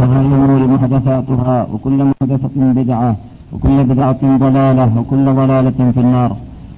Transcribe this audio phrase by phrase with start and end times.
[0.00, 3.10] وشر الأمور محدثاتها وكل محدثة بدعة
[3.52, 6.30] وكل بدعة ضلالة وكل ضلالة في النار.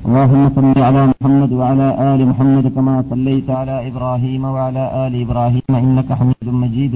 [0.06, 6.08] اللهم صل على محمد وعلى آل محمد كما صليت على إبراهيم وعلى آل إبراهيم إنك
[6.18, 6.94] حميد مجيد.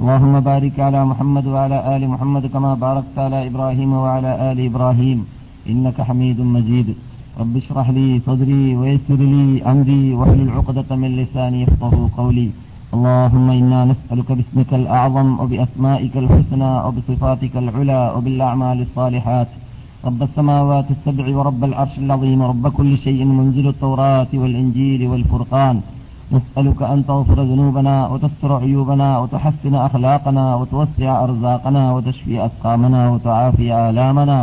[0.00, 5.18] اللهم بارك على محمد وعلى آل محمد كما باركت على إبراهيم وعلى آل إبراهيم
[5.72, 6.88] إنك حميد مجيد.
[7.40, 12.48] رب اشرح لي صدري ويسر لي أمري واحلل عقدة من لساني يفقه قولي.
[12.96, 19.50] اللهم إنا نسألك باسمك الأعظم وبأسمائك الحسنى وبصفاتك العلى وبالأعمال الصالحات.
[20.08, 22.40] رب السماوات السبع ورب العرش العظيم.
[22.52, 25.76] رب كل شيء منزل التوراة والإنجيل والفرقان.
[26.36, 34.38] نسألك أن تغفر ذنوبنا وتستر عيوبنا وتحسن أخلاقنا وتوسع أرزاقنا وتشفي أسقامنا وتعافي آلامنا.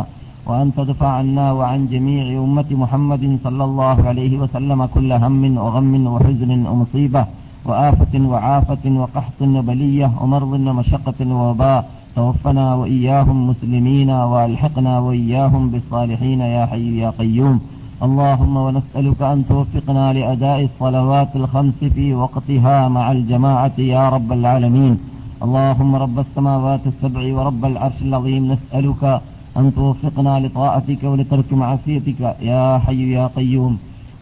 [0.48, 6.50] وأن تدفع عنا وعن جميع أمة محمد صلى الله عليه وسلم كل هم وغم وحزن
[6.70, 7.24] ومصيبة.
[7.64, 11.90] وآفة وعافة وقحط وبلية ومرض ومشقة ووباء.
[12.16, 17.60] توفنا وإياهم مسلمين وألحقنا وإياهم بالصالحين يا حي يا قيوم.
[18.06, 24.98] اللهم ونسألك أن توفقنا لأداء الصلوات الخمس في وقتها مع الجماعة يا رب العالمين.
[25.42, 28.52] اللهم رب السماوات السبع ورب العرش العظيم.
[28.52, 29.20] نسألك
[29.56, 33.78] أن توفقنا لطاعتك ولترك معصيتك يا حي يا قيوم.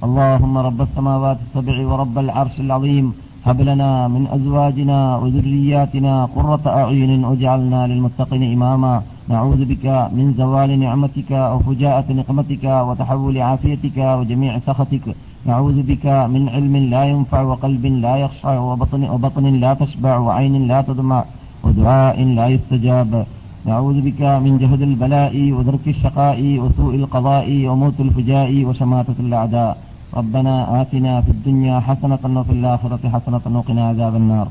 [0.07, 3.07] اللهم رب السماوات السبع ورب العرش العظيم.
[3.47, 9.03] هب لنا من أزواجنا وذرياتنا قرة أعين واجعلنا للمتقين إماما.
[9.29, 15.07] نعوذ بك من زوال نعمتك وفجاءة نقمتك وتحول عافيتك وجميع سخطك.
[15.47, 20.81] نعوذ بك من علم لا ينفع وقلب لا يخشع وبطن, وبطن لا تشبع وعين لا
[20.89, 21.25] تدمع
[21.65, 23.27] ودعاء لا يستجاب.
[23.67, 29.77] نعوذ بك من جهد البلاء ودرك الشقاء وسوء القضاء وموت الفجاء وشماتة الأعداء.
[30.13, 34.49] ربنا آتنا في الدنيا حسنة وفي الآخرة حسنة وقنا عذاب النار.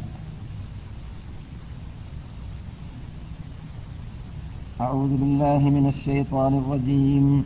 [4.82, 7.44] أعوذ بالله من الشيطان الرجيم.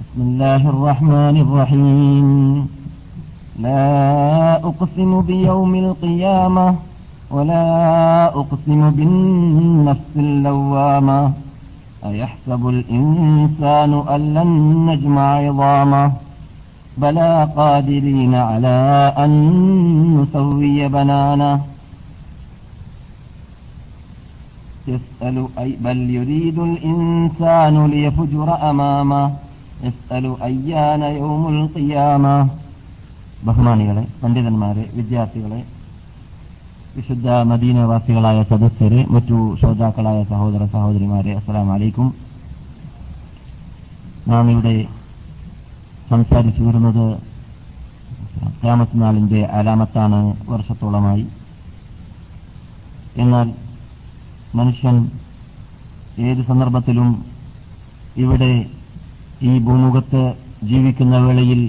[0.00, 2.28] بسم الله الرحمن الرحيم.
[3.66, 3.86] لا
[4.70, 6.74] أقسم بيوم القيامة
[7.30, 7.64] ولا
[8.40, 11.32] أقسم بالنفس اللوامة.
[12.10, 14.50] أيحسب الإنسان أن لن
[14.90, 16.12] نجمع عظامه؟
[16.97, 18.77] بلى قادرين على
[19.17, 19.31] أن
[20.17, 21.55] نسوي بنانه
[24.87, 29.23] يسأل أي بل يريد الإنسان ليفجر أمامه
[29.83, 32.35] يسأل أيان يوم القيامة
[33.47, 35.59] ബഹുമാനികളെ പണ്ഡിതന്മാരെ വിദ്യാർത്ഥികളെ
[36.95, 42.07] വിശുദ്ധ മദീനവാസികളായ സദസ്യരെ മറ്റു ശ്രോതാക്കളായ സഹോദര സഹോദരിമാരെ അസ്സലാം വലൈക്കും
[44.31, 44.73] നാം ഇവിടെ
[46.12, 47.04] സംസാരിച്ചു വരുന്നത്
[48.62, 48.96] ക്യാമത്ത്
[49.58, 50.18] അലാമത്താണ്
[50.50, 51.24] വർഷത്തോളമായി.
[53.22, 53.48] എന്നാൽ
[54.58, 54.96] മനുഷ്യൻ
[56.28, 57.08] ഏത് സന്ദർഭത്തിലും
[58.24, 58.52] ഇവിടെ
[59.50, 60.22] ഈ ഭൂമുഖത്ത്
[60.70, 61.62] ജീവിക്കുന്ന വേളയിൽ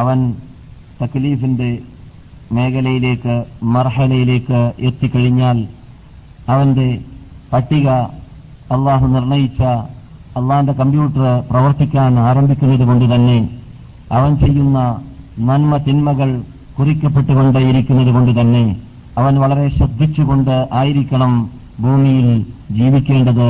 [0.00, 0.18] അവൻ
[1.00, 1.70] തക്ലീഫിന്റെ
[2.56, 3.34] മേഖലയിലേക്ക്
[3.74, 5.58] മർഹലയിലേക്ക് എത്തിക്കഴിഞ്ഞാൽ
[6.54, 6.88] അവന്റെ
[7.52, 7.88] പട്ടിക
[8.74, 9.62] അള്ളാഹു നിർണയിച്ച
[10.36, 13.48] അള്ളാന്റെ കമ്പ്യൂട്ടർ പ്രവർത്തിക്കാൻ ആരംഭിക്കുന്നത് കൊണ്ട് തന്നെ
[14.12, 14.96] അവൻ ചെയ്യുന്ന
[15.38, 16.42] നന്മ തിന്മകൾ
[16.78, 18.76] കുറിക്കപ്പെട്ടുകൊണ്ടേയിരിക്കുന്നത് കൊണ്ട് തന്നെ
[19.18, 23.48] അവൻ വളരെ ശ്രദ്ധിച്ചുകൊണ്ട് ആയിരിക്കണം ഭൂമിയിൽ ജീവിക്കേണ്ടത്.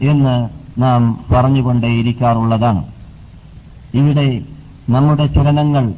[0.00, 2.84] എന്ന് നാം പറഞ്ഞുകൊണ്ടേയിരിക്കാറുള്ളതാണ്
[3.94, 4.40] ഇവിടെ
[4.90, 5.92] നമ്മുടെ ചലനങ്ങൾ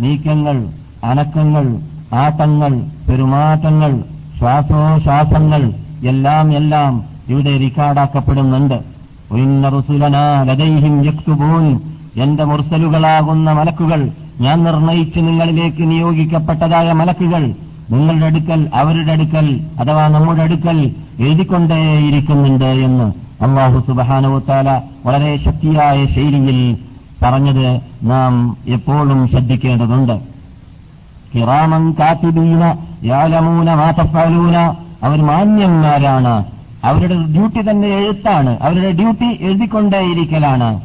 [0.00, 0.68] നീക്കങ്ങൾ
[1.04, 1.66] അനക്കങ്ങൾ
[2.14, 2.72] ആട്ടങ്ങൾ
[3.08, 4.04] പെരുമാറ്റങ്ങൾ
[4.38, 8.91] ശ്വാസോശ്വാസങ്ങൾ എല്ലാം എല്ലാം ഇവിടെ റിക്കാർഡാക്കപ്പെടുന്നുണ്ട്.
[12.16, 14.10] എന്റെ മുർസലുകളാകുന്ന മലക്കുകൾ
[14.40, 17.54] ഞാൻ നിർണയിച്ച് നിങ്ങളിലേക്ക് നിയോഗിക്കപ്പെട്ടതായ മലക്കുകൾ
[17.90, 23.04] നിങ്ങളുടെ അടുക്കൽ അവരുടെ അടുക്കൽ അഥവാ നമ്മുടെ അടുക്കൽ എഴുതിക്കൊണ്ടേയിരിക്കുന്നുണ്ട് എന്ന്
[23.44, 26.76] അള്ളാഹു സുബാനുത്താല വളരെ ശക്തിയായ ശൈലിയിൽ
[27.22, 30.20] പറഞ്ഞത് നാം എപ്പോഴും ശ്രദ്ധിക്കേണ്ടതുണ്ട്.
[31.34, 34.56] കിറാമൻ കാത്തിബീന യാലമൂന മാതഫലൂന
[35.02, 36.51] അവർ മാന്യന്മാരാണ്.
[36.84, 38.58] അവരുടെ ഡ്യൂട്ടി തന്നെ എഴുത്താണ്.
[38.60, 40.80] അവരുടെ ഡ്യൂട്ടി എഴുതിക്കൊണ്ടേയിരിക്കലാണ്.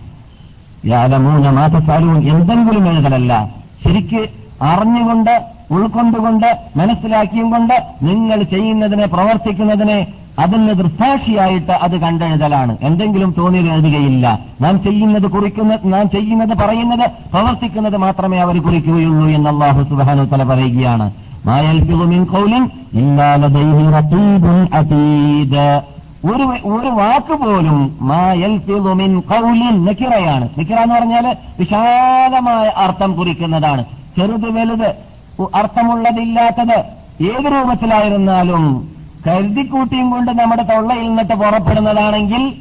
[0.86, 3.50] യാതമൂന മാതഫലൂൻ എന്തെങ്കിലും എഴുതലല്ല.
[3.86, 4.30] ശരിക്ക്
[4.62, 5.42] അറിഞ്ഞുകൊണ്ട്
[5.72, 10.08] ഉൾക്കൊണ്ടുകൊണ്ട് മനസ്സിലാക്കിയും കൊണ്ട് നിങ്ങൾ ചെയ്യുന്നതിനെ പ്രവർത്തിക്കുന്നതിനെ
[10.40, 12.78] അതിന് ദൃസാക്ഷിയായിട്ട് അത് കണ്ടെഴുതലാണ്.
[12.82, 14.40] എന്തെങ്കിലും തോന്നിയത് എഴുതുകയില്ല.
[14.62, 21.12] നാം ചെയ്യുന്നത് കുറിക്കുന്ന നാം ചെയ്യുന്നത് പറയുന്നത് പ്രവർത്തിക്കുന്നത് മാത്രമേ അവർ കുറിക്കുകയുള്ളൂ എന്ന് അള്ളാഹു സുബാനു പറയുകയാണ്.
[26.25, 33.86] ഒരു ഒരു വാക്ക് പോലും മായൽഫിലുമിൻ കൗലിൻ നിക്കിറയാണ് നിക്കിറ എന്ന് പറഞ്ഞാൽ വിശാലമായ അർത്ഥം കുറിക്കുന്നതാണ്.
[34.18, 34.89] ചെറുത് വലുത്
[35.56, 36.78] അർത്ഥമുള്ളതില്ലാത്തത്
[37.22, 38.89] ഏത് രൂപത്തിലായിരുന്നാലും
[39.28, 42.54] കരുതിക്കൂട്ടിയും കൊണ്ട് നമ്മുടെ തൊള്ളയിൽ നിന്നിട്ട് പുറപ്പെടുന്നതാണെങ്കിൽ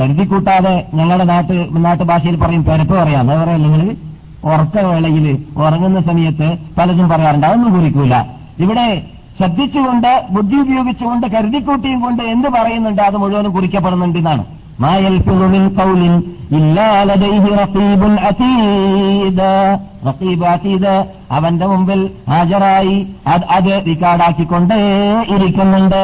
[0.00, 3.30] കരുതിക്കൂട്ടാതെ ഞങ്ങളുടെ നാട്ട് നാട്ടുഭാഷയിൽ പറയും പെരപ്പ് പറയാം.
[3.30, 4.07] അത് പറയാം
[4.44, 8.14] നിങ്ങൾ ഉറക്കവേളയിൽ ഉറങ്ങുന്ന സമയത്ത് പലതും പറയാറുണ്ട് അതൊന്നും കുറിക്കൂല.
[8.58, 9.02] ഇവിടെ
[9.38, 14.44] ശ്രദ്ധിച്ചുകൊണ്ട് ബുദ്ധി ഉപയോഗിച്ചുകൊണ്ട് കരുതിക്കൂട്ടിയും കൊണ്ട് എന്ത് പറയുന്നുണ്ട് അത് മുഴുവനും കുറിക്കപ്പെടുന്നുണ്ട് എന്നാണ്.
[21.30, 24.78] അവന്റെ മുമ്പിൽ ഹാജരായി അത് റിക്കാർഡാക്കിക്കൊണ്ടേ
[25.28, 26.02] ഇരിക്കുന്നുണ്ട്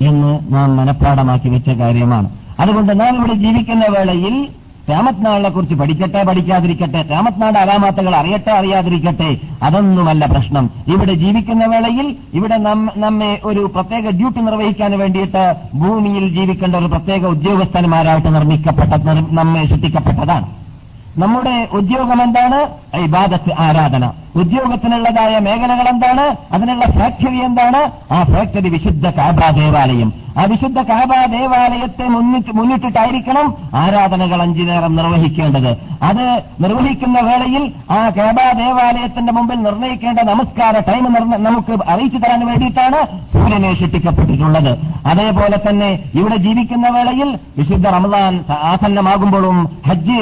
[0.00, 2.28] എന്ന് നാം മനഃപ്പാടമാക്കി വെച്ച കാര്യമാണ്.
[2.60, 4.48] അതുകൊണ്ട് നാം ഇവിടെ ജീവിക്കുന്ന വേളയിൽ
[4.88, 9.28] ക്യാമത്ത് നാളിനെ കുറിച്ച് പഠിക്കട്ടെ പഠിക്കാതിരിക്കട്ടെ രാമത്നാട് നാട് അലാമാത്തകൾ അറിയട്ടെ അറിയാതിരിക്കട്ടെ
[9.62, 10.70] അതൊന്നുമല്ല പ്രശ്നം.
[10.88, 12.56] ഇവിടെ ജീവിക്കുന്ന വേളയിൽ ഇവിടെ
[13.04, 15.44] നമ്മെ ഒരു പ്രത്യേക ഡ്യൂട്ടി നിർവഹിക്കാൻ വേണ്ടിയിട്ട്
[15.74, 18.92] ഭൂമിയിൽ ജീവിക്കേണ്ട ഒരു പ്രത്യേക ഉദ്യോഗസ്ഥന്മാരായിട്ട് നിർമ്മിക്കപ്പെട്ട
[19.40, 20.48] നമ്മെ സൃഷ്ടിക്കപ്പെട്ടതാണ്.
[21.18, 22.60] നമ്മുടെ ഉദ്യോഗം എന്താണ്?
[23.04, 24.04] ഇബാദത്ത് ആരാധന.
[24.40, 26.24] ഉദ്യോഗത്തിനുള്ളതായ മേഖലകൾ എന്താണ്?
[26.54, 27.80] അതിനുള്ള ഫാക്ടറി എന്താണ്?
[28.16, 30.10] ആ ഫാക്ടറി വിശുദ്ധ കാബ ദേവാലയം.
[30.40, 32.04] ആ വിശുദ്ധ കാബ ദേവാലയത്തെ
[32.58, 33.46] മുന്നിട്ടിട്ടായിരിക്കണം
[33.80, 35.70] ആരാധനകൾ അഞ്ചു നേരം നിർവഹിക്കേണ്ടത്.
[36.08, 36.22] അത്
[36.64, 37.64] നിർവഹിക്കുന്ന വേളയിൽ
[37.96, 41.04] ആ കാബ ദേവാലയത്തിന്റെ മുമ്പിൽ നിർണയിക്കേണ്ട നമസ്കാര ടൈം
[41.48, 43.00] നമുക്ക് അറിയിച്ചു തരാൻ വേണ്ടിയിട്ടാണ്
[43.34, 44.72] സൂര്യനെ ഷെട്ടിക്കപ്പെട്ടിട്ടുള്ളത്
[45.12, 45.90] അതേപോലെ തന്നെ
[46.20, 47.28] ഇവിടെ ജീവിക്കുന്ന വേളയിൽ
[47.58, 48.32] വിശുദ്ധ റമദാൻ
[48.72, 49.58] ആസന്നമാകുമ്പോഴും
[49.88, 50.18] ഹജ്ജ്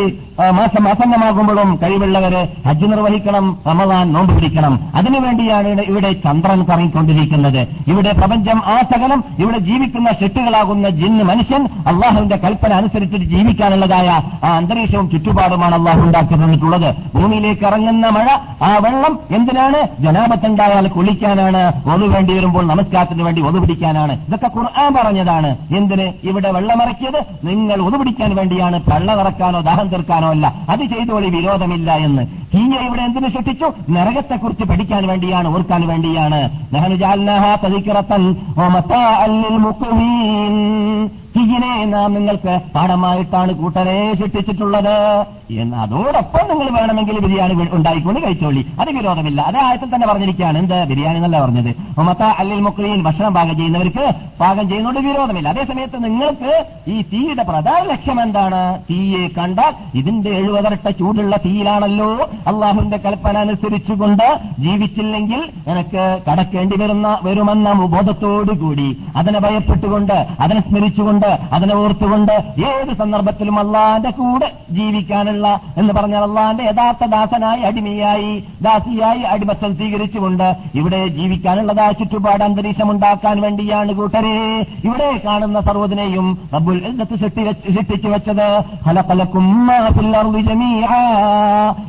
[0.58, 4.81] മാസം ആസന്നമാകുമ്പോഴും കഴിവുള്ളവര് ഹജ്ജ് നിർവഹിക്കണം റമദാൻ നോമ്പ് പിടിക്കണം.
[4.94, 7.69] അതിനുവേണ്ടിയാണ് ഇവിടെ ചന്ദ്രൻ കറങ്ങിക്കൊണ്ടിരിക്കുന്നത്.
[7.87, 14.08] ഇവിടെ പ്രപഞ്ചം ആ സകലം ഇവിടെ ജീവിക്കുന്ന ഷെട്ടുകളാകുന്ന ജിന്ന് മനുഷ്യൻ അള്ളാഹുവിന്റെ കൽപ്പന അനുസരിച്ചിട്ട് ജീവിക്കാനുള്ളതായ
[14.44, 18.26] ആ അന്തരീക്ഷവും ചുറ്റുപാടുമാണ് അള്ളാഹു ഉണ്ടാക്കി തന്നിട്ടുള്ളത് ഭൂമിയിലേക്ക് ഇറങ്ങുന്ന മഴ
[18.64, 20.02] ആ വെള്ളം എന്തിനാണ്?
[20.02, 21.73] ജനാപത്തുണ്ടായാൽ കുളിക്കാനാണ്.
[21.94, 24.12] ഒതു വേണ്ടി വരുമ്പോൾ നമസ്കാരത്തിന് വേണ്ടി ഒതു പിടിക്കാനാണ്.
[24.29, 25.56] ഇതൊക്കെ ഖുർആൻ പറഞ്ഞതാണ്.
[25.76, 26.12] എന്തിന്?
[26.25, 28.82] ഇവിടെ വെള്ളമിറക്കിയത് നിങ്ങൾ ഒതു പിടിക്കാൻ വേണ്ടിയാണ്.
[28.82, 29.14] പള്ള
[29.61, 30.55] ദാഹം തീർക്കാനോ അല്ല.
[30.69, 32.26] അത് ചെയ്തോളി വിരോധമില്ല എന്ന്.
[32.55, 36.40] തീയ ഇവിടെ എന്തിനു സൃഷ്ടിച്ചു നരകത്തെക്കുറിച്ച് പഠിക്കാൻ വേണ്ടിയാണ് ഓർക്കാൻ വേണ്ടിയാണ്.
[41.36, 48.66] തതിക്കിറത്തൻ നാം നിങ്ങൾക്ക് പാഠമായിട്ടാണ് കൂട്ടരെ സൃഷ്ടിച്ചിട്ടുള്ളത് എന്ന് അതോടൊപ്പം നിങ്ങൾ വേണമെങ്കിൽ ബിരിയാണി ഉണ്ടായിക്കൊണ്ട് കഴിച്ചോളി.
[48.80, 49.42] അത് വിരോധമില്ല.
[49.42, 50.58] അതേ ആയത്തിൽ തന്നെ പറഞ്ഞിരിക്കുകയാണ്.
[50.58, 50.84] എന്ത്?
[50.84, 51.74] ബിരിയാണി എന്നല്ല പറഞ്ഞത്.
[51.98, 54.10] മൊമത്ത അല്ലിൽ മുക്രീൻ ഭക്ഷണം പാകം ചെയ്യുന്നവർക്ക്
[54.40, 55.48] പാകം ചെയ്യുന്നതുകൊണ്ട് വിരോധമില്ല.
[55.48, 58.78] അതേസമയത്ത് നിങ്ങൾക്ക് ഈ തീയുടെ പ്രധാന ലക്ഷ്യം എന്താണ്?
[58.90, 62.14] തീയെ കണ്ടാൽ ഇതിന്റെ എഴുപതരട്ട ചൂടുള്ള തീയിലാണല്ലോ
[62.46, 68.96] അള്ളാഹുവിന്റെ കൽപ്പന അനുസരിച്ചുകൊണ്ട് ജീവിച്ചില്ലെങ്കിൽ എനിക്ക് കടക്കേണ്ടി വരുന്ന വരുമെന്ന ബോധത്തോടുകൂടി.
[69.16, 72.32] അതിനെ ഭയപ്പെട്ടുകൊണ്ട് അതിനെ സ്മരിച്ചുകൊണ്ട് അതിനെ ഓർത്തുകൊണ്ട്
[72.67, 81.06] ഏത് സന്ദർഭത്തിലും അള്ളാന്റെ കൂടെ ജീവിക്കാനുള്ള എന്ന് പറഞ്ഞാൽ അള്ളാന്റെ യഥാർത്ഥ ദാസനായി അടിമയായി ദാസിയായി അടിമത്തം സ്വീകരിച്ചുകൊണ്ട് ഇവിടെ
[81.06, 84.67] ജീവിക്കാനുള്ളതായ ചുറ്റുപാട് അന്തരീക്ഷം ഉണ്ടാക്കാൻ വേണ്ടിയാണ് കൂട്ടരെ.
[84.84, 88.46] ഇവിടെ കാണുന്ന സർവതിനെയും റബ്ബുൽ സൃഷ്ടിച്ചു വെച്ചത്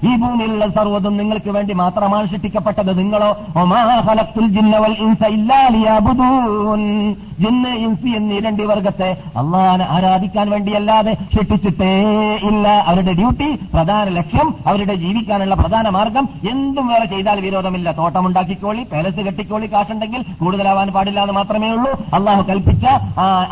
[0.03, 2.97] ഈ ഭൂമിയിലുള്ള സർവതും നിങ്ങൾക്ക് വേണ്ടി മാത്രമാണ് സൃഷ്ടിക്കപ്പെട്ടത്.
[2.97, 11.91] നിങ്ങളോ ഒമാഹലത്തുൽ ജിന്നവൽ ഇൻസ ഇല്ലാലിയാബുദൂൻ ജിന്ന് ഇൻസി എന്നീ രണ്ട് വർഗത്തെ അള്ളാഹാനെ ആരാധിക്കാൻ വേണ്ടിയല്ലാതെ ശിക്ഷിച്ചിട്ടേ
[12.49, 12.67] ഇല്ല.
[12.87, 17.91] അവരുടെ ഡ്യൂട്ടി പ്രധാന ലക്ഷ്യം അവരുടെ ജീവിക്കാനുള്ള പ്രധാന മാർഗം എന്തും വേറെ ചെയ്താൽ വിരോധമില്ല.
[17.91, 21.91] തോട്ടമുണ്ടാക്കിക്കോളി പാലസ് കെട്ടിക്കോളി കാശുണ്ടെങ്കിൽ കൂടുതലാവാൻ പാടില്ല എന്ന് മാത്രമേ ഉള്ളൂ.
[22.13, 22.85] അള്ളാഹു കൽപ്പിച്ച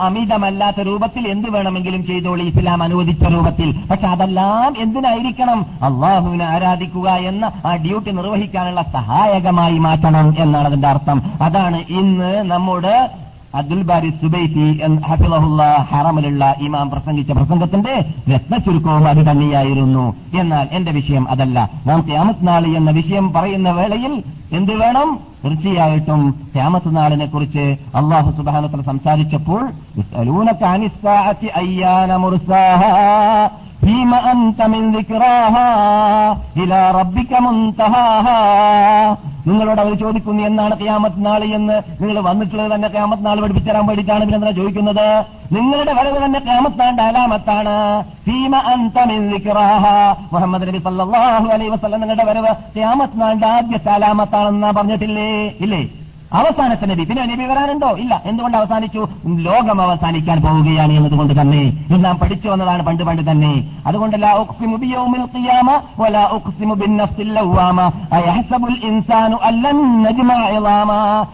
[0.08, 3.70] അമിതമല്ലാത്ത രൂപത്തിൽ എന്ത് വേണമെങ്കിലും ചെയ്തോളി ഇസ്ലാം അനുവദിച്ച രൂപത്തിൽ.
[3.92, 5.62] പക്ഷെ അതെല്ലാം എന്തിനായിരിക്കണം?
[5.82, 11.22] അള്ളാഹുവിനെ ആരാധിക്കുക എന്ന ആ ഡ്യൂട്ടി നിർവഹിക്കാനുള്ള സഹായകമായി മാറ്റണം എന്നാണ് അതിന്റെ അർത്ഥം.
[11.42, 12.98] അതാണ് ഇന്ന് നമ്മുടെ
[13.56, 20.16] അബ്ദുൽ ബാരി സുബൈത്തി ഹഫിളഹുല്ല ഹറമിലുള്ള ഇമാം പ്രസംഗിച്ച പ്രസംഗത്തിന്റെ രത്ന ചുരുക്കവും അത് തന്നെയായിരുന്നു.
[20.40, 21.70] എന്നാൽ എന്റെ വിഷയം അതല്ല.
[21.86, 25.20] നാം ക്യാമത്ത് നാളി എന്ന വിഷയം പറയുന്ന വേളയിൽ എന്ത് വേണം?
[25.46, 29.70] തീർച്ചയായിട്ടും ക്യാമത്ത് നാളിനെ കുറിച്ച് അള്ളാഹു സുബാനത്തിൽ സംസാരിച്ചപ്പോൾ
[33.79, 35.69] അയ്യാന മുർസാഹ فيما أنت من ذكراها
[36.57, 38.41] إلى ربك منتهاها
[39.49, 44.53] നിങ്ങളോട് അവർ ചോദിക്കുന്നു എന്നാണ് ക്യാമത്ത് നാള് എന്ന് നിങ്ങൾ വന്നിട്ടുള്ളത് തന്നെ ക്യാമത്ത് നാൾ പഠിപ്പിച്ചരാൻ വേണ്ടിയിട്ടാണ് പിന്നെ
[44.53, 45.09] ചോദിക്കുന്നത്
[45.53, 47.75] നിങ്ങളുടെ വരവ് തന്നെ ക്യാമത്ത് നാണ്ട് അലാമത്താണ്
[48.27, 49.27] സീമ അന്തമിൻ
[50.33, 55.29] മുഹമ്മദ് നബി സല്ലാഹു അലൈ വസ്ലം നിങ്ങളുടെ വരവ് ക്യാമത്ത് നാണ്ട് ആദ്യത്തെ അലാമത്താണെന്ന് പറഞ്ഞിട്ടില്ലേ
[55.67, 55.83] ഇല്ലേ
[56.34, 58.22] അവസാനത്തെ നബി പിന്നെ നബി വരാനുണ്ടോ ഇല്ല.
[58.26, 59.08] എന്തുകൊണ്ട് അവസാനിച്ചു?
[59.26, 61.62] ലോകം അവസാനിക്കാൻ പോവുകയാണ് എന്നതുകൊണ്ട് തന്നെ.
[61.62, 63.70] ഇത് നാം പഠിച്ചു വന്നതാണ് പണ്ട് പണ്ട് തന്നെ.
[63.88, 64.18] അതുകൊണ്ട്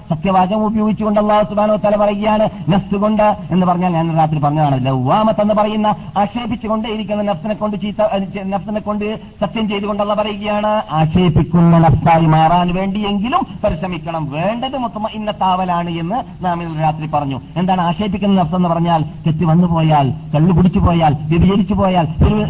[0.09, 4.85] സത്യവാചകം ഉപയോഗിച്ചുകൊണ്ട് അള്ളാഹു സുബാനോ തല പറയുകയാണ് നഫ്സ് കൊണ്ട് എന്ന് പറഞ്ഞാൽ ഞാൻ രാത്രി പറഞ്ഞതാണ്.
[4.85, 5.87] ലൗവാമത്ത് എന്ന് പറയുന്ന
[6.17, 8.01] ആക്ഷേപിച്ചുകൊണ്ടേയിരിക്കുന്ന നഫ്സിനെ കൊണ്ട് ചീത്ത
[8.45, 14.31] നഫ്സിനെ കൊണ്ട് സത്യം ചെയ്തുകൊണ്ടുള്ള പറയുകയാണ് ആക്ഷേപിക്കുന്ന നഫ്സായി മാറാൻ വേണ്ടിയെങ്കിലും പരിശ്രമിക്കണം.
[14.31, 17.41] വേണ്ടത് മുത്തമ ഇന്നത്താവലാണ് എന്ന് നാം ഇന്നലെ രാത്രി പറഞ്ഞു.
[17.57, 22.05] എന്താണ് ആക്ഷേപിക്കുന്ന നഫ്സ് എന്ന് പറഞ്ഞാൽ തെറ്റ് വന്നു പോയാൽ കള്ളു കുടിച്ചു പോയാൽ വ്യഭിചരിച്ചു പോയാൽ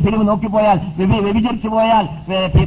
[0.05, 2.05] പിരിവ് നോക്കിപ്പോയാൽ വ്യഭി- വ്യഭിചരിച്ചു പോയാൽ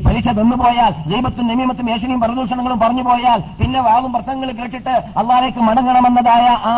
[0.07, 6.75] പലിശ തന്നുപോയാൽ ദൈവത്തും നിമിമത്തും ഏഷണിയും പ്രദൂഷണങ്ങളും പറഞ്ഞു പോയാൽ പിന്നെ വാദും പ്രസംഗങ്ങൾ കേട്ടിട്ട് അള്ളാലേക്ക് മടങ്ങണമെന്നതായ ആ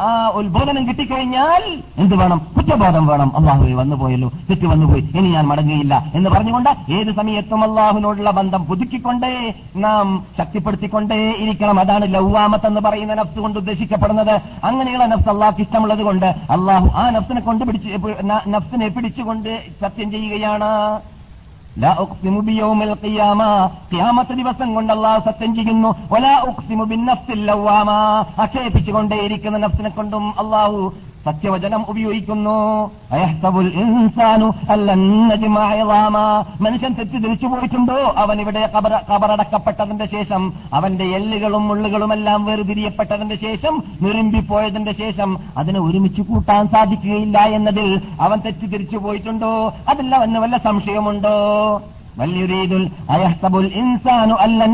[0.00, 1.62] ആ ഉത്ബോധനം കിട്ടിക്കഴിഞ്ഞാൽ
[1.98, 2.40] എന്ത് വേണം?
[2.56, 3.36] കുറ്റബോധം വേണം.
[3.36, 4.28] അള്ളാഹു വന്നു പോയല്ലോ.
[4.28, 5.08] വന്നുപോയല്ലോ വന്നു പോയി.
[5.16, 11.80] ഇനി ഞാൻ മടങ്ങുകയില്ല എന്ന് പറഞ്ഞുകൊണ്ട് ഏത് സമയത്തും അള്ളാഹുവിനോടുള്ള ബന്ധം പുതുക്കിക്കൊണ്ടേ നാം ശക്തിപ്പെടുത്തിക്കൊണ്ടേ ഇരിക്കണം.
[11.80, 12.27] അതാണ് ലൗവാമത്ത്
[12.66, 17.88] എന്ന് പറയുന്ന നഫ്സ് കൊണ്ട് ഉദ്ദേശിക്കപ്പെടുന്നത് അങ്ങനെയുള്ള നഫ്സ് അള്ളാഹ്ക്ക് ഇഷ്ടമുള്ളത് കൊണ്ട് അള്ളാഹു ആ നഫ്സിനെ കൊണ്ട് പിടിച്ച്
[18.48, 21.00] നഫ്സിനെ പിടിച്ചുകൊണ്ട് സത്യം ചെയ്യുകയാണ്.
[24.34, 25.96] ദിവസം കൊണ്ട് അള്ളാഹു സത്യം ചെയ്യുന്നു.
[26.12, 27.90] വലാ ഉഖ്സിമു നഫ്സിൽ ലവ്വാമ.
[28.42, 30.94] അക്ഷേപിച്ചുകൊണ്ടേയിരിക്കുന്ന നഫ്സിനെ കൊണ്ടും അല്ലാഹു
[31.28, 32.58] സത്യവചനം ഉപയോഗിക്കുന്നു.
[36.60, 37.98] മനുഷ്യൻ തെറ്റിദ്ധരിച്ചു പോയിട്ടുണ്ടോ?
[38.16, 40.42] അവൻ ഇവിടെ കബറ കബറടക്കപ്പെട്ടതിന്റെ ശേഷം
[40.74, 49.52] അവന്റെ എല്ലുകളും മുള്ളുകളുമെല്ലാം വേർതിരിയപ്പെട്ടതിന്റെ ശേഷം നിറുമ്പിപ്പോയതിന്റെ ശേഷം അതിനെ ഒരുമിച്ച് കൂട്ടാൻ സാധിക്കുകയില്ല എന്നതിൽ അവൻ തെറ്റിദ്ധരിച്ചു പോയിട്ടുണ്ടോ?
[49.88, 51.36] അതിൽ അവന് വല്ല സംശയമുണ്ടോ?
[52.18, 54.72] വല്യുരീദുൽ അയഹ്തബുൽ ഇൻസാനു അല്ലൻ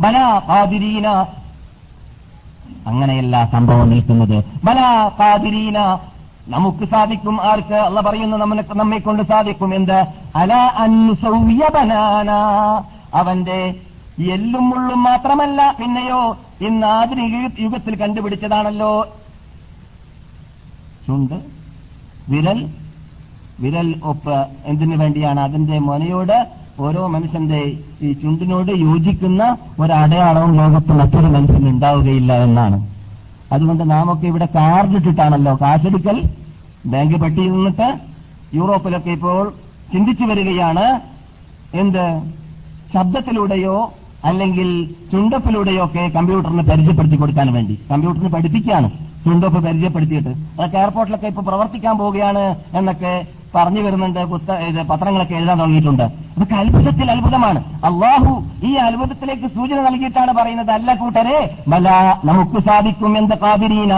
[0.00, 1.06] ബലാ ഖാദിരീന.
[2.88, 4.36] അങ്ങനെയല്ല സംഭവം നിൽക്കുന്നത്.
[5.20, 5.78] കാതിരീന
[6.54, 7.78] നമുക്ക് സാധിക്കും ആർക്ക്?
[7.88, 8.36] അല്ല പറയുന്നു
[8.80, 9.98] നമ്മെ കൊണ്ട് സാധിക്കും എന്ത്?
[10.36, 10.52] അല
[10.84, 12.30] അന്നുസൗവ്യ ബനാന.
[13.14, 13.58] അവന്റെ
[14.34, 16.20] എല്ലും മുള്ളും മാത്രമല്ല പിന്നെയോ
[16.60, 18.92] ഇന്ന് ആധുനിക യുഗത്തിൽ കണ്ടുപിടിച്ചതാണല്ലോ.
[21.06, 21.36] ചുണ്ട്
[22.28, 22.60] വിരൽ
[23.60, 25.40] വിരൽ ഒപ്പ് എന്തിനു വേണ്ടിയാണ്?
[25.40, 26.38] അതിന്റെ മുനയോട്
[26.80, 32.88] ഓരോ മനുഷ്യന്റെ ഈ ചുണ്ടിനോട് യോജിക്കുന്ന ഒരടയാളവും ലോകത്ത് മറ്റൊരു മനുഷ്യന് ഉണ്ടാവുകയില്ല എന്നാണ്.
[33.52, 36.28] അതുകൊണ്ട് നാമൊക്കെ ഇവിടെ കാർഡ് ഇട്ടിട്ടാണല്ലോ കാശെടുക്കൽ
[36.86, 37.98] ബാങ്ക് പട്ടിയിൽ നിന്നിട്ട്
[38.54, 39.52] യൂറോപ്പിലൊക്കെ ഇപ്പോൾ
[39.92, 41.00] ചിന്തിച്ചു വരികയാണ്.
[41.74, 42.22] എന്ത്?
[42.94, 43.92] ശബ്ദത്തിലൂടെയോ
[44.24, 44.68] അല്ലെങ്കിൽ
[45.12, 47.80] ചുണ്ടപ്പിലൂടെയോ ഒക്കെ കമ്പ്യൂട്ടറിന് പരിചയപ്പെടുത്തി കൊടുക്കാൻ വേണ്ടി.
[47.90, 48.90] കമ്പ്യൂട്ടറിന് പഠിപ്പിക്കുകയാണ്.
[49.24, 50.28] ചുണ്ടപ്പ് പരിചയപ്പെടുത്തിയിട്ട്.
[50.28, 53.12] അതൊക്കെ എയർപോർട്ടിലൊക്കെ ഇപ്പൊ പ്രവർത്തിക്കാൻ പോവുകയാണ് എന്നൊക്കെ
[53.54, 56.02] പറഞ്ഞു വരുന്നുണ്ട് പുസ്തക പത്രങ്ങളൊക്കെ എഴുതാൻ തുടങ്ങിയിട്ടുണ്ട്.
[56.02, 57.60] അതൊക്കെ അത്ഭുതത്തിൽ അത്ഭുതമാണ്.
[57.88, 58.32] അള്ളാഹു
[58.66, 61.38] ഈ അത്ഭുതത്തിലേക്ക് സൂചന നൽകിയിട്ടാണ് പറയുന്നത് അല്ല കൂട്ടരെ
[61.68, 61.88] ബല
[62.24, 63.94] നമുക്ക് സാധിക്കും എന്ത് കാതിരീന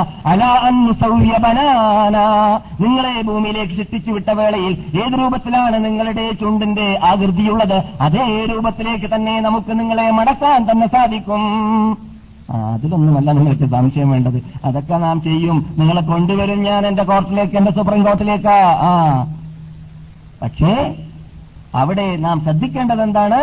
[2.85, 7.79] നിങ്ങളെ ഭൂമിയിലേക്ക് ശിക്ഷിച്ചു വിട്ട വേളയിൽ ഏത് രൂപത്തിലാണ് നിങ്ങളുടെ ചുണ്ടിന്റെ ആകൃതിയുള്ളത്?
[8.01, 11.43] അതേ രൂപത്തിലേക്ക് തന്നെ നമുക്ക് നിങ്ങളെ മടക്കാൻ തന്നെ സാധിക്കും.
[12.51, 14.39] അതിലൊന്നുമല്ല നിങ്ങൾക്ക് സംശയം വേണ്ടത്.
[14.65, 15.59] അതൊക്കെ നാം ചെയ്യും.
[15.79, 18.55] നിങ്ങളെ കൊണ്ടുവരും ഞാൻ എന്റെ കോർട്ടിലേക്ക് എന്റെ സുപ്രീം കോർട്ടിലേക്ക്.
[18.87, 18.91] ആ
[20.43, 20.73] പക്ഷേ
[21.75, 23.41] അവിടെ നാം ശ്രദ്ധിക്കേണ്ടത് എന്താണ്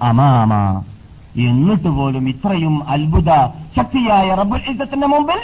[0.00, 0.52] അമാമ.
[1.38, 3.30] എന്നിട്ട് പോലും ഇത്രയും അത്ഭുത
[3.76, 5.40] ശക്തിയായ റബ്ബുൽ യുദ്ധത്തിന്റെ മുമ്പിൽ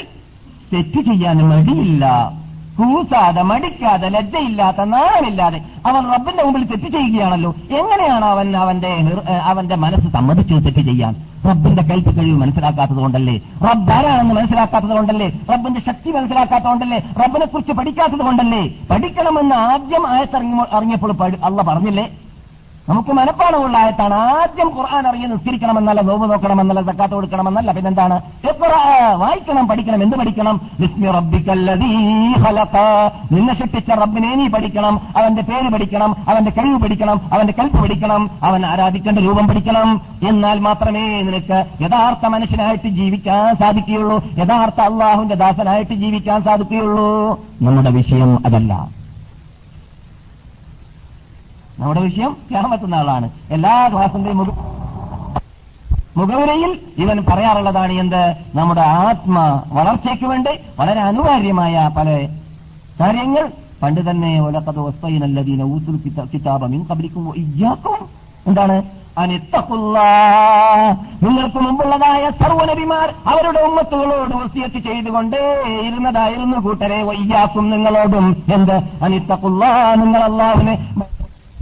[0.73, 2.05] തെറ്റ് ചെയ്യാൻ മടിയില്ല.
[2.79, 7.51] കൂസാതെ മടിക്കാതെ ലജ്ജയില്ലാത്ത നാണമില്ലാതെ അവൻ റബ്ബിന്റെ മുമ്പിൽ തെറ്റ് ചെയ്യുകയാണല്ലോ.
[7.79, 8.91] എങ്ങനെയാണ് അവൻ അവന്റെ
[9.51, 11.15] അവന്റെ മനസ്സ് സമ്മതിച്ചത് തെറ്റ് ചെയ്യാൻ?
[11.49, 13.35] റബ്ബിന്റെ കൽപ്പ് കഴിവ് മനസ്സിലാക്കാത്തത് കൊണ്ടല്ലേ?
[13.67, 15.29] റബ്ബ് ആരാണെന്ന് മനസ്സിലാക്കാത്തത് കൊണ്ടല്ലേ?
[15.53, 16.99] റബ്ബിന്റെ ശക്തി മനസ്സിലാക്കാത്തത് കൊണ്ടല്ലേ?
[17.23, 18.63] റബ്ബിനെ കുറിച്ച് പഠിക്കാത്തത് കൊണ്ടല്ലേ?
[18.91, 22.07] പഠിക്കണമെന്ന് ആദ്യം ആയത്തിറങ്ങി അള്ള പറഞ്ഞില്ലേ?
[22.89, 27.73] നമുക്ക് മനപ്പാടമുള്ള ആദ്യം ഖുർആൻ അറിഞ്ഞ് നിസ്കരിക്കണമെന്നല്ല നോവ് നോക്കണമെന്നല്ല സക്കാത്ത് കൊടുക്കണമെന്നല്ല.
[27.73, 28.23] പിന്നെന്താണ്?
[29.17, 30.03] വായിക്കണം പഠിക്കണം.
[30.03, 30.61] എന്ത് പഠിക്കണം?
[33.33, 35.01] നിന്നെ സൃഷ്ടിച്ച റബ്ബിനെ നീ പഠിക്കണം.
[35.17, 36.17] അവന്റെ പേര് പഠിക്കണം.
[36.29, 37.21] അവന്റെ കഴിവ് പഠിക്കണം.
[37.33, 38.31] അവന്റെ കൽപ്പ് പഠിക്കണം.
[38.43, 40.01] അവൻ ആരാധിക്കേണ്ട രൂപം പഠിക്കണം.
[40.29, 44.25] എന്നാൽ മാത്രമേ നിനക്ക് യഥാർത്ഥ മനുഷ്യനായിട്ട് ജീവിക്കാൻ സാധിക്കുകയുള്ളൂ.
[44.39, 47.41] യഥാർത്ഥ അള്ളാഹുവിന്റെ ദാസനായിട്ട് ജീവിക്കാൻ സാധിക്കുകയുള്ളൂ.
[47.63, 48.98] നമ്മുടെ വിഷയം അതല്ല.
[51.79, 54.49] നമ്മുടെ വിഷയം ക്യാമത്തുന്ന നാളാണ് എല്ലാ ക്ലാസിന്റെയും മുഖ
[56.17, 58.23] മുഖവുരയിൽ ഇവൻ പറയാറുള്ളതാണ് എന്ത്?
[58.55, 62.09] നമ്മുടെ ആത്മ വളർച്ചയ്ക്ക് വേണ്ടി വളരെ അനിവാര്യമായ പല
[63.01, 63.45] കാര്യങ്ങൾ.
[63.83, 65.97] പണ്ട് തന്നെ ഒലക്കത് വസ്തൈനല്ലതീന ഊസുൽ
[66.35, 67.99] കിതാബമിൻ കബലിക്കും ഇയ്യാക്കും.
[68.47, 68.77] എന്താണ്?
[71.23, 75.41] നിങ്ങൾക്ക് മുമ്പുള്ളതായ സർവനബിമാർ അവരുടെ ഉമ്മത്തുകളോട് വസ്തിയത്ത് ചെയ്തുകൊണ്ടേ
[75.87, 77.03] ഇരുന്നതായിരുന്നു കൂട്ടരെ.
[77.03, 78.45] വയ്യാക്കും നിങ്ങളോടും.
[78.55, 78.77] എന്ത്?
[79.05, 80.23] അനിത്തക്കുള്ള നിങ്ങൾ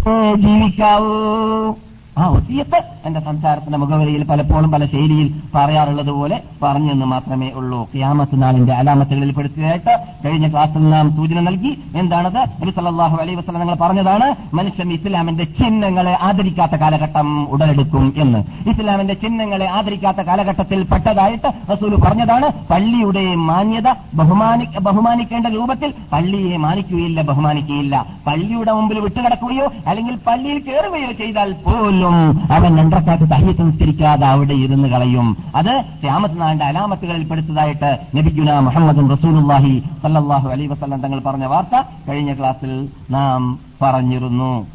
[0.07, 1.86] Pede calor.
[2.19, 7.81] ആ ഒസിയത്ത് എന്റെ സംസാരത്തിന്റെ മുഖവരിയിൽ പലപ്പോഴും പല ശൈലിയിൽ പറയാറുള്ളത് പോലെ പറഞ്ഞെന്ന് മാത്രമേ ഉള്ളൂ.
[7.95, 9.93] ക്യാമത്ത് നാളിന്റെ അലാമത്തുകളിൽ പെടുത്തിയായിട്ട്
[10.25, 11.73] കഴിഞ്ഞ ക്ലാസ്സിൽ നാം സൂചന നൽകി.
[11.97, 12.39] എന്താണത്?
[12.61, 18.41] നബി സല്ലല്ലാഹു അലൈഹി വസല്ലം നിങ്ങൾ പറഞ്ഞതാണ് മനുഷ്യൻ ഇസ്ലാമിന്റെ ചിഹ്നങ്ങളെ ആദരിക്കാത്ത കാലഘട്ടം ഉടലെടുക്കും എന്ന്.
[18.71, 28.07] ഇസ്ലാമിന്റെ ചിഹ്നങ്ങളെ ആദരിക്കാത്ത കാലഘട്ടത്തിൽ പെട്ടതായിട്ട് റസൂൽ പറഞ്ഞതാണ് പള്ളിയുടെ മാന്യത ബഹുമാനി ബഹുമാനിക്കേണ്ട രൂപത്തിൽ പള്ളിയെ മാനിക്കുകയില്ല ബഹുമാനിക്കുകയില്ല.
[28.27, 32.05] പള്ളിയുടെ മുമ്പിൽ വിട്ടുകിടക്കുകയോ അല്ലെങ്കിൽ പള്ളിയിൽ കയറുകയോ ചെയ്താൽ പോലും
[32.51, 35.37] അവൻ രണ്ടക്കാത്ത് തഹ്യത്ത് നിസ്കരിക്കാതെ അവിടെ ഇരുന്ന് കളയും.
[35.57, 42.35] അത് ക്യാമത്ത് നാണ്ട് അലാമത്തുകളിൽ പെടുത്തതായിട്ട് നബിഗുന മുഹമ്മദ് റസൂലുല്ലാഹി സല്ലാഹു അലൈ വസല്ലം തങ്ങൾ പറഞ്ഞ വാർത്ത കഴിഞ്ഞ
[42.35, 44.67] ക്ലാസ്സിൽ നാം പറഞ്ഞിരുന്നു.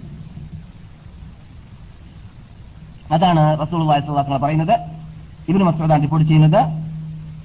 [3.12, 3.84] അതാണ് റസൂൽ
[4.38, 4.80] പറയുന്നത്.
[5.50, 6.62] ഇബിന് മസൂദാൻ റിപ്പോർട്ട് ചെയ്യുന്നത്.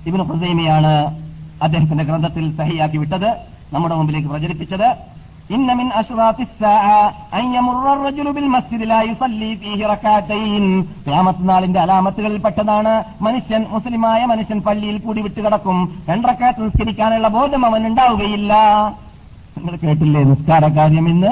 [0.06, 1.20] ഇബിന് ഹുസൈമയാണ്
[1.62, 3.36] അദ്ദേഹത്തിന്റെ ഗ്രന്ഥത്തിൽ സഹിയാക്കി വിട്ടത്.
[3.72, 4.96] നമ്മുടെ മുമ്പിലേക്ക് പ്രചരിപ്പിച്ചത്.
[5.49, 6.99] ഇന്ന മിൻ അഷ്റാത്തി الساعة
[7.33, 10.65] أن يمر الرجل بالمسجد لا يصلي فيه ركعتين
[11.05, 12.93] ഖിയാമത്ത് നാളിന്റെ അലാമത്തുകളിൽ പെട്ടതാണ്
[13.25, 15.77] മനുഷ്യൻ മുസ്ലിമായ മനുഷ്യൻ പള്ളിയിൽ കൂടി വിട്ടുകിടക്കും
[16.09, 18.51] രണ്ടറക്കാത്ത് നിസ്കരിക്കാനുള്ള ബോധം അവൻ ഉണ്ടാവുകയില്ല
[19.55, 21.31] നിങ്ങൾ കേട്ടില്ലേ നിസ്കാര കാര്യം ഇന്ന്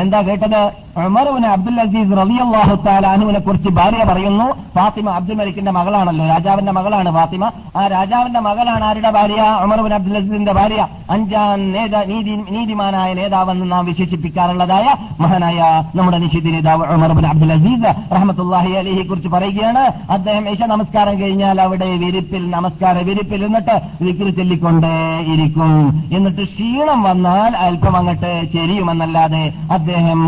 [0.00, 0.60] എന്താ കേട്ടത്
[0.97, 7.11] ഉമറുവിന് അബ്ദുൽ അസീസ് റബി അള്ളാഹു താലാനുവിനെ കുറിച്ച് ഭാര്യ പറയുന്നു ഫാത്തിമ അബ്ദുൽ മലിക്കിന്റെ മകളാണല്ലോ രാജാവിന്റെ മകളാണ്
[7.11, 7.51] ഫാത്തിമ.
[7.75, 9.41] ആ രാജാവിന്റെ മകളാണ് ആരുടെ ഭാര്യ?
[9.63, 10.87] ഉമർബിൻ അബ്ദുൽ അസീസിന്റെ ഭാര്യ.
[11.09, 14.85] അഞ്ചാം നേതാ നീതി നീതിമാനായ നേതാവെന്ന് നാം വിശേഷിപ്പിക്കാറുള്ളതായ
[15.19, 19.83] മഹാനായ നമ്മുടെ നിഷിദ് നേതാവ് ഉമർബിൻ അബ്ദുൽ അസീസ് റഹമത്തല്ലാഹി അലിയെ കുറിച്ച് പറയുകയാണ്.
[20.09, 24.93] അദ്ദേഹം ഈശ നമസ്കാരം കഴിഞ്ഞാൽ അവിടെ വിരിപ്പിൽ നമസ്കാര വിരിപ്പിൽ എന്നിട്ട് വിക്രി ചൊല്ലിക്കൊണ്ടേ
[25.33, 25.73] ഇരിക്കും.
[26.13, 30.19] എന്നിട്ട് ക്ഷീണം വന്നാൽ അല്പം അങ്ങോട്ട് ചെരിയുമെന്നല്ലാതെ അദ്ദേഹം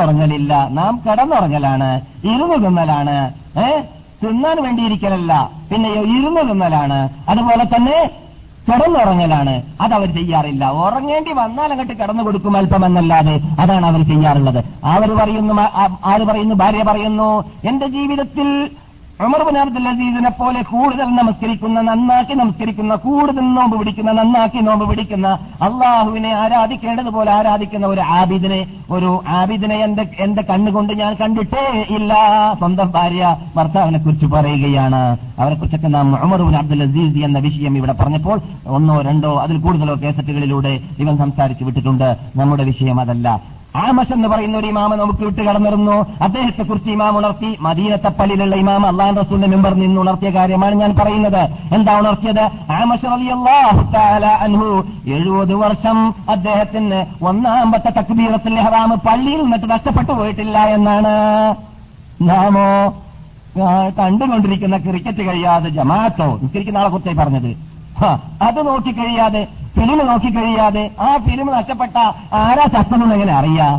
[0.00, 0.68] കിടന്നുറങ്ങലില്ല.
[0.70, 2.00] നാം കിടന്നുറങ്ങലാണ്.
[2.24, 3.34] ഇരുന്ന് തിന്നലാണ്.
[3.58, 3.80] ഏ?
[4.22, 5.50] തിന്നാൻ വേണ്ടിയിരിക്കലല്ല.
[5.72, 7.08] പിന്നെയോ ഇരുന്ന് തിന്നലാണ്.
[7.28, 8.10] അതുപോലെ തന്നെ
[8.68, 9.62] കിടന്നുറങ്ങലാണ്.
[9.80, 10.70] അത് അവർ ചെയ്യാറില്ല.
[10.70, 14.64] ഉറങ്ങേണ്ടി വന്നാൽ അങ്ങോട്ട് കിടന്നു കൊടുക്കും അല്പമെന്നല്ലാതെ അതാണ് അവർ ചെയ്യാറുള്ളത്.
[14.84, 15.54] അവർ പറയുന്നു
[16.04, 18.70] ആര് പറയുന്നു ഭാര്യ പറയുന്നു എന്റെ ജീവിതത്തിൽ
[19.24, 25.28] ഉമർ ബിൻ അബ്ദുൽ അസീസിനെ പോലെ കൂടുതൽ നമസ്കരിക്കുന്ന നന്നാക്കി നമസ്കരിക്കുന്ന കൂടുതൽ നോമ്പ് പിടിക്കുന്ന നന്നാക്കി നോമ്പ് പിടിക്കുന്ന
[25.62, 28.60] അള്ളാഹുവിനെ ആരാധിക്കേണ്ടതുപോലെ ആരാധിക്കുന്ന ഒരു ആബിദിനെ
[28.90, 31.64] ഒരു ആബിദിനെ എന്റെ എന്റെ കണ്ണുകൊണ്ട് ഞാൻ കണ്ടിട്ടേ
[31.96, 32.12] ഇല്ല.
[32.58, 35.02] സ്വന്തം ഭാര്യ ഭർത്താവിനെ കുറിച്ച് പറയുകയാണ്.
[35.38, 39.94] അവരെ കുറിച്ചൊക്കെ നാം ഉമർ ബിൻ അബ്ദുൽ അസീസ് എന്ന വിഷയം ഇവിടെ പറഞ്ഞപ്പോൾ ഒന്നോ രണ്ടോ അതിൽ കൂടുതലോ
[40.02, 42.16] കേസറ്റുകളിലൂടെ ഇവൻ സംസാരിച്ചു വിട്ടിട്ടുണ്ട്.
[42.36, 43.59] നമ്മുടെ വിഷയം അതല്ല.
[43.76, 46.06] ആമഷ് എന്ന് പറയുന്ന ഒരു ഇമാമ നമുക്ക് വിട്ട് കടന്നിരുന്നു.
[46.22, 51.48] അദ്ദേഹത്തെ കുറിച്ച് ഇമാം ഉണർത്തി മദീനത്തെ പള്ളിയിലുള്ള ഇമാം അള്ളാൻ റസൂലിന്റെ മെമ്പർ നിന്ന് ഉണർത്തിയ കാര്യമാണ് ഞാൻ പറയുന്നത്.
[51.74, 52.40] എന്താ ഉണർത്തിയത്?
[54.26, 54.84] അൻഹു.
[55.06, 61.54] എഴുപത് വർഷം അദ്ദേഹത്തിന് ഒന്നാമത്തെ തക്ബീറത്തിൽ ഹറാമ് പള്ളിയിൽ നിന്നിട്ട് നഷ്ടപ്പെട്ടു പോയിട്ടില്ല എന്നാണ്.
[62.22, 62.94] നാമോ?
[63.98, 67.56] കണ്ടുകൊണ്ടിരിക്കുന്ന ക്രിക്കറ്റ് കഴിയാതെ ജമാഅത്തോ നിസ്കരിക്കുന്ന ആളെ കുറിച്ചായി പറഞ്ഞത്.
[68.42, 69.46] അത് നോക്കിക്കഴിയാതെ
[69.76, 71.96] ഫിലിം നോക്കിക്കഴിയാതെ ആ ഫിലിം നഷ്ടപ്പെട്ട
[72.42, 73.74] ആരാ ചത്തതെന്ന് എങ്ങനെ അറിയാം?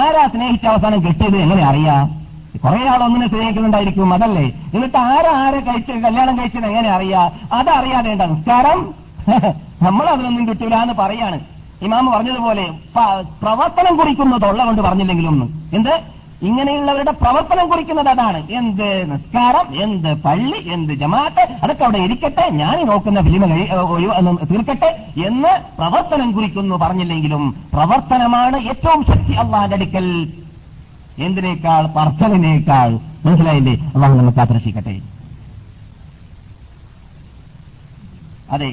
[0.00, 2.02] ആരാ സ്നേഹിച്ച അവസാനം കിട്ടിയത് എങ്ങനെ അറിയാം?
[2.64, 4.44] കുറെ ആൾ ഒന്നിനെ സ്നേഹിക്കുന്നുണ്ടായിരിക്കും അതല്ലേ?
[4.74, 7.22] എന്നിട്ട് ആരാ ആരെ കഴിച്ച് കല്യാണം കഴിച്ചത് എങ്ങനെ അറിയാ?
[7.52, 8.80] അതറിയാതെ എന്താ നിസ്കാരം
[9.86, 11.36] നമ്മൾ അതിനൊന്നും കിട്ടൂല എന്ന് പറയാണ്.
[11.82, 12.64] ഇമാമ് പറഞ്ഞതുപോലെ
[13.42, 15.36] പ്രവർത്തനം കുറിക്കുന്നു തൊള്ള കൊണ്ട് പറഞ്ഞില്ലെങ്കിലും
[15.76, 15.94] എന്ത്?
[16.48, 18.38] ഇങ്ങനെയുള്ളവരുടെ പ്രവർത്തനം കുറിക്കുന്നത് അതാണ്.
[18.58, 23.44] എന്ത് നിസ്കാരം എന്ത് പള്ളി എന്ത് ജമാഅത്ത് അതൊക്കെ അവിടെ ഇരിക്കട്ടെ ഞാൻ നോക്കുന്ന ഫിലിമ
[24.52, 24.90] തീർക്കട്ടെ
[25.28, 30.08] എന്ന് പ്രവർത്തനം കുറിക്കുന്നു പറഞ്ഞില്ലെങ്കിലും പ്രവർത്തനമാണ് ഏറ്റവും ശക്തി അള്ളാന്റെ അടുക്കൽ.
[31.26, 31.82] എന്തിനേക്കാൾ?
[31.96, 32.90] പറച്ചലിനേക്കാൾ
[33.24, 33.74] മനസ്സിലായില്ലേ?
[33.94, 34.94] അള്ളാഹു നമുക്ക് ആകർഷിക്കട്ടെ
[38.54, 38.70] അതെ.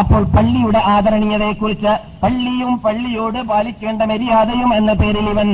[0.00, 5.48] അപ്പോൾ പള്ളിയുടെ ആദരണീയതയെക്കുറിച്ച് പള്ളിയും പള്ളിയോട് പാലിക്കേണ്ട മര്യാദയും എന്ന പേരിൽ ഇവൻ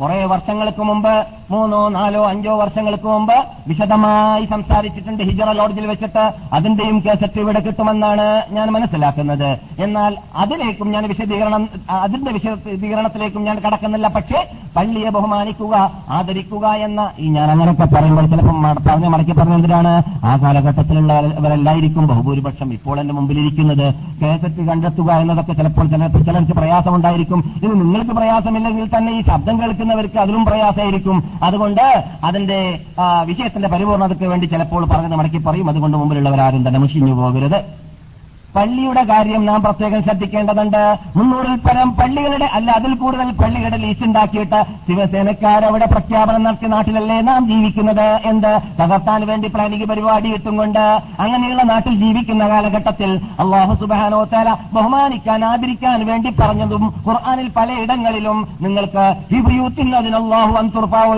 [0.00, 3.34] കുറെ വർഷങ്ങൾക്ക് മുമ്പ് മൂന്നോ നാലോ അഞ്ചോ വർഷങ്ങൾക്ക് മുമ്പ്
[3.68, 9.58] വിശദമായി സംസാരിച്ചിട്ടുണ്ട് ഹിജറ ലോഡ്ജിൽ വെച്ചിട്ട് അതിന്റെയും കേസറ്റ് ഇവിടെ കിട്ടുമെന്നാണ് ഞാൻ മനസ്സിലാക്കുന്നത്.
[9.78, 14.08] എന്നാൽ അതിലേക്കും ഞാൻ വിശദീകരണം അതിന്റെ വിശദീകരണത്തിലേക്കും ഞാൻ കടക്കുന്നില്ല.
[14.08, 20.36] പക്ഷേ പള്ളിയെ ബഹുമാനിക്കുക ആദരിക്കുക എന്ന ഈ ഞാൻ അങ്ങനെയൊക്കെ പറയുമ്പോൾ ചിലപ്പം മട- പറഞ്ഞ മടക്കി പറഞ്ഞെന്തിനാണ് ആ
[20.36, 23.94] കാലഘട്ടത്തിലുള്ളവരെല്ലായിരിക്കും ബഹുഭൂരിപക്ഷം ഇപ്പോൾ എന്റെ മുമ്പിലിരിക്കുന്നത്.
[24.22, 27.52] കേസറ്റ് കണ്ടെത്തുക എന്നതൊക്കെ ചിലപ്പോൾ ചിലപ്പോൾ ചിലർക്ക് പ്രയാസമുണ്ടായിരിക്കും.
[27.64, 31.16] ഇത് നിങ്ങൾക്ക് പ്രയാസമില്ലെങ്കിൽ തന്നെ ഈ ശബ്ദം കേൾക്കുന്നവർക്ക് അതിലും പ്രയാസമായിരിക്കും.
[31.42, 31.86] അതുകൊണ്ട്
[32.24, 32.58] അതിന്റെ
[33.24, 35.68] വിഷയത്തിന്റെ പരിപൂർണതയ്ക്ക് വേണ്ടി ചിലപ്പോൾ പറഞ്ഞത് മടക്കി പറയും.
[35.68, 37.58] അതുകൊണ്ട് മുമ്പിലുള്ളവരാരും തന്നെ മുഷിഞ്ഞു പോകരുത്.
[38.56, 40.82] പള്ളിയുടെ കാര്യം നാം പ്രത്യേകം ശ്രദ്ധിക്കേണ്ടതുണ്ട്.
[41.16, 48.08] മുന്നൂറിൽ പരം പള്ളികളുടെ അല്ല അതിൽ കൂടുതൽ പള്ളികളുടെ ലിസ്റ്റ് ഉണ്ടാക്കിയിട്ട് ശിവസേനക്കാരവിടെ പ്രഖ്യാപനം നടത്തിയ നാട്ടിലല്ലേ നാം ജീവിക്കുന്നത്?
[48.30, 48.52] എന്ത്?
[48.80, 50.84] തകർത്താൻ വേണ്ടി പ്ലാനിക പരിപാടി ഇട്ടും കൊണ്ട്
[51.24, 53.10] അങ്ങനെയുള്ള നാട്ടിൽ ജീവിക്കുന്ന കാലഘട്ടത്തിൽ
[53.44, 60.10] അള്ളാഹു സുബാനോത്താല തല ബഹുമാനിക്കാൻ ആദരിക്കാൻ വേണ്ടി പറഞ്ഞതും ഖുർആാനിൽ പലയിടങ്ങളിലും നിങ്ങൾക്ക് ഹിബിയൂത്തിൻ ഈ
[60.58, 61.14] അൻതുർഫാവോ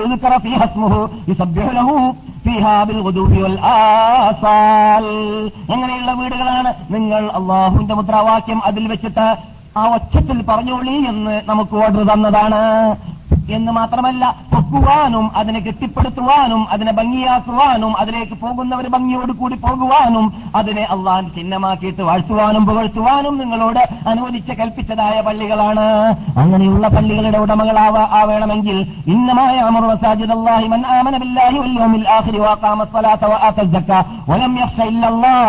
[5.73, 9.27] എങ്ങനെയുള്ള വീടുകളാണ് നിങ്ങൾ അള്ളാഹുവിന്റെ മുദ്രാവാക്യം അതിൽ വെച്ചിട്ട്
[9.77, 12.61] ആ ഒച്ചത്തിൽ പറഞ്ഞോളി എന്ന് നമുക്ക് ഓർഡർ തന്നതാണ്.
[13.56, 20.26] എന്ന് മാത്രമല്ല പൊക്കുവാനും അതിനെ കെട്ടിപ്പടുത്തുവാനും അതിനെ ഭംഗിയാക്കുവാനും അതിലേക്ക് പോകുന്നവർ ഭംഗിയോട് കൂടി പോകുവാനും
[20.60, 25.86] അതിനെ അള്ളാൻ ചിഹ്നമാക്കിയിട്ട് വാഴ്ത്തുവാനും പുകഴ്ത്തുവാനും നിങ്ങളോട് അനുവദിച്ച കൽപ്പിച്ചതായ പള്ളികളാണ്
[26.44, 28.80] അങ്ങനെയുള്ള പള്ളികളുടെ ഉടമകളാവ ആവേണമെങ്കിൽ
[29.16, 34.52] ഇന്നമായ അമർ മസാജിദ് അല്ലാഹി മൻ ആമന ബില്ലാഹി വൽ യൗമിൽ ആഖിരി വഖാമ الصلاة وآتى الزكاة ولم
[34.58, 35.40] يخش إلا الله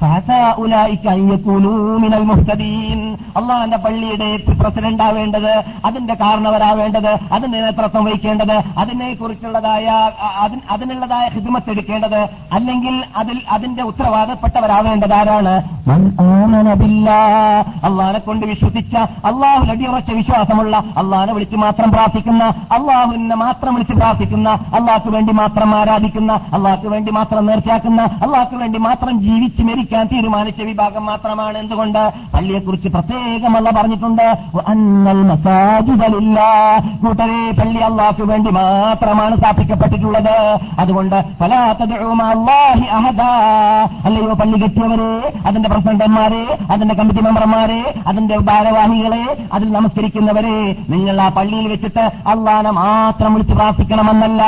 [0.00, 3.00] فعسى أولئك أن يكونوا من المهتدين
[3.32, 4.28] അള്ളാഹന്റെ പള്ളിയുടെ
[4.60, 5.52] പ്രസിഡന്റ് ആവേണ്ടത്
[5.84, 10.11] അതിന്റെ കാരണവരാവേണ്ടത് അതിന്റെ നേതൃത്വം വഹിക്കേണ്ടത് അതിനെ കുറിച്ചുള്ളതായ
[10.69, 15.53] അതിനുള്ളതായ ഹിദ്മത്ത് എടുക്കേണ്ടത് അല്ലെങ്കിൽ അതിൽ അതിന്റെ ഉത്തരവാദപ്പെട്ടവരാവേണ്ടത് ആരാണ്?
[17.83, 25.09] അള്ളാഹിനെ കൊണ്ട് വിശ്വസിച്ച അള്ളാഹു അടിയുറച്ച വിശ്വാസമുള്ള അള്ളാഹനെ വിളിച്ച് മാത്രം പ്രാർത്ഥിക്കുന്ന അള്ളാഹുവിനെ മാത്രം വിളിച്ച് പ്രാർത്ഥിക്കുന്ന അള്ളാഹ്ക്ക്
[25.09, 31.57] വേണ്ടി മാത്രം ആരാധിക്കുന്ന അള്ളാഹ്ക്ക് വേണ്ടി മാത്രം നേർച്ചയാക്കുന്ന അള്ളാഹ്ക്ക് വേണ്ടി മാത്രം ജീവിച്ച് മരിക്കാൻ തീരുമാനിച്ച വിഭാഗം മാത്രമാണ്
[31.57, 32.13] എന്തുകൊണ്ട്?
[32.33, 34.23] പള്ളിയെക്കുറിച്ച് പ്രത്യേകമല്ല പറഞ്ഞിട്ടുണ്ട്.
[37.03, 40.35] കൂട്ടരെ പള്ളി അള്ളാഹ്ക്ക് വേണ്ടി മാത്രമാണ് സ്ഥാപിക്കപ്പെട്ടിട്ടുള്ളത്.
[40.79, 43.21] അതുകൊണ്ട് അള്ളാഹി അഹദ.
[44.05, 45.11] അല്ലയോ പള്ളി കെട്ടിയവരെ
[45.45, 50.57] അതിന്റെ പ്രസിഡന്റന്മാരെ അതിന്റെ കമ്മിറ്റി മെമ്പർമാരെ അതിന്റെ ഭാരവാഹികളെ അതിൽ നമസ്കരിക്കുന്നവരെ
[50.89, 54.43] നിങ്ങൾ ആ പള്ളിയിൽ വെച്ചിട്ട് അള്ളാനെ മാത്രം വിളിച്ച് പ്രാർത്ഥിക്കണമെന്നല്ല.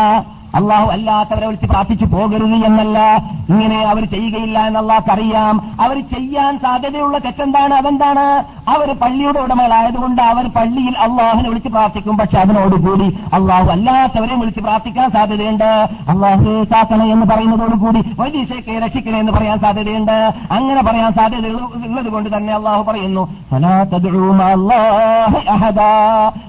[0.55, 3.23] അള്ളാഹു അല്ലാത്തവരെ വിളിച്ച് പ്രാർത്ഥിച്ചു പോകരുത് എന്നല്ല.
[3.49, 7.73] ഇങ്ങനെ അവർ ചെയ്യുകയില്ല എന്ന് അള്ളാഹ്ക്ക് അറിയാം അവർ ചെയ്യാൻ സാധ്യതയുള്ള തെറ്റെന്താണ്?
[7.73, 8.43] അതെന്താണ്?
[8.69, 12.17] അവർ പള്ളിയുടെ ഉടമകളായതുകൊണ്ട് അവർ പള്ളിയിൽ അള്ളാഹുനെ വിളിച്ച് പ്രാർത്ഥിക്കും.
[12.17, 15.87] പക്ഷെ അതിനോടുകൂടി അള്ളാഹു അല്ലാത്തവരെ വിളിച്ച് പ്രാർത്ഥിക്കാൻ സാധ്യതയുണ്ട്.
[16.09, 20.33] അള്ളാഹു കാക്കണേ എന്ന് പറയുന്നതോടുകൂടി വൈദ്യശേഖയെ രക്ഷിക്കണേ എന്ന് പറയാൻ സാധ്യതയുണ്ട്.
[20.51, 25.71] അങ്ങനെ പറയാൻ സാധ്യത ഉള്ളത് കൊണ്ട് തന്നെ അള്ളാഹു പറയുന്നു "ഫലാ തദ്ഉ മഅ അല്ലാഹി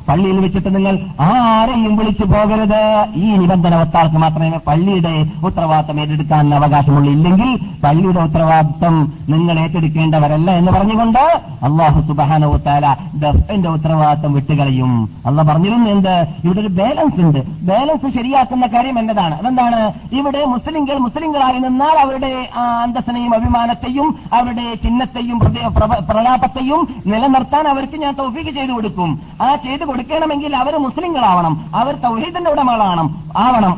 [0.09, 3.07] പള്ളിയിൽ വെച്ചിട്ട് നിങ്ങൾ ആരെയും വിളിച്ചു പോകരുത്.
[3.15, 11.19] ഈ നിബന്ധന ഒത്താൾക്ക് മാത്രമേ പള്ളിയുടെ ഉത്തരവാദിത്തം ഏറ്റെടുക്കാൻ അവകാശമുള്ളൂ ഇല്ലെങ്കിൽ പള്ളിയുടെ ഉത്തരവാദിത്തം നിങ്ങൾ ഏറ്റെടുക്കേണ്ടവരല്ല എന്ന് പറഞ്ഞുകൊണ്ട്
[11.63, 15.09] അള്ളാഹു സുബാനോത്താല ദഫിന്റെ ഉത്തരവാദിത്തം വിട്ടുകളയും.
[15.27, 16.27] അള്ള പറഞ്ഞിരുന്നു എന്ത്?
[16.45, 17.39] ഇവിടെ ഒരു ബാലൻസ് ഉണ്ട്.
[17.49, 19.39] ബാലൻസ് ശരിയാക്കുന്ന കാര്യം എന്നതാണ്.
[19.39, 19.93] അതെന്താണ്?
[20.13, 22.49] ഇവിടെ മുസ്ലിംകൾ മുസ്ലിംകളായി നിന്നാൽ അവരുടെ
[22.83, 25.39] അന്തസ്സനെയും അഭിമാനത്തെയും അവരുടെ ചിഹ്നത്തെയും
[26.11, 29.21] പ്രതാപത്തെയും നിലനിർത്താൻ അവർക്ക് ഞാൻ തൗഫീക്ക് ചെയ്തു കൊടുക്കും.
[29.43, 31.65] ആ ചെയ്തു കൊടുക്കണമെങ്കിൽ അവർ മുസ്ലിങ്ങളാവണം.
[31.75, 33.78] അവർ തൗഹീദിന്റെ ഉടമകളാണ് ആവണം.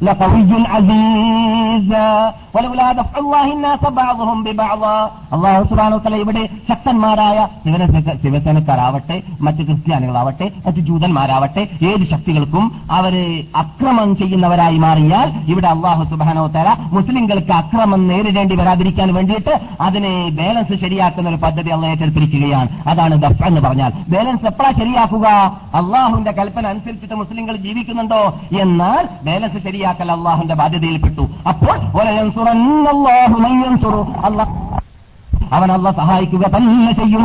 [0.00, 1.90] لقوي عزيز
[2.54, 4.82] ولولا دفع الله الناس بعضهم ببعض
[5.36, 7.82] അള്ളാഹു സുബാനു തല ഇവിടെ ശക്തന്മാരായ ശിവന
[8.24, 9.16] ശിവസേനക്കാരാവട്ടെ
[9.46, 12.64] മറ്റ് ക്രിസ്ത്യാനികളാവട്ടെ മറ്റ് ജൂതന്മാരാവട്ടെ ഏത് ശക്തികൾക്കും
[12.96, 13.22] അവര്
[13.62, 19.54] അക്രമം ചെയ്യുന്നവരായി മാറിയാൽ ഇവിടെ അള്ളാഹു സുബാനോ തല മുസ്ലിങ്ങൾക്ക് അക്രമം നേരിടേണ്ടി വരാതിരിക്കാൻ വേണ്ടിയിട്ട്
[19.86, 25.26] അതിനെ ബാലൻസ് ശരിയാക്കുന്ന ഒരു പദ്ധതി അള്ള ഏറ്റെടുത്തിരിക്കുകയാണ് അതാണ് ദഫ് എന്ന് പറഞ്ഞാൽ ബാലൻസ് എപ്പോഴാ ശരിയാക്കുക
[25.80, 28.22] അള്ളാഹുവിന്റെ കൽപ്പന അനുസരിച്ചിട്ട് മുസ്ലിങ്ങൾ ജീവിക്കുന്നുണ്ടോ
[28.64, 31.23] എന്നാൽ ബാലൻസ് ശരിയാക്കൽ അള്ളാഹുന്റെ ബാധ്യതയിൽപ്പെട്ടു.
[31.47, 31.77] അപ്പോൾ
[35.51, 37.23] അവൻ അള്ള സഹായിക്കുക തന്നെ ചെയ്യും.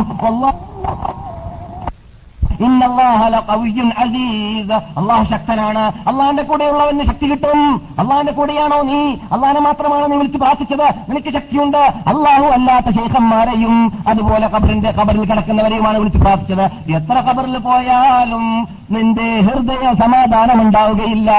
[4.97, 5.83] അള്ളാഹു ശക്തനാണ്.
[6.09, 7.81] അള്ളാഹിന്റെ കൂടെയുള്ളവന് ശക്തി കിട്ടും.
[7.99, 9.01] അള്ളാഹിന്റെ കൂടെയാണോ നീ?
[9.33, 10.87] അള്ളാഹിനെ മാത്രമാണോ നീ വിളിച്ച് പ്രാർത്ഥിച്ചത്?
[11.09, 11.81] നിനക്ക് ശക്തിയുണ്ട്.
[12.11, 16.65] അള്ളാഹു അല്ലാത്ത ശേഖന്മാരെയും അതുപോലെ കബറിന്റെ കബറിൽ കിടക്കുന്നവരെയുമാണ് വിളിച്ച് പ്രാർത്ഥിച്ചത്.
[16.91, 21.31] എത്ര കബറിൽ പോയാലും നിന്റെ ഹൃദയ സമാധാനം ഉണ്ടാവുകയില്ല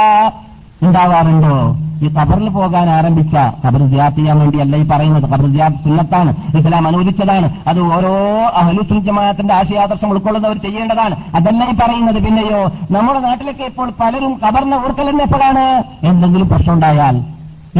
[0.82, 1.56] ഉണ്ടാവാറുണ്ടോ
[2.04, 3.34] ഈ കബറിൽ പോകാൻ ആരംഭിച്ച
[3.64, 5.26] കബർ ജിയാത്ത് ചെയ്യാൻ വേണ്ടിയല്ല ഈ പറയുന്നത്.
[5.32, 7.48] കബർ ജിയാത്ത് സുന്നത്താണ് ഇസ്ലാം അനുവദിച്ചതാണ്.
[7.70, 8.12] അത് ഓരോ
[8.60, 11.16] അഹലുസുൽ ജമാഅത്തിന്റെ ആശയാദർശം ഉൾക്കൊള്ളുന്നവർ ചെയ്യേണ്ടതാണ്.
[11.38, 12.60] അതല്ല ഈ പറയുന്നത് പിന്നെയോ
[12.96, 15.64] നമ്മുടെ നാട്ടിലൊക്കെ ഇപ്പോൾ പലരും കബറിനെ ഓർക്കലെന്ന് എപ്പോഴാണ്
[16.10, 17.16] എന്തെങ്കിലും പ്രശ്നം ഉണ്ടായാൽ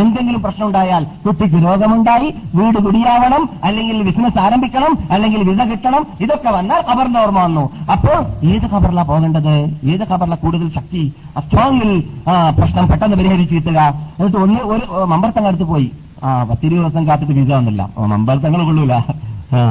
[0.03, 2.29] എന്തെങ്കിലും പ്രശ്നം ഉണ്ടായാൽ കുട്ടിക്ക് രോഗമുണ്ടായി
[2.59, 7.65] വീട് കുടിയാവണം അല്ലെങ്കിൽ ബിസിനസ് ആരംഭിക്കണം അല്ലെങ്കിൽ വിസ കിട്ടണം ഇതൊക്കെ വന്നാൽ ഖബറിന്റെ ഓർമ്മ വന്നു.
[7.95, 8.19] അപ്പോൾ
[8.53, 9.55] ഏത് ഖബറിലാണ് പോകേണ്ടത്?
[9.93, 11.03] ഏത് ഖബറിലെ കൂടുതൽ ശക്തി?
[11.45, 11.91] സ്ട്രോങ്ങിൽ
[12.59, 13.81] പ്രശ്നം പെട്ടെന്ന് പരിഹരിച്ച് കിട്ടുക.
[14.19, 15.89] എന്നിട്ട് ഒന്ന് ഒരു മമ്പർത്തങ്ങടുത്ത് പോയി.
[16.25, 17.83] ആ പത്തിരുപത് ദിവസം കാത്തിട്ട് വിസ വന്നില്ല.
[18.13, 18.95] മമ്പർത്തങ്ങൾ കൊള്ളൂല.
[19.57, 19.63] ആ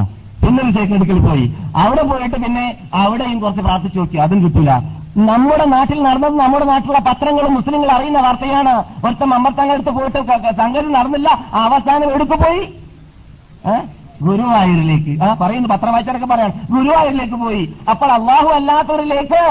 [0.43, 1.45] പിന്നൊരു ശേഖരടുക്കൽ പോയി.
[1.83, 2.65] അവിടെ പോയിട്ട് പിന്നെ
[3.01, 4.17] അവിടെയും കുറച്ച് പ്രാർത്ഥിച്ചു നോക്കി.
[4.25, 4.71] അതും കിട്ടൂല.
[5.17, 8.73] നമ്മുടെ നാട്ടിൽ നടന്നത് നമ്മുടെ നാട്ടിലുള്ള പത്രങ്ങളും മുസ്ലിങ്ങൾ അറിയുന്ന വാർത്തയാണ്.
[9.05, 10.19] ഒരുത്തം അമ്പത്തങ്ങടുത്ത് പോയിട്ട്
[10.61, 11.29] സംഗതി നടന്നില്ല.
[11.53, 12.63] അവസാനം എടുത്തു പോയി?
[14.27, 15.13] ഗുരുവായൂരിലേക്ക്.
[15.23, 16.53] ആ പറയുന്നു പത്രം വായിച്ചവരൊക്കെ പറയാണ്.
[16.71, 17.63] ഗുരുവായൂരിലേക്ക് പോയി.
[17.89, 19.41] അപ്പോൾ അള്ളാഹു അല്ലാത്തവരിലേക്ക്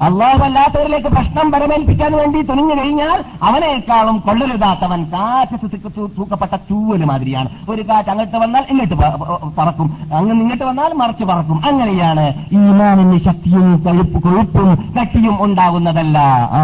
[0.00, 7.04] ആ അള്ളാഹു അല്ലാത്തവരിലേക്ക് പ്രശ്നം പരമേൽപ്പിക്കാൻ വേണ്ടി തുനിഞ്ഞു കഴിഞ്ഞാൽ അവനേക്കാളും കൊള്ളരുതാത്തവൻ കാറ്റത്ത് തിക്ക് തൂ- തൂക്കപ്പെട്ട ചൂവല്
[7.10, 12.26] മാതിരിയാണ് ഒരു കാറ്റ് അങ്ങോട്ട് വന്നാൽ ഇങ്ങോട്ട് പ- പ- പറക്കും അങ്ങ് ഇങ്ങോട്ട് വന്നാൽ മറിച്ച് പറക്കും അങ്ങനെയാണ്
[12.58, 16.18] ഈമാനിന് ശക്തിയും കൊഴുപ്പ് കൊഴുപ്പും കട്ടിയും ഉണ്ടാകുന്നതല്ല
[16.54, 16.62] ആ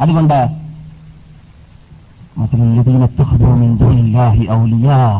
[0.00, 0.38] അതുകൊണ്ട്
[2.36, 5.16] مثل الذين اتخذوا من دون الله أولياء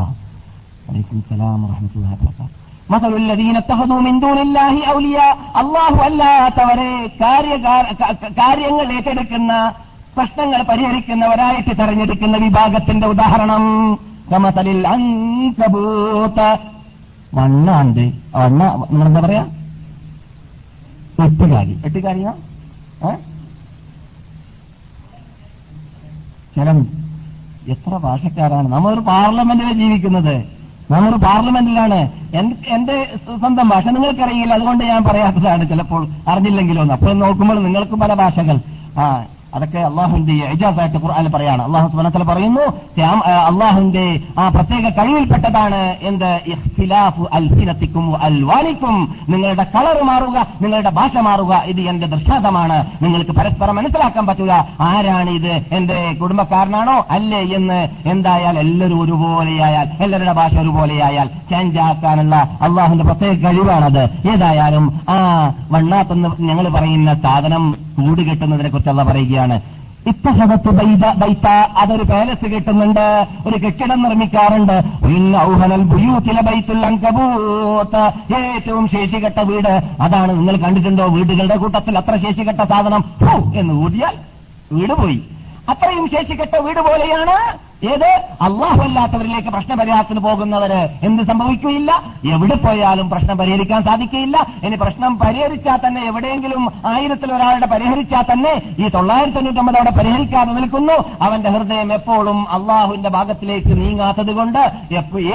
[0.88, 2.56] عليكم السلام ورحمة الله وبركاته
[5.59, 6.89] അള്ളാഹു അല്ലാത്തവരെ
[8.39, 9.51] കാര്യങ്ങൾ ഏറ്റെടുക്കുന്ന
[10.15, 13.65] പ്രശ്നങ്ങൾ പരിഹരിക്കുന്നവരായിട്ട് തെരഞ്ഞെടുക്കുന്ന വിഭാഗത്തിന്റെ ഉദാഹരണം.
[14.31, 16.39] കമതലിൽ അങ്കബൂത്ത
[17.35, 18.03] വണ്ണാണ്ട്
[18.35, 18.61] വണ്ണ
[19.07, 19.43] എന്താ പറയാ?
[21.25, 22.33] എട്ടുകാരി എട്ടുകാരിയാ
[26.55, 26.69] ചില
[27.73, 28.67] എത്ര ഭാഷക്കാരാണ്?
[28.67, 30.35] നമ്മളൊരു പാർലമെന്റിൽ ജീവിക്കുന്നത്.
[30.91, 31.99] നമ്മളൊരു പാർലമെന്റിലാണ്.
[32.75, 32.95] എന്റെ
[33.39, 34.53] സ്വന്തം ഭാഷ നിങ്ങൾക്കറിയില്ല.
[34.53, 36.01] അതുകൊണ്ട് ഞാൻ പറയാത്തതാണ് ചിലപ്പോൾ
[36.31, 38.57] അറിഞ്ഞില്ലെങ്കിലോ അപ്പോൾ നോക്കുമ്പോൾ നിങ്ങൾക്ക് പല ഭാഷകൾ.
[39.01, 39.05] ആ
[39.55, 41.61] അതൊക്കെ അള്ളാഹുവിന്റെ എജാസായിട്ട് ഖുർആാനിൽ പറയാണ്.
[41.67, 42.65] അള്ളാഹു സുബനത്തിൽ പറയുന്നു
[43.49, 44.05] അള്ളാഹുന്റെ
[44.39, 46.29] ആ, പ്രത്യേക കഴിവിൽപ്പെട്ടതാണ് എന്ത്?
[46.53, 48.95] ഇഖ്തിലാഫു അൽഫിനത്തിക്കും അൽവാനിക്കും.
[49.29, 52.77] നിങ്ങളുടെ കളർ മാറുക നിങ്ങളുടെ ഭാഷ മാറുക ഇത് എന്റെ ദൃഷ്ടാന്തമാണ്.
[53.01, 55.53] നിങ്ങൾക്ക് പരസ്പരം മനസ്സിലാക്കാൻ പറ്റുക ആരാണ് ഇത്?
[55.71, 56.97] എന്റെ കുടുംബക്കാരനാണോ?
[57.09, 64.03] അല്ലേ എന്ന് എന്തായാൽ എല്ലാവരും ഒരുപോലെയായാൽ എല്ലാവരുടെ ഭാഷ ഒരുപോലെയായാൽ ചേഞ്ച് ആക്കാനുള്ള അള്ളാഹുവിന്റെ പ്രത്യേക കഴിവാണത്.
[64.33, 65.17] ഏതായാലും ആ
[65.71, 67.63] വണ്ണാത്തെന്ന് ഞങ്ങൾ പറയുന്ന സാധനം
[68.01, 69.61] കൂട് കെട്ടുന്നതിനെ കുറിച്ച് അല്ല പറയുകയാണ്
[70.07, 71.21] ഇത്തഹത്ത് ബൈത-
[71.77, 74.83] അതൊരു പാലസ് കെട്ടുന്നുണ്ട് ഒരു കെട്ടിടം നിർമ്മിക്കാറുണ്ട്.
[78.35, 79.81] ഏറ്റവും ശേഷികെട്ട വീട്.
[80.01, 81.07] അതാണ് നിങ്ങൾ കണ്ടിട്ടുണ്ടോ?
[81.07, 83.03] വീടുകളുടെ കൂട്ടത്തിൽ അത്ര ശേഷികെട്ട സാധനം.
[83.55, 84.13] എന്ന് കൂടിയാൽ
[84.71, 85.21] വീട് പോയി.
[85.69, 88.09] അത്രയും ശേഷികെട്ട വീട് പോലെയാണ് ഏത്
[88.41, 91.91] അള്ളാഹു അല്ലാത്തവരിലേക്ക് പ്രശ്ന പരിഹാരത്തിന് പോകുന്നവര് എന്ത് സംഭവിക്കുകയില്ല?
[92.33, 94.37] എവിടെ പോയാലും പ്രശ്നം പരിഹരിക്കാൻ സാധിക്കുകയില്ല.
[94.63, 100.97] ഇനി പ്രശ്നം പരിഹരിച്ചാൽ തന്നെ എവിടെയെങ്കിലും ആയിരത്തിൽ ഒരാളുടെ പരിഹരിച്ചാൽ തന്നെ ഈ തൊള്ളായിരത്തി തൊണ്ണൂറ്റൊമ്പത് അവിടെ പരിഹരിക്കാതെ നിൽക്കുന്നു.
[101.21, 104.61] അവന്റെ ഹൃദയം എപ്പോഴും അള്ളാഹുവിന്റെ ഭാഗത്തിലേക്ക് നീങ്ങാത്തത് കൊണ്ട്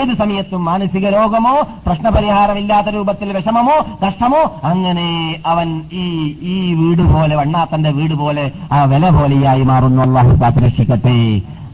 [0.01, 1.57] ഏത് സമയത്തും മാനസിക രോഗമോ
[1.87, 5.09] പ്രശ്നപരിഹാരമില്ലാത്ത രൂപത്തിൽ വിഷമമോ കഷ്ടമോ അങ്ങനെ
[5.47, 6.07] അവൻ ഈ
[6.53, 10.03] ഈ വീട് പോലെ വണ്ണാത്തന്റെ വീട് പോലെ ആ വില പോലെയായി മാറുന്നു.
[10.03, 11.19] അള്ളാഹു കാത്തുരക്ഷിക്കട്ടെ.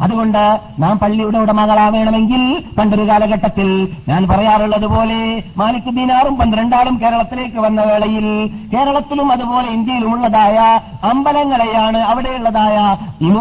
[0.05, 0.45] അതുകൊണ്ട്
[0.79, 2.43] നാം പള്ളിയുടെ ഉടമകളാവേണമെങ്കിൽ
[2.79, 8.27] പണ്ടൊരു കാലഘട്ടത്തിൽ ഞാൻ പറയാറുള്ളത് പോലെ മാലിക് ദീനാറും പന്ത്രണ്ടാളും കേരളത്തിലേക്ക് വന്ന വേളയിൽ
[8.73, 10.59] കേരളത്തിലും അതുപോലെ ഇന്ത്യയിലുമുള്ളതായ
[11.07, 12.77] അമ്പലങ്ങളെയാണ് അവിടെയുള്ളതായ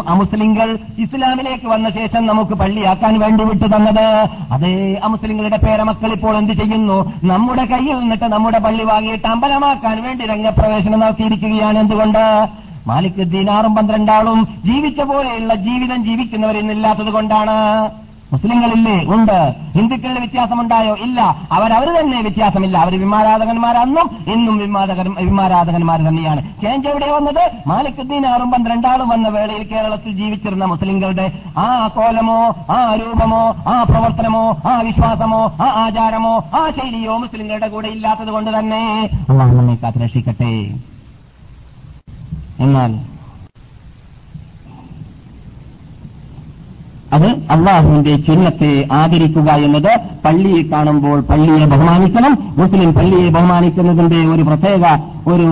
[0.06, 4.06] അമുസ്ലിങ്ങൾ ഇസ്ലാമിലേക്ക് വന്ന ശേഷം നമുക്ക് പള്ളിയാക്കാൻ വേണ്ടി വിട്ടു തന്നത്.
[4.52, 6.98] അതേ അമുസ്ലിങ്ങളുടെ പേരമക്കൾ ഇപ്പോൾ എന്ത് ചെയ്യുന്നു?
[7.24, 11.78] നമ്മുടെ കയ്യിൽ നിന്നിട്ട് നമ്മുടെ പള്ളി വാങ്ങിയിട്ട് അമ്പലമാക്കാൻ വേണ്ടി രംഗപ്രവേശനം നടത്തിയിരിക്കുകയാണ്.
[11.78, 12.24] എന്തുകൊണ്ട്?
[12.86, 17.90] മാലിക് ദീനാറും പന്ത്രണ്ടാളും ജീവിച്ച പോലെയുള്ള ജീവിതം ജീവിക്കുന്നവരിന്നില്ലാത്തത് കൊണ്ടാണ്.
[18.32, 19.04] മുസ്ലിങ്ങളില്ലേ?
[19.04, 19.54] ഉണ്ട്.
[19.76, 20.94] ഹിന്ദുക്കളിൽ വ്യത്യാസമുണ്ടായോ?
[20.94, 21.36] ഇല്ല.
[21.52, 22.78] അവരവർ തന്നെ വ്യത്യാസമില്ല.
[22.78, 26.42] അവർ വിമാരാധകന്മാരന്നും ഇന്നും വിമാതകർ വിമാരാധകന്മാർ തന്നെയാണ്.
[26.62, 27.50] ചേഞ്ച് എവിടെ വന്നത്?
[27.66, 34.80] മാലിക്കുദ്ദീൻ ആറും പന്ത്രണ്ടാളും വന്ന വേളയിൽ കേരളത്തിൽ ജീവിച്ചിരുന്ന മുസ്ലിങ്ങളുടെ ആ കോലമോ ആ രൂപമോ ആ പ്രവർത്തനമോ ആ
[34.80, 39.10] വിശ്വാസമോ ആ ആചാരമോ ആ ശൈലിയോ മുസ്ലിങ്ങളുടെ കൂടെ ഇല്ലാത്തത് കൊണ്ട് തന്നെ.
[39.30, 40.74] അള്ളാഹു നമ്മെ കാത്തുരക്ഷിക്കട്ടെ.
[42.58, 42.92] എന്നാൽ
[47.12, 52.38] അത് അള്ളാഹുവിന്റെ ചിഹ്നത്തെ ആദരിക്കുക എന്നത് പള്ളിയെ കാണുമ്പോൾ പള്ളിയെ ബഹുമാനിക്കണം.
[52.58, 54.84] മുസ്ലിം പള്ളിയെ ബഹുമാനിക്കുന്നതിന്റെ ഒരു പ്രത്യേക
[55.26, 55.48] ഒരു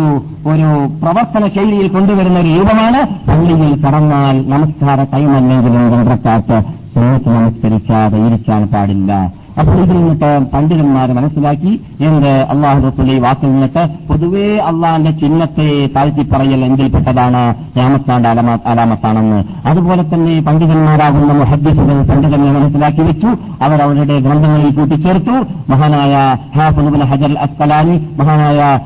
[0.47, 0.69] ഒരു
[1.03, 6.63] പ്രവർത്തന ശൈലിയിൽ കൊണ്ടുവരുന്ന ഒരു രൂപമാണ് പള്ളിയിൽ കടന്നാൽ നമസ്കാര കൈമല്ലെങ്കിലും രണ്ടക്കാത്ത്
[6.95, 9.40] സുന്നത്ത് നമസ്കരിക്കാതെ ഇരിക്കാൻ പാടില്ല.
[9.59, 16.65] അപ്പോൾ ഇതിൽ നിന്നിട്ട് പണ്ഡിതന്മാർ മനസ്സിലാക്കി എന്ത് അള്ളാഹു റസൂലി വാക്കിൽ നിന്നിട്ട് പൊതുവേ അള്ളാഹിന്റെ ചിഹ്നത്തെ താഴ്ത്തി പറയൽ
[16.65, 19.45] എന്തിൽപ്പെട്ടതാണ് രാമത്താണ്ട് അലാമ അലാമത്താണെന്ന്.
[19.67, 23.27] അതുപോലെ തന്നെ പണ്ഡിതന്മാരാകുന്ന മുഹദ്ദിസുകൾ പണ്ഡിതനെ മനസ്സിലാക്കി വെച്ചു.
[23.65, 25.35] അവർ അവരുടെ ഗ്രന്ഥങ്ങളിൽ കൂട്ടിച്ചേർത്തു.
[25.71, 28.81] മഹാനായ ഹാഫുബുൽ ഹജർ അസ്കലാനി മഹാനായ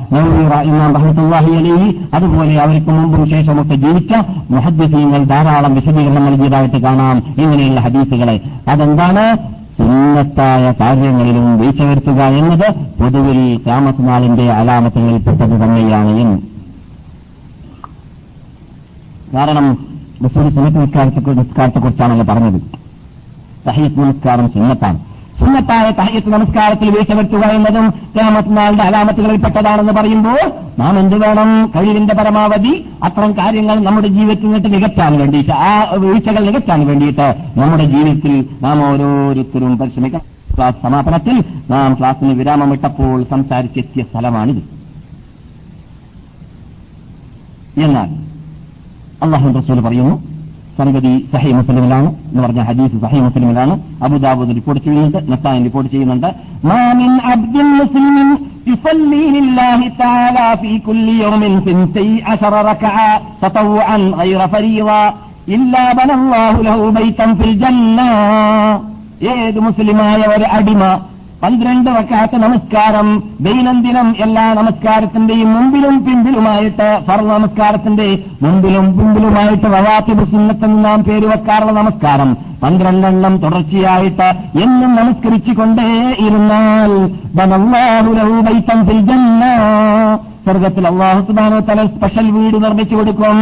[0.63, 4.13] ഇമാം റഹ്മത്തുള്ളാഹി അലി അതുപോലെ അവർക്ക് മുമ്പും ശേഷമൊക്കെ ജീവിച്ച
[4.51, 8.41] മുഹദ്ദിസീങ്ങൾ ധാരാളം വിശദീകരണം നൽകിയതായിട്ട് കാണാം ഇങ്ങനെയുള്ള ഹദീസുകളെ.
[8.67, 9.37] അതെന്താണ്?
[9.77, 12.67] സുന്നത്തായ കാര്യങ്ങളിലും വീഴ്ച വരുത്തുക എന്നത്
[12.99, 16.41] പൊതുവിൽ കാമത്തിനാളിന്റെ അലാമത്തുകളിൽപ്പെട്ടത് തന്നെയാണ്
[19.33, 19.65] കാരണം
[20.25, 22.59] റസൂൽ സുന്നത്ത് നിസ്കാരത്തെ നിസ്കാരത്തെക്കുറിച്ചാണല്ലോ പറഞ്ഞത്.
[23.67, 24.99] തഹീത്ത് നമസ്കാരം സുന്നത്താണ്.
[25.39, 30.39] സുന്നത്തായ തഹയത്ത് നമസ്കാരത്തിൽ വീഴ്ച വരുത്തുക എന്നതും രാമത്തിനാളുടെ അലാമത്തുകളിൽപ്പെട്ടതാണെന്ന് പറയുമ്പോൾ
[30.79, 31.71] നാം എന്ത് വേണം?
[31.75, 38.49] കഴിവിന്റെ പരമാവധി അത്തരം കാര്യങ്ങൾ നമ്മുടെ ജീവിതത്തിൽ നിന്നിട്ട് നികത്താൻ വേണ്ടി ആ വീഴ്ചകൾ നികത്താൻ വേണ്ടിയിട്ട് നമ്മുടെ ജീവിതത്തിൽ
[38.61, 40.55] നാം ഓരോരുത്തരും പരിശ്രമിക്കണം.
[40.55, 44.63] ക്ലാസ് സമാപനത്തിൽ നാം ക്ലാസ്സിന് വിരാമമിട്ടപ്പോൾ സംസാരിച്ചെത്തിയ സ്ഥലമാണിത്.
[47.81, 48.09] എന്നാൽ
[49.23, 50.34] അള്ളാഹു റസൂൽ പറയുന്നു
[50.78, 56.28] സംഗതി സഹി മുസ്ലിമിലാണ് എന്ന് പറഞ്ഞ ഹദീസ് സഹി മുസ്ലിമിലാണ് അബുദാബുദ് റിപ്പോർട്ട് ചെയ്യുന്നുണ്ട് നസാൻ റിപ്പോർട്ട് ചെയ്യുന്നുണ്ട്
[56.70, 58.30] മാമിൻ അബ്ദുൽ മുസ്ലിമിൻ
[58.66, 63.08] يصلي لله تعالى في كل يوم ثنتي عشر ركعة
[63.42, 65.02] تطوعا غير فريضة
[65.48, 68.10] إلا بنى الله له بيتا في الجنة
[69.32, 70.82] ഏത് മുസ്ലിമായ ഒരു അടിമ
[71.45, 73.07] പന്ത്രണ്ട് വക്കാത്ത നമസ്കാരം.
[73.45, 78.07] ദൈനംദിനം എല്ലാ നമസ്കാരത്തിന്റെയും മുമ്പിലും പിമ്പിലുമായിട്ട് ഫർള നമസ്കാരത്തിന്റെ
[78.43, 82.29] മുമ്പിലും പിമ്പിലുമായിട്ട് വവാത്തിബ് സുന്നത്തെന്ന് നാം പേര് വെക്കാറുള്ള നമസ്കാരം.
[82.63, 84.29] പന്ത്രണ്ടെണ്ണം തുടർച്ചയായിട്ട്
[84.63, 85.89] എന്നും നമസ്കരിച്ചുകൊണ്ടേ
[86.27, 86.93] ഇരുന്നാൽ
[90.45, 93.37] സ്വർഗത്തിൽ അള്ളാഹു സുബ്ഹാനഹു വ തആല സ്പെഷ്യൽ വീട് നിർമ്മിച്ചു കൊടുക്കും.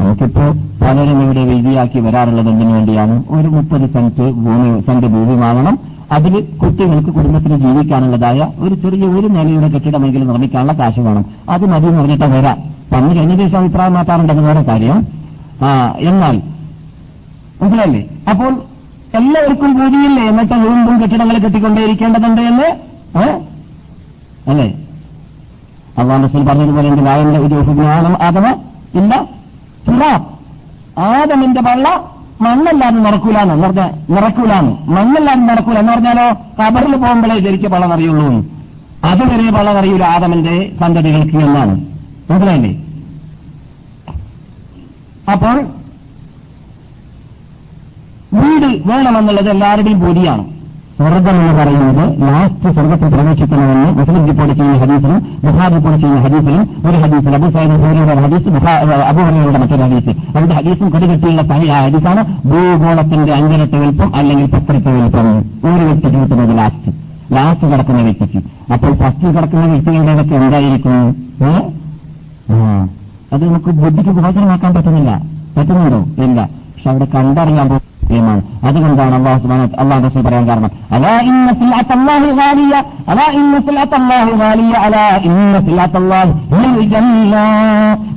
[0.00, 0.44] നമുക്കിപ്പോ
[0.82, 3.14] പലരും ഇവിടെ വിധിയാക്കി വരാറുള്ളത് എന്തിനു വേണ്ടിയാണ്?
[3.38, 5.78] ഒരു മുപ്പത് സെന്റ് ഭൂമി സെന്റ് ഭൂമി വാങ്ങണം.
[6.12, 11.24] അതിൽ കുട്ടികൾക്ക് കുടുംബത്തിന് ജീവിക്കാനുള്ളതായ ഒരു ചെറിയ ഒരു നിലയുടെ കെട്ടിടമെങ്കിലും നിർമ്മിക്കാനുള്ള കാശ് വേണം.
[11.48, 12.58] അത് മതി എന്ന് പറഞ്ഞിട്ട് വരാം.
[12.96, 14.96] അന്ന് കഴിഞ്ഞ ദിവസം അഭിപ്രായം മാറ്റാറുണ്ടെന്ന് വേറെ കാര്യം.
[15.62, 16.36] ആ എന്നാൽ
[17.60, 18.52] മനസ്സിലല്ലേ അപ്പോൾ
[19.18, 22.68] എല്ലാവർക്കും ഭൂമിയില്ലേ എന്നിട്ട് വീണ്ടും കെട്ടിടങ്ങൾ കെട്ടിക്കൊണ്ടേയിരിക്കേണ്ടതുണ്ട് എന്ന്?
[24.50, 24.68] അല്ലേ?
[25.98, 27.54] അള്ളാഹ് റസൂൽ പറഞ്ഞതുപോലെ എന്റെ വായന്റെ ഒരു
[28.28, 28.52] അഥവാ
[29.00, 29.39] ഇല്ല.
[29.88, 30.26] തുറാബ്
[31.00, 36.26] ആദമിന്റെ പള്ള മണ്ണല്ലാതെ നിറക്കൂലെന്ന് എന്ന് പറഞ്ഞാൽ നിറക്കൂലാന്ന് മണ്ണല്ലാതെ നിറക്കൂല എന്ന് പറഞ്ഞാലോ
[36.60, 38.44] കബറിൽ പോകുമ്പോഴേ ശരിക്കും പള്ള നിറയുള്ളൂ
[39.04, 41.74] അതുവരെ പള്ള നിറയൂല ആദമിന്റെ സന്തതികൾക്ക് എന്നാണ്.
[42.30, 42.72] മനസ്സിലായില്ലേ?
[45.32, 45.56] അപ്പോൾ
[48.32, 50.44] വീട് വേണമെന്നുള്ളത് എല്ലാവരുടെയും ബോധിയാണ്
[51.00, 57.34] സ്വർഗം എന്ന് പറയുന്നത് ലാസ്റ്റ് സ്വർഗത്തിൽ പ്രവേശിക്കണമെന്ന് മുസ്ലിം ചെയ്യുന്ന ഹദീസിലും ബുഹാർ റിപ്പോർട്ട് ചെയ്യുന്ന ഹദീസിലും ഒരു ഹദീസിൽ
[57.34, 58.48] അബു സൈദ് ഹൂരിയുടെ ഹദീസ്
[59.10, 60.10] അബുഹറിയുടെ മറ്റൊരു ഹദീസ്.
[60.10, 62.22] അവരുടെ ഹദീസും കൊടുകെട്ടിയുള്ള ഹദീസാണ്.
[62.48, 65.38] ഭൂഗോളത്തിന്റെ അഞ്ചരത്തെ വലുപ്പം അല്ലെങ്കിൽ പത്തരത്തെ വലുപ്പം.
[65.70, 66.92] ഒരു വ്യക്തിക്ക് കിട്ടുന്നത് ലാസ്റ്റ്
[67.32, 68.38] ലാസ്റ്റ് കിടക്കുന്ന വ്യക്തിക്ക്.
[68.72, 71.08] അപ്പോൾ ഫസ്റ്റിൽ കിടക്കുന്ന വ്യക്തികളുടെയൊക്കെ എന്തായിരിക്കും?
[73.32, 75.22] അത് നമുക്ക് ബുദ്ധിക്ക് ഗോചരമാക്കാൻ പറ്റുന്നില്ല.
[75.56, 76.24] പറ്റുന്നുണ്ടോ?
[76.24, 76.42] ഇല്ല.
[76.44, 79.48] പക്ഷെ അവിടെ കണ്ടറിയാൻ പോകും ാണ് അതുകൊണ്ടാണ് അള്ളാഹു
[79.82, 82.76] അള്ളാഹു റസൂൽ പറയാൻ കാരണം അലാ ഇന്ന സിൽഅത്തല്ലാഹി ഗാലിയ
[83.08, 85.60] അലാ ഇന്ന സിൽഅത്തല്ലാഹി ഗാലിയ അലാ ഇന്ന
[86.92, 87.36] ജന്ന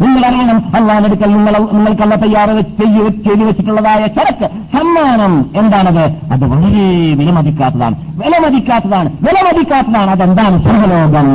[0.01, 6.03] നിങ്ങൾ അറിയണം അള്ളാഹുവിന്റെ അടുക്കൽ നിങ്ങൾ നിങ്ങൾക്കല്ല തയ്യാറ് ചെയ്ത് വെച്ച് ചെയ്തു വെച്ചിട്ടുള്ളതായ ചരക്ക് സമ്മാനം എന്താണത്?
[6.31, 6.85] അത് വളരെ
[7.19, 7.95] വിലമതിക്കാത്തതാണ്.
[8.23, 9.09] വിലമതിക്കാത്തതാണ്.
[9.21, 10.11] വിലമതിക്കാത്തതാണ്.
[10.11, 10.57] അതെന്താണ്?
[10.63, 11.29] സർവലോകം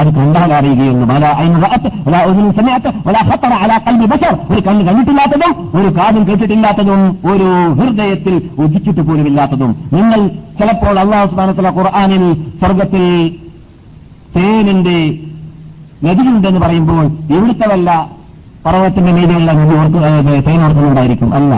[0.00, 1.04] അത് കണ്ടാൽ അറിയുകയുള്ളൂ.
[4.50, 7.00] ഒരു കണ്ണ് കണ്ടിട്ടില്ലാത്തതും ഒരു കാതും കേട്ടിട്ടില്ലാത്തതും
[7.32, 7.48] ഒരു
[7.96, 10.20] ഹൃദയത്തിൽ ഉദിച്ചിട്ട് പോലുമില്ലാത്തതും നിങ്ങൾ
[10.58, 12.24] ചിലപ്പോൾ അള്ളാഹു സ്മാനത്തിലെ ഖുർആാനിൽ
[12.58, 13.04] സ്വർഗത്തിൽ
[14.36, 14.98] തേനിന്റെ
[16.04, 17.04] നദിയുണ്ടെന്ന് പറയുമ്പോൾ
[17.34, 17.90] ഇവിടുത്തെ വല്ല
[18.66, 19.52] പർവത്തിന്റെ മീതെയുള്ള
[20.46, 20.60] തേൻ
[21.32, 21.54] അല്ല.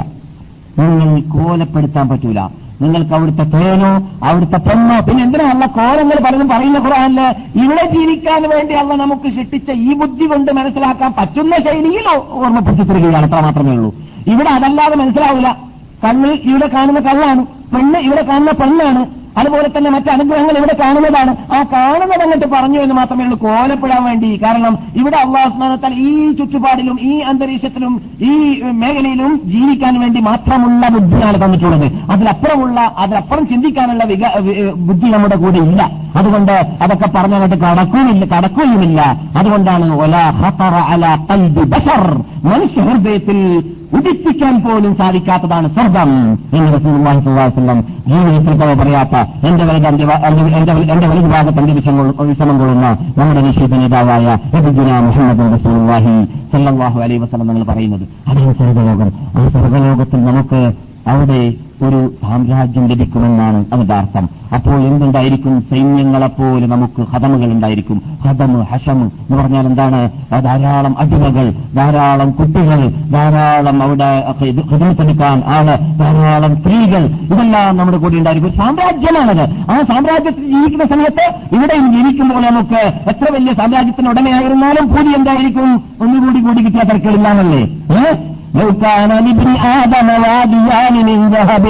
[0.78, 2.40] നിങ്ങൾ കോലപ്പെടുത്താൻ പറ്റൂല.
[2.82, 3.88] നിങ്ങൾക്ക് അവിടുത്തെ തേനോ
[4.24, 7.20] അവിടുത്തെ പെണ്ണോ പിന്നെ എന്തിനാ അല്ല കോലങ്ങൾ പലതും പറയുന്ന കുറവല്ല
[7.62, 12.06] ഇവിടെ ജീവിക്കാൻ വേണ്ടി അല്ല നമുക്ക് ശിട്ടിച്ച ഈ ബുദ്ധി കൊണ്ട് മനസ്സിലാക്കാൻ പറ്റുന്ന ശൈലിയിൽ
[12.42, 13.26] ഓർമ്മപ്പെടുത്തി തരികയാണ്.
[13.26, 13.90] അത്ര മാത്രമേ ഉള്ളൂ.
[14.26, 15.67] ഇവിടെ അതല്ലാതെ മനസ്സിലാവില്ല
[16.04, 17.44] കണ്ണ് ഇവിടെ കാണുന്ന കള്ളാണ്.
[17.74, 19.04] പെണ്ണ് ഇവിടെ കാണുന്ന പെണ്ണാണ്.
[19.40, 21.32] അതുപോലെ തന്നെ മറ്റ് അനുഗ്രഹങ്ങൾ ഇവിടെ കാണുന്നതാണ്.
[21.56, 23.36] ആ കാണുന്നത് എന്നിട്ട് പറഞ്ഞു എന്ന് മാത്രമേ ഉള്ളൂ.
[23.42, 24.30] കോലപ്പെടാൻ വേണ്ടി.
[24.44, 27.92] കാരണം ഇവിടെ അള്ളാഹുസ്മാനത്താൽ ഈ ചുറ്റുപാടിലും ഈ അന്തരീക്ഷത്തിലും
[28.30, 28.32] ഈ
[28.80, 31.86] മേഖലയിലും ജീവിക്കാൻ വേണ്ടി മാത്രമുള്ള ബുദ്ധിയാണ് തന്നിട്ടുള്ളത്.
[32.10, 34.04] അതിലപ്പുറമുള്ള അതിലപ്പുറം ചിന്തിക്കാനുള്ള
[34.88, 35.90] ബുദ്ധി നമ്മുടെ കൂടെ ഇല്ല.
[36.16, 39.00] അതുകൊണ്ട് അതൊക്കെ പറഞ്ഞങ്ങോട്ട് കടക്കുകയില്ല കടക്കുകയുമില്ല.
[39.36, 39.88] അതുകൊണ്ടാണ്
[42.50, 43.38] മനുഷ്യ ഹൃദയത്തിൽ
[43.92, 46.10] ഉദിപ്പിക്കാൻ പോലും സാധിക്കാത്തതാണ് സ്വർഗം.
[46.32, 49.86] എന്ന് റസൂലുള്ളാഹി സ്വല്ലല്ലാഹു അലൈഹി വസല്ലം ജീവിതത്തിൽ പല പറയാത്ത എന്റെ വലുത്
[50.54, 51.74] എന്റെ വലു- എന്റെ വലതു ഭാഗത്ത് അന്ത്യ
[52.24, 58.08] വിഷമം കൊള്ളുന്ന നമ്മുടെ നിഷേധ നേതാവായ എബുദ്ദുന മുഹമ്മദ് റസൂലുള്ളാഹി സല്ലല്ലാഹു അലൈഹി വസല്ലം നിങ്ങൾ പറയുന്നത്.
[58.28, 59.12] അതാണ് സ്വർഗലോകം.
[59.36, 65.60] ആ സ്വർഗലോകത്തിൽ നമുക്ക് അവിടെ ഒരു സാമ്രാജ്യം ലഭിക്കുമെന്നാണ് അതിന്റെ അർത്ഥം അപ്പോൾ എന്തുണ്ടായിരിക്കും?
[65.60, 68.02] സൈന്യങ്ങളെപ്പോലെ നമുക്ക് ഹതമുകൾ ഉണ്ടായിരിക്കും.
[68.24, 70.10] ഹതമ് ഹഷമ് എന്ന് പറഞ്ഞാൽ എന്താണ്?
[70.44, 74.24] ധാരാളം അടിമകൾ ധാരാളം കുട്ടികൾ ധാരാളം അവിടെ
[74.70, 75.64] ഹൃദയപ്പെടുക്കാൻ ആൾ
[75.98, 77.04] ധാരാളം സ്ത്രീകൾ.
[77.06, 78.50] ഇതെല്ലാം നമ്മുടെ കൂടെ ഉണ്ടായിരിക്കും.
[78.50, 79.70] ഒരു സാമ്രാജ്യമാണത്.
[79.70, 85.82] ആ സാമ്രാജ്യത്തിൽ ജീവിക്കുന്ന സമയത്ത് ഇവിടെ ജീവിക്കുമ്പോൾ നമുക്ക് എത്ര വലിയ സാമ്രാജ്യത്തിന് ഉടമയായിരുന്നാലും കൂടി എന്തായിരിക്കും?
[86.00, 87.62] ഒന്നുകൂടി കൂടി കിട്ടിയ തിരക്കുകളില്ലാന്നല്ലേ
[88.53, 91.65] لو كان لابن آدم واديان من ذهب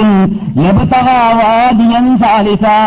[0.58, 2.80] لابتغى واديا ثالثا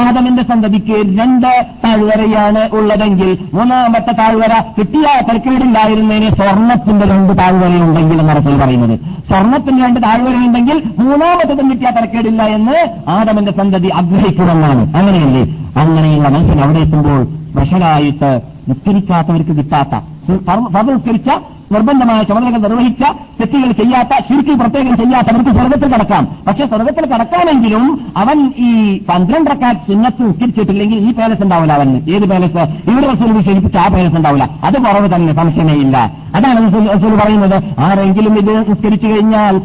[0.00, 1.50] ആദമിന്റെ സന്തതിക്ക് രണ്ട്
[1.82, 8.94] താഴ്വരയാണ് ഉള്ളതെങ്കിൽ മൂന്നാമത്തെ താഴ്വര കിട്ടിയ തരക്കേടില്ലായിരുന്നതിന് സ്വർണത്തിന്റെ രണ്ട് താഴ്വരയുണ്ടെങ്കിൽ എന്ന റസൂൽ പറയുന്നത്
[9.28, 12.78] സ്വർണത്തിന്റെ രണ്ട് താഴ്വരയുണ്ടെങ്കിൽ മൂന്നാമത്തതും കിട്ടിയ തരക്കേടില്ല എന്ന്
[13.16, 15.44] ആദമിന്റെ സന്തതി ആഗ്രഹിക്കുമെന്നാണ് അങ്ങനെയല്ലേ
[15.82, 17.20] അങ്ങനെയുള്ള മനുഷ്യൻ അവിടെ എത്തുമ്പോൾ
[17.50, 18.32] സ്പെഷ്യലായിട്ട്
[18.70, 19.94] നിസ്കരിക്കാത്തവർക്ക് കിട്ടാത്ത
[20.74, 21.30] ഫർദ് നിസ്കരിച്ച
[21.73, 23.03] നിർബന്ധമായ ചുമതലകൾ നിർവഹിച്ച
[23.39, 26.23] തെറ്റുകൾ ചെയ്യാത്ത ശിരിക്കിൽ പ്രത്യേകം ചെയ്യാത്തവർക്ക് സ്വർഗത്തിൽ കടക്കാം.
[26.47, 27.83] പക്ഷെ സ്വർഗത്തിൽ കടക്കാമെങ്കിലും
[28.17, 28.71] അവൻ ഈ
[29.09, 31.95] പന്ത്രണ്ടക്കാർ ചിഹ്നത്ത് ഉക്കിരിച്ചിട്ടില്ലെങ്കിൽ ഈ പാലസ് ഉണ്ടാവില്ല അവന്.
[32.15, 34.49] ഏത് പാലസ് ഇവിടെ റസൂൽ വിശേഷിപ്പിച്ച് ആ പാലസ് ഉണ്ടാവില്ല.
[34.63, 35.97] അത് കുറവ് തന്നെ സംശയമേ ഇല്ല
[36.35, 36.59] അതാണ്
[36.95, 37.57] റസൂൽ പറയുന്നത്.
[37.79, 39.55] ആരെങ്കിലും ഇത് നിസ്കരിച്ചു കഴിഞ്ഞാൽ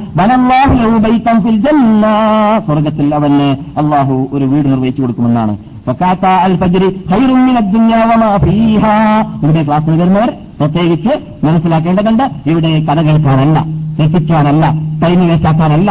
[2.67, 3.49] സ്വർഗത്തിൽ അവന്
[3.81, 5.55] അള്ളാഹു ഒരു വീട് നിർവഹിച്ചു കൊടുക്കുമെന്നാണ്.
[5.87, 8.95] ഫക്കാത്ത അൽ ഫജ്രി ഖൈറും മിന ദുനിയ വമാ ഫീഹാ.
[9.43, 11.13] ഇവിടെ ക്ലാസ്സിൽ വരുന്നവർ പ്രത്യേകിച്ച്
[11.47, 13.59] മനസ്സിലാക്കേണ്ടതുണ്ട് ഇവിടെ കഥ കേൾക്കാനല്ല
[14.01, 14.65] രസിക്കാനല്ല
[15.05, 15.91] ടൈം വേസ്റ്റാക്കാനല്ല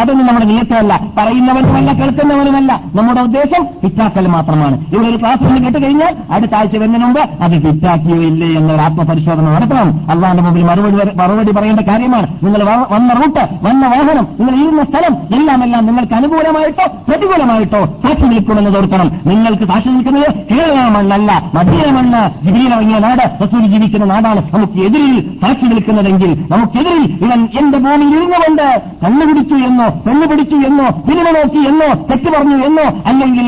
[0.00, 2.72] അതൊന്നും നമ്മുടെ നിയത്തമല്ല പറയുന്നവനുമല്ല കേൾക്കുന്നവനുമല്ല.
[2.96, 4.76] നമ്മുടെ ഉദ്ദേശം ഹിറ്റാക്കൽ മാത്രമാണ്.
[4.94, 9.46] ഇവിടെ ഒരു ക്ലാസ് ഒന്ന് കേട്ട് കഴിഞ്ഞാൽ അടുത്ത ആഴ്ച വരുന്നതിന് മുമ്പ് അത് ഹിറ്റാക്കിയോ ഇല്ലേ എന്നൊരു ആത്മപരിശോധന
[9.54, 9.88] നടത്തണം.
[10.12, 12.26] അള്ളാന്റെ മുമ്പിൽ മറുപടി മറുപടി പറയേണ്ട കാര്യമാണ്.
[12.44, 12.62] നിങ്ങൾ
[12.92, 19.10] വന്ന റൂട്ട് വന്ന വാഹനം നിങ്ങൾ ഇരുന്ന സ്ഥലം എല്ലാം എല്ലാം നിങ്ങൾക്ക് അനുകൂലമായിട്ടോ പ്രതികൂലമായിട്ടോ സാക്ഷി നിൽക്കുമെന്ന് ഓർക്കണം.
[19.30, 25.66] നിങ്ങൾക്ക് സാക്ഷി നിൽക്കുന്നത് കേരള മണ്ണല്ല മദീന മണ്ണ് ജിബിയിലിറങ്ങിയ നാട് റസൂൽ ജീവിക്കുന്ന നാടാണ് നമുക്ക് എതിരിൽ സാക്ഷി
[25.72, 28.66] നിൽക്കുന്നതെങ്കിൽ നമുക്കെതിരിൽ ഇവൻ എന്റെ ഭൂമിയിൽ ഇരുന്നുകൊണ്ട്
[29.02, 33.46] കണ്ണു പിടിച്ചു എന്നോ പെണ്ണു പിടിച്ചു എന്നോ സിനിമ നോക്കി എന്നോ തെറ്റ് പറഞ്ഞു എന്നോ അല്ലെങ്കിൽ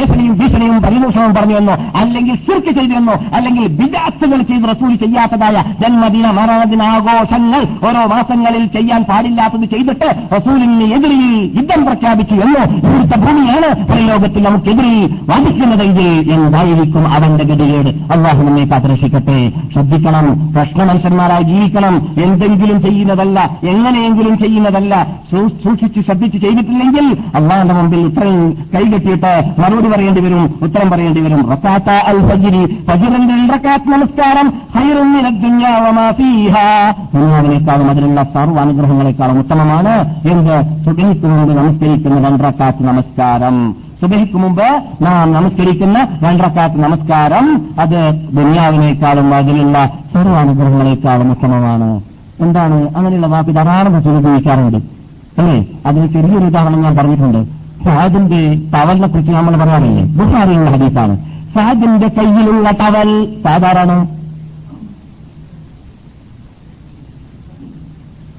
[0.00, 7.62] ഏശനയും ഭീഷണിയും പരിദൂഷണവും പറഞ്ഞു എന്നോ അല്ലെങ്കിൽ സിർക്ക് ചെയ്തിരുന്നോ അല്ലെങ്കിൽ വിദാത്തുകൾ ചെയ്ത് റസൂലി ചെയ്യാത്തതായ ജന്മദിന മരണദിനാഘോഷങ്ങൾ
[7.88, 11.22] ഓരോ മാസങ്ങളിൽ ചെയ്യാൻ പാടില്ലാത്തത് ചെയ്തിട്ട് റസൂലിന് എതിരിൽ
[11.58, 14.96] യുദ്ധം പ്രഖ്യാപിച്ചു എന്നോ ഇവിടുത്തെ ഭൂമിയാണ് പ്രയോഗത്തിൽ നമുക്കെതിരിൽ
[15.30, 17.90] വാദിക്കുന്നതെങ്കിൽ എന്തായിരിക്കും അവന്റെ ഗതികേട്.
[18.14, 19.38] അള്ളാഹു നമ്മെ കാത്തുരക്ഷിക്കട്ടെ.
[19.72, 20.52] ശ്രദ്ധിക്കണം.
[20.52, 22.08] പ്രശ്ന മനുഷ്യന്മാരായി ജീവിക്കണം.
[22.24, 23.50] എന്തെങ്കിലും ചെയ്യുന്നതല്ല.
[23.68, 25.06] എങ്ങനെയെങ്കിലും ചെയ്യുന്നതല്ല.
[25.30, 31.50] സൂക്ഷിച്ച് ശ്രദ്ധിച്ച് ചെയ്തിട്ടില്ലെങ്കിൽ അള്ളാഹിന്റെ മുമ്പിൽ ഉത്തരം കൈകെട്ടിയിട്ട് മറുപടി പറയേണ്ടി വരും ഉത്തരം പറയേണ്ടി വരും.
[31.50, 34.52] റക്കാത്ത അൽ ഫജിരി ഫജിറിന്റെ റക്കാത്ത് നമസ്കാരം.
[37.14, 40.14] ദുനിയാവിനേക്കാളും അതിലുള്ള സർവ അനുഗ്രഹങ്ങളെക്കാളും ഉത്തമമാണ്.
[40.28, 40.80] എന്ത്?
[41.26, 43.89] മുമ്പ് നമസ്കരിക്കുന്ന രണ്ടറക്കാത്ത് നമസ്കാരം.
[44.00, 47.70] സുബഹിക്ക് മുമ്പ് നാം നമസ്കരിക്കുന്ന രണ്ടക്കാത്ത നമസ്കാരം.
[47.80, 52.02] അത് ദുനിയാവിനേക്കാളും അതിലുള്ള സർവാനുഗ്രഹങ്ങളെക്കാളും ഉത്തമമാണ്.
[52.40, 52.96] എന്താണ്?
[52.96, 54.76] അങ്ങനെയുള്ള വാക്ക് ധാരാളം ഉപയോഗിക്കാറുണ്ട്.
[55.40, 55.66] അല്ലേ?
[55.86, 57.46] അതിന് ചെറിയൊരു ഉദാഹരണം ഞാൻ പറഞ്ഞിട്ടുണ്ട്.
[57.84, 60.04] ഫഹദിന്റെ ടവലിനെ കുറിച്ച് നമ്മൾ പറയാറില്ലേ?
[60.04, 61.18] ബുഹാരിയുള്ള ഹദീസാണ്.
[61.52, 64.08] ഫഹദിന്റെ കയ്യിലുള്ള ടവൽ സാധാരണ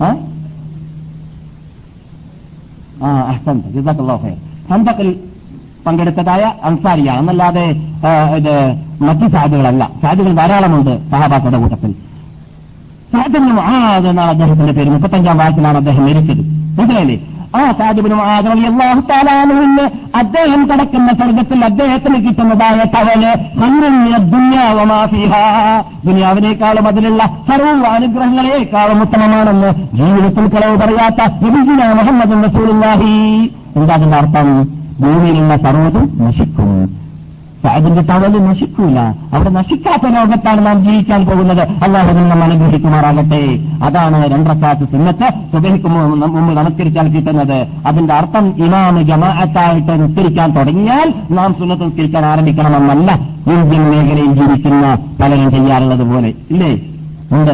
[0.01, 0.15] ആ?
[3.27, 4.37] അഹ്സൻ ജസാഖല്ലാഹു ഖൈർ.
[4.71, 5.30] ഹന്തക്കിൽ
[5.87, 7.19] പങ്കെടുത്തതായ അൻസാരിയാണ്.
[7.19, 7.65] എന്നല്ലാതെ
[8.37, 8.53] ഇത്
[9.01, 11.91] മറ്റു സാധ്യതകളല്ല സാധ്യതകൾ ധാരാളമുണ്ട് സഹാബാക്കളുടെ കൂട്ടത്തിൽ.
[13.13, 14.89] സാധ്യതയും ആ എന്നാണ് അദ്ദേഹത്തിന്റെ പേര്.
[14.89, 16.41] മുപ്പത്തഞ്ചാം വയസ്സിലാണ് അദ്ദേഹം മരിച്ചത്.
[16.79, 17.19] മനസ്സിലായില്ലേ?
[17.55, 23.23] ആ സാദിബിനും ആദാഹുത്താലാനുവിന് അദ്ദേഹം കിടക്കുന്ന സ്വർഗത്തിൽ അദ്ദേഹത്തിന് കിട്ടുന്നതായ തവൽ
[26.05, 31.31] ദുനിയാവിനേക്കാളും അതിലുള്ള സർവ അനുഗ്രഹങ്ങളെക്കാളും ഉത്തമമാണെന്ന് ജീവിതത്തിൽ കളവ് പറയാത്ത
[31.93, 33.51] മുഹമ്മദ് റസൂലുള്ളാഹി.
[33.75, 34.80] എന്താ അതിന്റെ അർത്ഥം?
[35.01, 37.01] ഭൂമിയിലുള്ള സർവതും നശിക്കും
[37.69, 38.99] അതിന്റെ തവൽ നശിക്കൂല.
[39.33, 41.61] അവിടെ നശിക്കാത്ത ലോകത്താണ് നാം ജീവിക്കാൻ പോകുന്നത്.
[41.61, 43.59] അള്ളാഹുവിൽ നമ്മൾ അനുഗ്രഹിക്കുമാറാകട്ടെ.
[43.83, 45.29] അതാണ് രണ്ടക്കാത്ത് സുന്നത്ത്.
[45.51, 47.67] സുബഹിക്ക് മുമ്പ് നമസ്കരിച്ചാൽ കിട്ടുന്നത്.
[47.85, 53.11] അതിന്റെ അർത്ഥം ഇമാമ് ജമാഅത്തായിട്ട് നിസ്കരിക്കാൻ തുടങ്ങിയാൽ നാം സുന്നത്ത് നിസ്കരിക്കാൻ ആരംഭിക്കണമെന്നല്ല.
[53.51, 56.33] ഇന്ത്യൻ മേഖലയിൽ ജീവിക്കുന്ന പലരും ചെയ്യാറുള്ളത് പോലെ.
[56.51, 56.79] ഇല്ലേ?
[57.31, 57.51] ഉണ്ട്.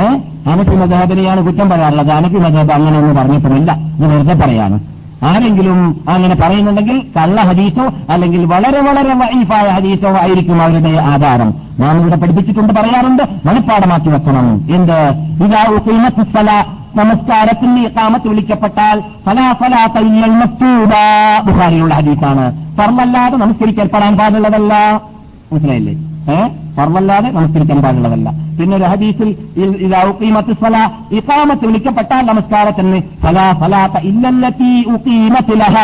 [0.00, 2.10] ഏഹ് അനഫി മദഹബിനെയാണ് കുറ്റം പറയാറുള്ളത്.
[2.10, 3.72] അനഫി മദഹബ് അങ്ങനെയൊന്നും പറഞ്ഞിട്ടുമില്ല.
[3.72, 4.80] ഇത് വെറുതെ പറയാണ്.
[5.22, 11.54] ആരെങ്കിലും അങ്ങനെ പറയുന്നുണ്ടെങ്കിൽ കള്ള ഹദീസോ അല്ലെങ്കിൽ വളരെ വളരെ വൈഫായ ഹദീസോ ആയിരിക്കും അവരുടെ ആധാരം.
[11.78, 14.54] നാം ഇവിടെ പഠിപ്പിച്ചിട്ടുണ്ട് പറയാറുണ്ട് മനഃപ്പാടമാക്കി വെക്കണം.
[14.74, 14.98] എന്ത്?
[15.44, 16.64] ഇതാ
[16.96, 20.90] നമസ്കാരത്തിന് താമത്ത് വിളിക്കപ്പെട്ടാൽ ഫലാ ഫലാ തയ്യൽ മക്തൂബ
[21.46, 22.76] ബുഹാരിയുള്ള ഹദീസാണ്.
[22.78, 25.00] പറമല്ലാതെ നമസ്കരിക്കപ്പെടാൻ പാടുള്ളതല്ല
[25.52, 26.15] മനസ്സിലായില്ലേ?
[26.34, 28.28] ഏഹ് ഫർമല്ലാതെ നമസ്കരിക്കാൻ പാടുള്ളതല്ല.
[28.58, 29.28] പിന്നെ ഒരു ഹദീസിൽ
[31.18, 35.76] ഇക്കാമത്ത് വിളിക്കപ്പെട്ടാൽ നമസ്കാരത്തിന് ഫലാ ഫലാത്ത ഇല്ലല്ലത്തി ഉക്കീമത്തിലഹ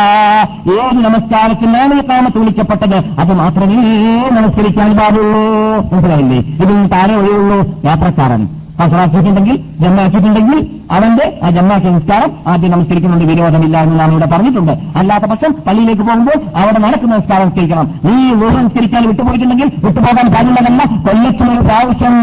[0.77, 2.99] ഏത് നമസ്കാരത്തിനാണ് ഇക്കാമത്ത് വിളിക്കപ്പെട്ടത്?
[3.19, 3.79] അത് മാത്രമേ
[4.39, 5.45] നമസ്കരിക്കാൻ പാടുള്ളൂ.
[5.93, 6.41] മനസ്സിലായില്ലേ?
[6.65, 8.45] ഇതിന് താരെ ഒഴിവുള്ളൂ യാത്രക്കാരൻ.
[8.81, 10.61] കസറാക്കിയിട്ടുണ്ടെങ്കിൽ ജന്മാക്കിയിട്ടുണ്ടെങ്കിൽ
[10.97, 13.27] അവന്റെ ആ ജമ്മാക്കിയ നിസ്കാരം ആദ്യം നമസ്കരിക്കുന്നുണ്ട്.
[13.31, 14.73] വിരോധമില്ല എന്ന് നാം ഇവിടെ പറഞ്ഞിട്ടുണ്ട്.
[14.99, 17.87] അല്ലാത്ത പക്ഷം പള്ളിയിലേക്ക് പോകുമ്പോൾ അവിടെ നടക്കുന്ന നിസ്കാരം നിസ്കരിക്കണം.
[18.05, 18.15] നീ
[18.47, 22.15] ഊഹ നിസ്കരിക്കാൻ വിട്ടുപോയിട്ടുണ്ടെങ്കിൽ വിട്ടുപോകാൻ കാര്യമുള്ളതല്ല കൊല്ലത്തിന് ഒരു പ്രാവശ്യം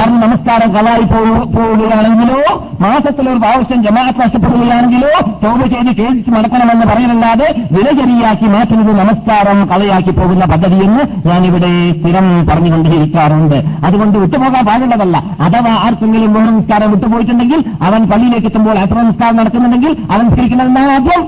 [0.00, 2.40] പറഞ്ഞ നമസ്കാരം കളായി പോവുകയാണെങ്കിലോ
[2.80, 5.12] മാസത്തിലൊരു പ്രാവശ്യം ജമാഅത്ത് നഷ്ടപ്പെടുകയാണെങ്കിലോ
[5.44, 14.18] തോപ ചെയ്ത് കേസിച്ച് മടക്കണമെന്ന് പറയുന്നല്ലാതെ വിലചരിയാക്കി മാറ്റുന്നത് നമസ്കാരം കളയാക്കി പോകുന്ന പദ്ധതിയെന്ന് ഞാനിവിടെ സ്ഥിരം പറഞ്ഞുകൊണ്ടിരിക്കാറുണ്ട് അതുകൊണ്ട്
[14.18, 20.92] വിട്ടുപോകാൻ പാടുള്ളതല്ല അഥവാ ആർക്കെങ്കിലും മൂന്ന് നിസ്കാരം വിട്ടുപോയിട്ടുണ്ടെങ്കിൽ അവൻ പള്ളിയിലേക്ക് എത്തുമ്പോൾ അത്ര നിസ്കാരം നടക്കുന്നുണ്ടെങ്കിൽ അവൻ സ്ത്രീക്കുന്നതെന്നാണ്
[20.96, 21.22] ആദ്യം?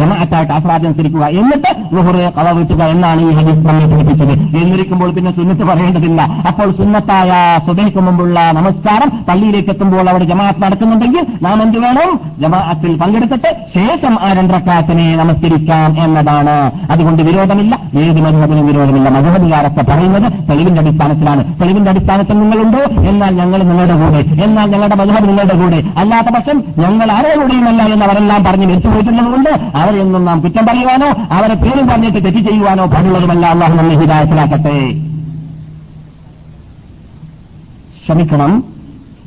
[0.00, 0.52] ജമാഅത്തായിട്ട്
[0.86, 4.34] അനുസരിക്കുക എന്നിട്ട് ലുഹുറെ കള വീട്ടുക എന്നാണ് ഈ ഹദീസ് നമ്മെ പഠിപ്പിച്ചത്.
[4.60, 6.22] എന്നിരിക്കുമ്പോൾ പിന്നെ സുന്നത്ത് പറയേണ്ടതില്ല.
[6.50, 7.30] അപ്പോൾ സുന്നത്തായ
[7.66, 12.10] സുബൈക്ക് മുമ്പുള്ള നമസ്കാരം പള്ളിയിലേക്ക് എത്തുമ്പോൾ അവിടെ ജമാഅത്ത് നടക്കുന്നുണ്ടെങ്കിൽ നാം എന്ത് വേണം?
[12.42, 16.56] ജമാഅത്തിൽ പങ്കെടുത്തിട്ട് ശേഷം ആ രണ്ടക്കാത്തിനെ നമസ്കരിക്കാം എന്നതാണ്.
[16.90, 17.74] അതുകൊണ്ട് വിരോധമില്ല.
[18.04, 19.08] ഏത് മരുന്നതിനും വിരോധമില്ല.
[19.16, 21.44] മധുഹബികാരൊക്കെ പറയുന്നത് തെളിവിന്റെ അടിസ്ഥാനത്തിലാണ്.
[21.60, 22.82] തെളിവിന്റെ അടിസ്ഥാനത്തിൽ നിങ്ങളുണ്ടോ?
[23.10, 24.20] എന്നാൽ ഞങ്ങൾ നിങ്ങളുടെ കൂടെ.
[24.44, 25.82] എന്നാൽ ഞങ്ങളുടെ മധുഹബ് നിങ്ങളുടെ കൂടെ.
[26.02, 29.50] അല്ലാത്ത പക്ഷം ഞങ്ങൾ ആരോടുടെയുമല്ല എന്ന് അവരെല്ലാം പറഞ്ഞ് മരിച്ചു പോയിട്ടുള്ളതുകൊണ്ട്
[29.86, 33.46] അവരെയൊന്നും നാം കുറ്റം പറയുവാനോ അവരെ പേരും പറഞ്ഞിട്ട് തെറ്റ് ചെയ്യുവാനോ പാടുള്ളതുമല്ല.
[33.56, 34.78] അള്ളാഹു നമ്മെ ഹിതായത്തിലാക്കട്ടെ
[38.06, 38.52] ക്ഷമിക്കണം.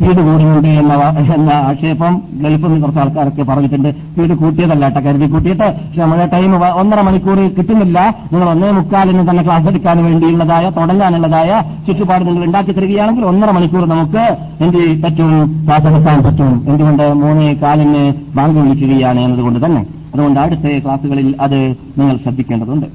[0.02, 0.94] വീട് കൂടുന്നുണ്ട് എന്ന
[1.36, 3.90] എന്ന ആക്ഷേപം ഗൾഫിൽ നിന്ന് കുറച്ച് ആൾക്കാരൊക്കെ പറഞ്ഞിട്ടുണ്ട്.
[4.18, 5.66] വീട് കൂട്ടിയതല്ല കേട്ടോ കരുതി കൂട്ടിയിട്ട്.
[5.80, 6.52] പക്ഷെ നമ്മുടെ ടൈം
[6.82, 7.98] ഒന്നര മണിക്കൂർ കിട്ടുന്നില്ല.
[8.32, 11.52] നിങ്ങൾ ഒന്നേ മുക്കാലിന് തന്നെ ക്ലാസ് എടുക്കാൻ വേണ്ടിയുള്ളതായ തുടങ്ങാനുള്ളതായ
[11.88, 14.26] ചുറ്റുപാട് നിങ്ങൾ ഉണ്ടാക്കി തരികയാണെങ്കിൽ ഒന്നര മണിക്കൂർ നമുക്ക്
[14.66, 15.32] എന്ത് പറ്റും?
[15.68, 16.54] ക്ലാസ് എടുക്കാൻ പറ്റും.
[16.72, 18.04] എന്തുകൊണ്ട് മൂന്നേ കാലിന്
[18.36, 19.84] ബാങ്ക് വിളിക്കുകയാണ് എന്നതുകൊണ്ട് തന്നെ.
[20.20, 22.86] അതുകൊണ്ട് അടുത്ത ക്ലാസുകളിൽ അത് നിങ്ങൾ ശ്രദ്ധിക്കേണ്ടതുണ്ട്.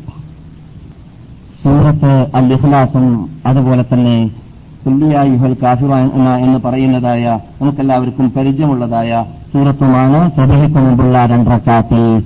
[1.62, 2.58] സൂറത്ത് അൽ
[3.46, 4.30] അതുപോലെ തന്നെ
[4.86, 12.24] കുല്ലിയായുഹൽ കാഫിറ എന്ന് പറയുന്നതായ നമുക്കെല്ലാവർക്കും പരിചയമുള്ളതായ സൂറത്തുമാണ് സബഹിക്ക് മുമ്പുള്ള രണ്ടറക്കാത്തിൽ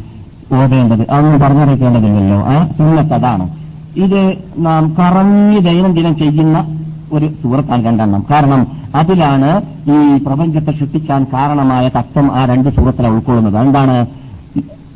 [0.55, 1.11] ഓതേണ്ടത്.
[1.11, 2.37] അതൊന്നും പറഞ്ഞറിയിക്കേണ്ടതില്ലല്ലോ.
[2.37, 3.49] ആ സുന്നത്ത് അതാണ്.
[3.97, 6.79] ഇത് നാം കറങ്ങി ദൈനംദിനം ചെയ്യുന്ന
[7.13, 8.27] ഒരു സൂറത്താണ് രണ്ടെണ്ണം.
[8.31, 13.67] കാരണം അതിലാണ് ഈ പ്രപഞ്ചത്തെ സൃഷ്ടിക്കാൻ കാരണമായ തത്വം ആ രണ്ട് സൂറത്തിലെ ഉൾക്കൊള്ളുന്നത്.
[13.67, 14.07] എന്താണ്?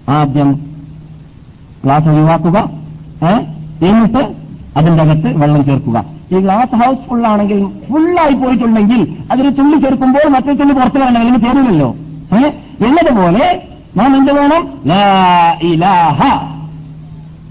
[0.08, 0.50] ആദ്യം
[1.84, 2.58] ഗ്ലാസ് ഒഴിവാക്കുക
[3.82, 4.22] എന്നിട്ട്
[4.76, 6.04] അതിന്റെ അകത്ത് വെള്ളം ചേർക്കുക.
[6.32, 9.00] ഈ ഗ്ലാസ് ഹൗസ് ഫുള്ളാണെങ്കിൽ ഫുള്ളായി പോയിട്ടുണ്ടെങ്കിൽ
[9.30, 11.96] അതൊരു തുള്ളി ചേർക്കുമ്പോൾ മറ്റേ തുള്ളി പുറത്ത് വരണം അല്ലെങ്കിൽ തീരുമല്ലോ
[12.32, 12.42] ഏ?
[12.86, 13.62] എന്നതുപോലെ
[13.96, 14.62] നാം എന്ത് വേണം?
[15.62, 16.20] ഇലാഹ.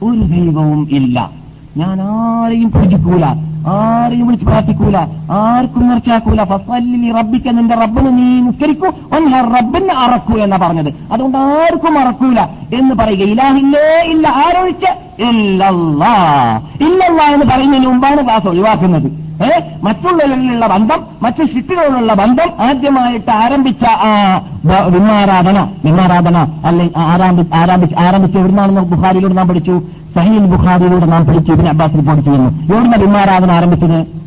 [0.04, 1.32] ഒരു ദൈവവും ഇല്ല.
[1.78, 3.26] ഞാൻ ആരെയും പൂജിക്കൂല.
[3.68, 4.98] ആരെയും വിളിച്ച് പ്രാർത്ഥിക്കൂല.
[5.32, 6.44] ആർക്കും നിർച്ചാക്കൂല.
[6.44, 8.88] ഫസല്ലി റബ്ബിക്ക് നിന്റെ റബ്ബിന് നീ നിസ്കരിക്കൂ.
[8.88, 10.94] ഒന്ന് റബ്ബിന് അറക്കൂ എന്നാ പറഞ്ഞത്.
[11.14, 12.40] അതുകൊണ്ട് ആർക്കും അറക്കൂല
[12.76, 13.18] എന്ന് പറയുക.
[13.18, 16.16] ഇലാഹില്ലേ ഇല്ല ആരൊഴിച്ച് ഇല്ലല്ലാ.
[16.82, 19.22] ഇല്ലല്ലാ എന്ന് പറയുന്നതിന് മുമ്പാണ് ക്ലാസ് ഒഴിവാക്കുന്നത്.
[19.44, 19.60] ഏ?
[19.84, 24.42] മറ്റുള്ളവരിലുള്ള ബന്ധം മറ്റു ഷിട്ടുകളിലുള്ള ബന്ധം ആദ്യമായിട്ട് ആരംഭിച്ച ആ
[24.88, 29.82] വിമാരാധന വിമാരാധന അല്ലെ ആരംഭി ആരംഭിച്ച് ആരംഭിച്ച് എവിടുന്നാണെന്ന് ബുഹാരിയിലൂടെ നാം പഠിച്ചു.
[30.16, 32.50] സഹീൽ ബുഖാരിയിലൂടെ നാം പഠിച്ചു ഇബിൻ അബ്ബാസ് റിപ്പോർട്ട് ചെയ്യുന്നു.
[32.74, 34.22] എവിടുന്ന ബിംബാരാധന ആരംഭിച്ചത്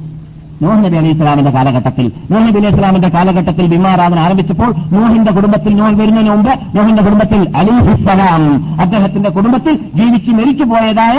[0.63, 2.13] നോഹ് നബി അലൈഹി ഇസ്ലാമിന്റെ കാലഘട്ടത്തിൽ.
[2.31, 8.43] നോഹ് നബി അലൈഹി ഇസ്ലാമിന്റെ കാലഘട്ടത്തിൽ ബിംബാരാധന ആരംഭിച്ചപ്പോൾ നോഹിന്റെ കുടുംബത്തിൽ നോഹ് വരുന്നതിന് മുമ്പ് നോഹിന്റെ കുടുംബത്തിൽ അലിഹിസ്സലാം
[8.81, 11.19] അദ്ദേഹത്തിന്റെ കുടുംബത്തിൽ ജീവിച്ച് മരിച്ചു പോയതായ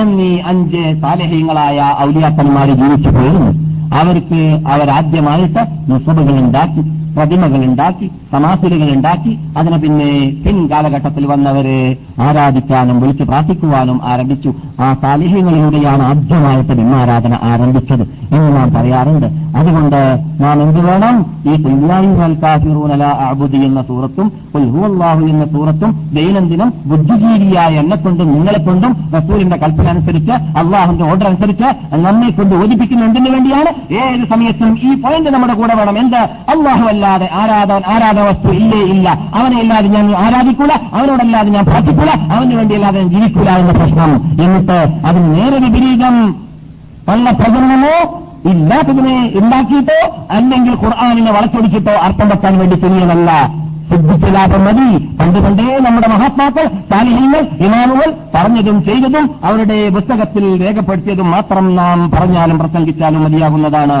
[0.00, 3.50] എന്നീ അഞ്ച് സാലഹ്യങ്ങളായ ഔലിയാക്കന്മാർ ജീവിച്ചു പോയിരുന്നു.
[3.94, 4.40] അവർക്ക്
[4.72, 7.01] അവരാദ്യമായിട്ട് നിസബുകൾ ഉണ്ടാക്കി.
[7.16, 10.10] പ്രതിമകൾ ഉണ്ടാക്കി സമാസിലുകൾ ഉണ്ടാക്കി അതിനെ പിന്നെ
[10.44, 11.78] പിൻകാലഘട്ടത്തിൽ വന്നവര്
[12.20, 14.50] ആരാധിക്കാനും വിളിച്ച് പ്രാർത്ഥിക്കുവാനും ആരംഭിച്ചു.
[14.80, 18.04] ആ സാലിഹ്യങ്ങളിലൂടെയാണ് ആദ്യമായിട്ട് ബിംബാരാധന ആരംഭിച്ചത്
[18.34, 19.28] എന്ന് നാം പറയാറുണ്ട്.
[19.58, 20.00] അതുകൊണ്ട്
[20.40, 21.16] നാം എന്ത് വേണം?
[21.48, 21.54] ഈ
[23.28, 30.32] അബുദി എന്ന സൂറത്തും ഉൽഹുഅല്ലാഹു എന്ന സൂറത്തും ദൈനംദിനം ബുദ്ധിജീവിയായ എന്നെ കൊണ്ടും നിങ്ങളെ കൊണ്ടും റസൂലിന്റെ കൽപ്പന അനുസരിച്ച്
[30.32, 31.68] അള്ളാഹുന്റെ ഓർഡർ അനുസരിച്ച്
[32.06, 33.70] നമ്മെ കൊണ്ട് ഓദിപ്പിക്കുന്ന എന്തിനു വേണ്ടിയാണ്.
[34.02, 35.98] ഏത് സമയത്തും ഈ പോയിന്റ് നമ്മുടെ കൂടെ വേണം.
[35.98, 36.20] എന്ത്?
[36.54, 39.08] അള്ളാഹു അല്ലാതെ ആരാധന ആരാധന വസ്തു ഇല്ലേ ഇല്ല.
[39.34, 44.10] അവനെ അല്ലാതെ ഞാൻ ആരാധിക്കൂല അവനോടല്ലാതെ ഞാൻ പ്രാർത്ഥിക്കൂല അവന് വേണ്ടിയല്ലാതെ ഞാൻ ജീവിക്കൂല എന്ന പ്രശ്നം.
[44.44, 46.16] എന്നിട്ട് അതിന് നേരെ വിപരീതം
[47.08, 47.96] വല്ല പ്രചരണമോ
[48.50, 49.98] ഇല്ലാത്തതിനെ ഉണ്ടാക്കിയിട്ടോ
[50.36, 53.30] അല്ലെങ്കിൽ ഖുർആാനിനെ വളച്ചൊടിച്ചിട്ടോ അർത്ഥം വെക്കാൻ വേണ്ടി തുനിയതല്ല.
[53.90, 54.88] സിദ്ധിച്ച ലാഭം മതി.
[55.18, 63.22] പണ്ട് പണ്ടേ നമ്മുടെ മഹാത്മാക്കൾ സാലിഹ്യങ്ങൾ ഇമാമുകൾ പറഞ്ഞതും ചെയ്തതും അവരുടെ പുസ്തകത്തിൽ രേഖപ്പെടുത്തിയതും മാത്രം നാം പറഞ്ഞാലും പ്രസംഗിച്ചാലും
[63.24, 64.00] മതിയാകുന്നതാണ്.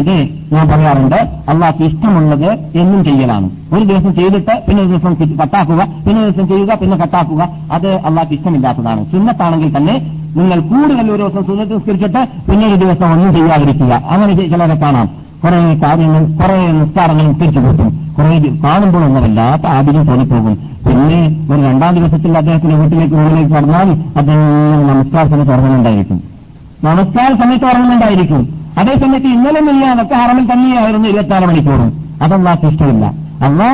[0.00, 1.16] പിന്നെ ഞാൻ പറയാറുണ്ട്.
[1.48, 3.50] അള്ളാഹ്ക്ക് ഇഷ്ടമുള്ളത് എന്നും ചെയ്യലാണ്.
[3.72, 7.48] ഒരു ദിവസം ചെയ്തിട്ട് പിന്നെ ഒരു ദിവസം കട്ടാക്കുക പിന്നെ ഒരു ദിവസം ചെയ്യുക പിന്നെ കട്ടാക്കുക.
[7.72, 9.06] അത് അള്ളാഹ്ക്ക് ഇഷ്ടമില്ലാത്തതാണ്.
[9.10, 9.94] സുന്നത്താണെങ്കിൽ തന്നെ
[10.36, 14.02] നിങ്ങൾ കൂടുതൽ ഒരു ദിവസം സുന്നത്ത് നിസ്കരിച്ചിട്ട് പിന്നെ ഒരു ദിവസം ഒന്നും ചെയ്യാതിരിക്കുക.
[14.10, 15.08] അങ്ങനെ ചിലരെ കാണാം.
[15.44, 20.54] കുറെ കാര്യങ്ങൾ കുറെ നിസ്കാരങ്ങൾ തിരിച്ചു കൂട്ടും കുറെ കാണുമ്പോൾ ഒന്നും വല്ലാത്ത ആദ്യം തോന്നിപ്പോകും.
[20.86, 21.20] പിന്നെ
[21.54, 24.42] ഒരു രണ്ടാം ദിവസത്തിൽ അദ്ദേഹത്തിന്റെ വീട്ടിലേക്ക് ഉള്ളിലേക്ക് പറഞ്ഞാൽ അദ്ദേഹം
[24.86, 26.22] നമസ്കാര സമയത്ത് ഉറങ്ങുന്നുണ്ടായിരിക്കും.
[26.84, 28.59] നമസ്കാര സമയത്ത് ഉറങ്ങുന്നുണ്ടായിരിക്കും.
[28.78, 31.90] അതേസമയത്ത് ഇന്നലെ മില്ലാതൊക്കെ ഹറമിൽ തന്നെയായിരുന്നു ഇരുപത്തിനാല് മണിക്കൂറും.
[32.22, 33.66] അതല്ലാത്ത ഇഷ്ടമില്ല അള്ളാ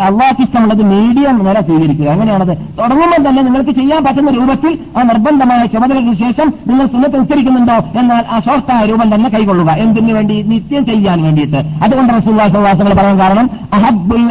[0.00, 2.08] അള്ളാഹ്ക്ക് ഇഷ്ടമുള്ളത് മീഡിയം നില സ്വീകരിക്കുക.
[2.08, 2.58] അങ്ങനെയാണത്.
[2.78, 8.00] തുടങ്ങുമ്പോൾ തന്നെ നിങ്ങൾക്ക് ചെയ്യാൻ പറ്റുന്ന രൂപത്തിൽ ആ നിർബന്ധമായ ചുമതലയ്ക്ക് ശേഷം നിങ്ങൾ സുന്നത്ത് ഉച്ചരിക്കുന്നുണ്ടോ?
[8.00, 10.42] എന്നാൽ ആ ഷോർട്ടായ രൂപം തന്നെ കൈകൊള്ളുക എന്തിനു വേണ്ടി?
[10.42, 11.56] നിത്യം ചെയ്യാൻ വേണ്ടിയിട്ട്.
[11.56, 14.30] അതുകൊണ്ട് റസൂല്ലാസങ്ങൾ പറയാൻ കാരണം അഹബുൽ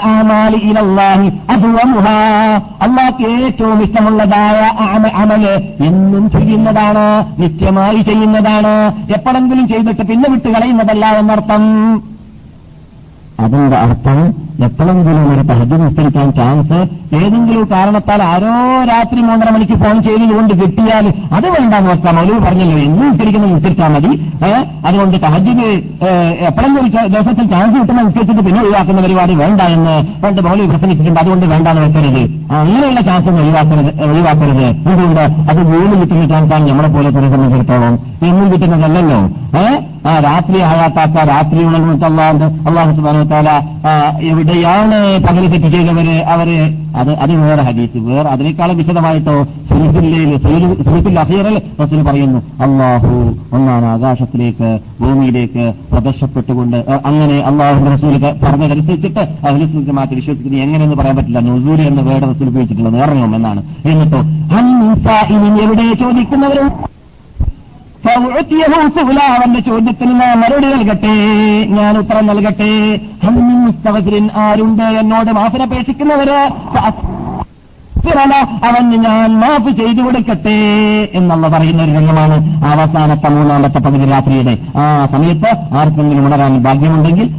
[2.82, 5.48] അള്ളാഹ്ക്ക് ഏറ്റവും ഇഷ്ടമുള്ളതായ അമ- അമൽ
[5.86, 8.94] എന്നും ചെയ്യുന്നതാണ് നിത്യമായി ചെയ്യുന്നതാണ്.
[9.12, 12.19] എപ്പോഴെങ്കിലും ചെയ്തിട്ട് പിന്നെ വിട്ട് കളയുന്നതല്ല എന്നർത്ഥം.
[13.40, 16.80] അതിന്റെ അർത്ഥം എപ്പോഴെങ്കിലും ഒരു തഹജ് നിസ്കരിക്കാൻ ചാൻസ്
[17.16, 23.12] ഏതെങ്കിലും കാരണത്താൽ ആരോ രാത്രി മൂന്നര മണിക്ക് ഫോൺ ചെയ്തുകൊണ്ട് കിട്ടിയാൽ അത് വേണ്ടാന്ന് നോക്കാം മൗലവി പറഞ്ഞല്ലോ എന്ന്
[23.12, 24.12] നിസ്കരിക്കുന്ന നിസ്കരിച്ചാൽ മതി.
[24.86, 25.68] അതുകൊണ്ട് തഹജിന്
[26.50, 31.20] എപ്പോഴെങ്കിലും ഒരു ദിവസത്തിൽ ചാൻസ് കിട്ടുന്ന നിസ്കരിച്ചിട്ട് പിന്നെ ഒഴിവാക്കുന്ന പരിപാടി വേണ്ട എന്ന് പണ്ട് മൗലി പ്രസംഗിച്ചിട്ടുണ്ട്.
[31.20, 32.24] അതുകൊണ്ട് വേണ്ടാന്ന് വെക്കരുത്.
[32.60, 34.68] അങ്ങനെയുള്ള ചാൻസ് ഒഴിവാക്കരുത് ഒഴിവാക്കരുത്.
[34.68, 35.22] എന്തുകൊണ്ട്?
[35.22, 37.96] അത് വീണ്ടും കിട്ടുന്ന ചാൻസാണ് നമ്മളെ പോലെ തന്നെ സംബന്ധിച്ചിടത്തോളം.
[38.30, 39.22] എന്നും കിട്ടുന്നതല്ലല്ലോ.
[39.60, 42.92] ഏഹ് ആ രാത്രി ആയാത്താക്ക രാത്രി ഉണർന്നിട്ട് അള്ളാഹ് അള്ളാഹു
[44.30, 46.50] എവിടെയാണ് പകൽ തെറ്റ് ചെയ്തവര് അവർ
[47.00, 47.98] അത് അത് വേറെ ഹദീസ്.
[48.08, 49.36] വേറെ അതിനേക്കാളും വിശദമായിട്ടോ
[49.70, 50.38] സുഹൃത്തില്ലേ
[50.86, 53.12] സുഹൃത്തിൽ അഹീറൽ റസൂൽ പറയുന്നു അള്ളാഹു
[53.56, 54.70] ഒന്നാണ് ആകാശത്തിലേക്ക്
[55.02, 56.78] ഭൂമിയിലേക്ക് പ്രദർശപ്പെട്ടുകൊണ്ട്
[57.10, 61.40] അങ്ങനെ അള്ളാഹു റസൂൽ പറഞ്ഞതനുസരിച്ചിട്ട് അഹ്ലുസുമാറ്റി വിശ്വസിക്കുന്നത് എങ്ങനെയെന്ന് പറയാൻ പറ്റില്ല.
[61.40, 64.22] നുസൂൽ എന്ന വേറെ റസൂൽ ഉപയോഗിച്ചിട്ടുള്ളത് ഇറങ്ങും എന്നാണ് എന്നിട്ടോ
[65.66, 66.68] എവിടെ ചോദിക്കുന്നവരും
[69.22, 71.08] അവന്റെ ചോദ്യത്തിന് ഞാൻ മറുപടി നൽകട്ടെ.
[71.70, 73.00] ഞാൻ ഉത്തരം നൽകട്ടെ.
[73.66, 76.50] മുസ്തഫിൻ ആരുണ്ട് എന്നോട് മാഫിനപേക്ഷിക്കുന്നവര്
[78.64, 80.50] അവന് ഞാൻ മാഫ് ചെയ്തു കൊടുക്കട്ടെ
[81.14, 84.58] എന്നുള്ള പറയുന്ന ഒരു രംഗമാണ് അവസാനത്തെ മൂന്നാമത്തെ പകുതി രാത്രിയുടെ.
[84.78, 87.36] ആ സമയത്ത് ആർക്കെങ്കിലും ഉണരാൻ ഭാഗ്യമുണ്ടെങ്കിൽ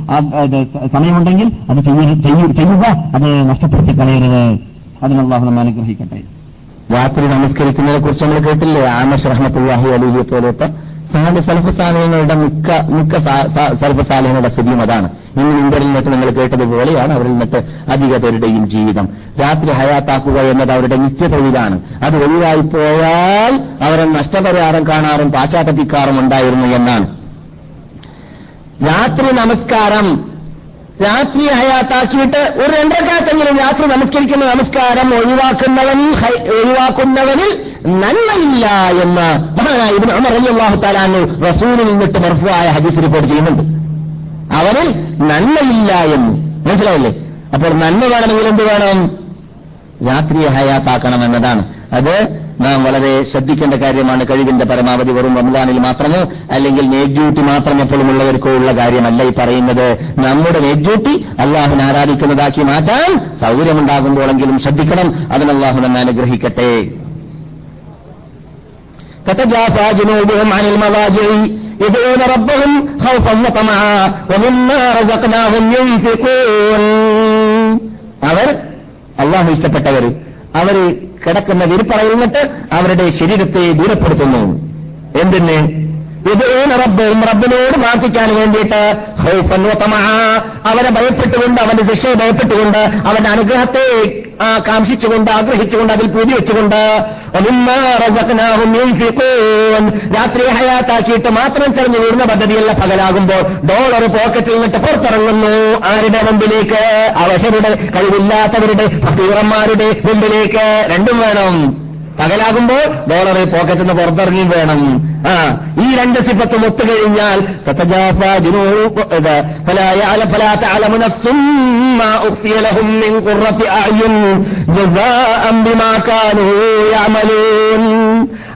[0.93, 3.05] സമയമുണ്ടെങ്കിൽ അത് ചെയ്യ- ചെയ്യൂ- ചെയ്യുക.
[3.15, 4.59] അത് നഷ്ടപ്പെടുത്തി കളയരുത്.
[5.03, 6.40] അതിനുള്ള നമ്മെ അനുഗ്രഹിക്കട്ടെ.
[6.95, 8.87] രാത്രി നമസ്കരിക്കുന്നതിനെ കുറിച്ച് നമ്മൾ കേട്ടില്ലേ?
[8.87, 10.69] ആമഷ് അലിയെ പോലത്തെ
[11.13, 13.19] സാലി സൽഫസാലയങ്ങളുടെ മിക്ക മിക്ക
[13.81, 15.09] സൽഫസാലയങ്ങളുടെ സ്ഥിതിയും അതാണ്.
[15.37, 19.09] ഇന്ന് ഇവരിൽ നിന്നിട്ട് നിങ്ങൾ കേട്ടതുപോലെയാണ് അവരിൽ നിന്നിട്ട് അധിക പേരുടെയും ജീവിതം.
[19.41, 21.81] രാത്രി ഹയാത്താക്കുക എന്നത് അവരുടെ നിത്യതൊഴിലാണ്.
[22.03, 27.07] അത് ഒഴിവായി പോയാൽ അവരെ നഷ്ടപരിഹാരം കാണാറും പാശ്ചാത്തപിക്കാറും ഉണ്ടായിരുന്നു എന്നാണ്.
[28.87, 30.30] രാത്രി നമസ്കാരം
[31.05, 36.11] രാത്രി ഹയാത്താക്കിയിട്ട് ഒരു രണ്ടരക്കാലത്തെങ്കിലും രാത്രി നമസ്കരിക്കുന്ന നമസ്കാരം ഒഴിവാക്കുന്നവനിൽ
[36.51, 38.67] ഒഴിവാക്കുന്നവനിൽ നന്മയില്ല
[39.03, 43.63] എന്ന് മഹാനായ ഇബിൻ ഉമർ അള്ളാഹു താലാനു റസൂലിൽ നിന്നിട്ട് മർഫുവായ ഹദീസ് റിപ്പോർട്ട് ചെയ്യുന്നുണ്ട്.
[44.55, 46.35] അവനിൽ നന്മയില്ല എന്ന്.
[46.69, 47.15] മനസ്സിലായില്ലേ?
[47.55, 49.07] അപ്പോൾ നന്മ വേണമെങ്കിൽ എന്ത് വേണം?
[50.07, 51.65] രാത്രി ഹയാത്താക്കണം എന്നതാണ്.
[51.93, 56.20] അത് നാം വളരെ ശ്രദ്ധിക്കേണ്ട കാര്യമാണ് കഴിവിന്റെ പരമാവധി വെറും റംസാനിൽ മാത്രമോ
[56.56, 59.88] അല്ലെങ്കിൽ നെയ്റ്റ് ഡ്യൂട്ടി മാത്രം എപ്പോഴും ഉള്ളവർക്കോ ഉള്ള കാര്യമല്ല ഈ പറയുന്നത്
[60.24, 61.14] നമ്മുടെ നെയ്റ്റ് ഡ്യൂട്ടി
[61.46, 63.10] അള്ളാഹുവിനെ ആരാധിക്കുന്നതാക്കി മാറ്റാൻ
[63.44, 66.72] സൗകര്യമുണ്ടാകുമ്പോഴെങ്കിലും ശ്രദ്ധിക്കണം അതിന് അള്ളാഹു നമ്മെ അനുഗ്രഹിക്കട്ടെ
[69.28, 71.28] تتجافى جنوبهم عن المضاجع
[71.80, 73.98] يدعون ربهم خوفا وطمعا
[74.32, 76.84] ومما رزقناهم ينفقون
[78.30, 78.48] അവർ
[79.24, 80.04] അള്ളാഹു ഇഷ്ടപ്പെട്ടവർ
[80.56, 80.76] അവർ
[81.27, 84.43] കിടക്കുന്ന വിരിപ്പറയിൽ നിന്നിട്ട് അവരുടെ ശരീരത്തെ ദൂരപ്പെടുത്തുന്നു.
[85.21, 85.81] എന്തിന്?
[86.31, 88.81] ഇത് റബ്ബും റബ്ബിനോട് പ്രാർത്ഥിക്കാൻ വേണ്ടിയിട്ട്
[90.67, 94.13] അവനെ ഭയപ്പെട്ടുകൊണ്ട് അവന്റെ ശിക്ഷയെ ഭയപ്പെട്ടുകൊണ്ട് അവന്റെ അനുഗ്രഹത്തെ
[94.69, 97.11] കാംക്ഷിച്ചുകൊണ്ട് ആഗ്രഹിച്ചുകൊണ്ട് അതിൽ പൂതി വെച്ചുകൊണ്ട്
[100.17, 105.81] രാത്രി ഹയാത്താക്കിയിട്ട് മാത്രം ചെറിഞ്ഞു വീടുന്ന പദ്ധതിയല്ല പകലാകുമ്പോൾ ഡോളർ പോക്കറ്റിൽ നിന്നിട്ട് പുറത്തിറങ്ങുന്നു.
[105.87, 107.13] ആരുടെ മുമ്പിലേക്ക്?
[107.17, 110.89] അവശരുടെ കഴിവില്ലാത്തവരുടെ ഫക്കീറന്മാരുടെ മുമ്പിലേക്ക്.
[110.91, 111.90] രണ്ടും വേണം.
[112.21, 114.81] പകലാകുമ്പോൾ ഡോളർ പോക്കറ്റിൽ നിന്ന് പുറത്തിറങ്ങി വേണം.
[115.29, 115.33] ആ
[115.83, 117.39] ഈ രണ്ട് സിപ്പത്തും ഒത്തുകഴിഞ്ഞാൽ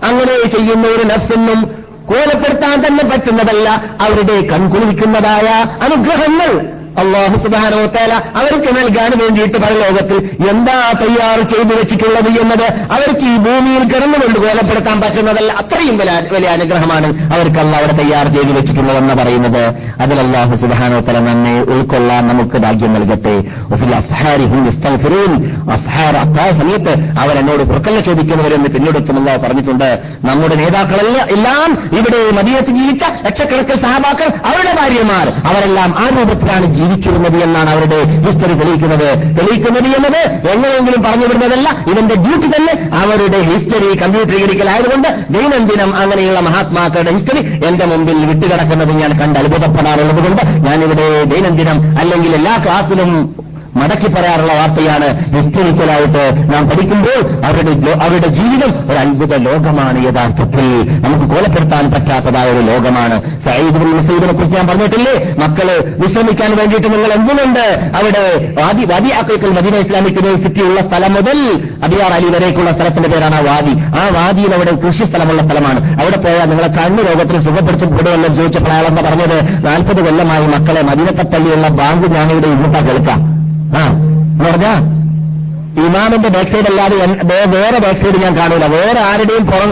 [0.09, 1.61] അങ്ങനെ ചെയ്യുന്ന ഒരു നഫ്സെന്നും
[2.07, 3.69] കോലപ്പെടുത്താൻ തന്നെ പറ്റുന്നതല്ല
[4.01, 5.49] അവരുടെ കൺകുളിക്കുന്നതായ
[5.85, 6.84] അനുഗ്രഹങ്ങൾ.
[7.03, 10.19] അള്ളാഹു സുബാനോത്തേല അവർക്ക് നൽകാൻ വേണ്ടിയിട്ട് പല ലോകത്തിൽ
[10.53, 12.67] എന്താ തയ്യാർ ചെയ്തു വെച്ചിട്ടുള്ളത് എന്നത്
[12.97, 15.51] അവർക്ക് ഈ ഭൂമിയിൽ കിടന്നുകൊണ്ട് കോലപ്പെടുത്താൻ പറ്റുന്നതല്ല.
[15.63, 19.63] അത്രയും വലിയ അനുഗ്രഹമാണ് അവർക്ക് അവിടെ തയ്യാർ ചെയ്തു വെച്ചിട്ടുള്ളതെന്ന് പറയുന്നത്.
[20.05, 23.35] അതിൽ അള്ളാഹു സുബാനോത്തല നമ്മെ ഉൾക്കൊള്ളാൻ നമുക്ക് ഭാഗ്യം നൽകട്ടെ.
[26.61, 26.93] സമയത്ത്
[27.23, 29.89] അവരെന്നോട് പുറക്കല്ല ചോദിക്കുന്നവരെന്ന് പിന്നീടൊത്തും അള്ളാഹ് പറഞ്ഞിട്ടുണ്ട്.
[30.29, 37.71] നമ്മുടെ നേതാക്കളല്ല എല്ലാം ഇവിടെ മദീനത്ത് ജീവിച്ച ലക്ഷക്കണക്കിന് സഹാബാക്കൾ അവരുടെ ഭാര്യമാർ അവരെല്ലാം ആ രൂപത്തിലാണ് ജീവിച്ചിരുന്നത് എന്നാണ്
[37.75, 39.09] അവരുടെ ഹിസ്റ്ററി തെളിയിക്കുന്നത്.
[39.39, 40.21] തെളിയിക്കുന്നത് എന്നത്
[40.55, 48.21] എങ്ങനെയെങ്കിലും പറഞ്ഞു വിടുന്നതല്ല ഇവന്റെ ഡ്യൂട്ടി തന്നെ അവരുടെ ഹിസ്റ്ററി കമ്പ്യൂട്ടറീകരിക്കലായതുകൊണ്ട് ദൈനംദിനം അങ്ങനെയുള്ള മഹാത്മാക്കളുടെ ഹിസ്റ്ററി എന്റെ മുമ്പിൽ
[48.31, 53.11] വിട്ടുകിടക്കുന്നത് ഞാൻ കണ്ട് അത്ഭുതപ്പെടാറുള്ളത് കൊണ്ട് ഞാനിവിടെ ദൈനംദിനം അല്ലെങ്കിൽ എല്ലാ ക്ലാസ്സിലും
[53.77, 60.67] മടക്കി പറയാറുള്ള വാർത്തയാണ് ഹിസ്റ്റോറിക്കലായിട്ട് നാം പഠിക്കുമ്പോൾ അവരുടെ അവരുടെ ജീവിതം ഒരു അത്ഭുത ലോകമാണ് യഥാർത്ഥത്തിൽ.
[61.01, 63.41] നമുക്ക് കൊലപ്പെടുത്താൻ പറ്റാത്തതായ ഒരു ലോകമാണ്.
[63.41, 65.35] സയ്യിദ് മുസൈബിനെ കുറിച്ച് ഞാൻ പറഞ്ഞിട്ടില്ലേ?
[65.39, 71.39] മക്കൾ വിശ്രമിക്കാൻ വേണ്ടിയിട്ട് നിങ്ങൾ എന്തിനുണ്ട് അവിടെ വാദി വാദി ആക്കൽ മദീന ഇസ്ലാമിക് യൂണിവേഴ്സിറ്റി ഉള്ള സ്ഥലം മുതൽ
[71.85, 73.79] അബിയാർ അലി വരേക്കുള്ള സ്ഥലത്തിന്റെ പേരാണ് ആ വാദി.
[73.81, 76.01] ആ വാദിയിൽ അവിടെ കൃഷി സ്ഥലമുള്ള സ്ഥലമാണ്.
[76.01, 79.67] അവിടെ പോയാൽ നിങ്ങളെ കണ്ണു രോഗത്തിന് സുഖപ്പെടുത്തപ്പെടുമല്ലോ ചോദിച്ചപ്പോൾ അയാളെന്ന് പറഞ്ഞത്?
[79.67, 83.44] നാൽപ്പത് കൊല്ലമായി മക്കളെ മദീനത്തപ്പള്ളിയുള്ള ബാങ്ക് ഞാനിവിടെ ഇങ്ങോട്ടാ കേൾക്കാം.
[83.79, 84.75] ആ എന്ന് പറഞ്ഞാ
[85.85, 86.97] ഇമാമിന്റെ ബാക്ക് സൈഡ് അല്ലാതെ
[87.55, 88.65] വേറെ ബാക്ക് സൈഡ് ഞാൻ കാണൂല.
[88.75, 89.71] വേറെ ആരുടെയും പുറം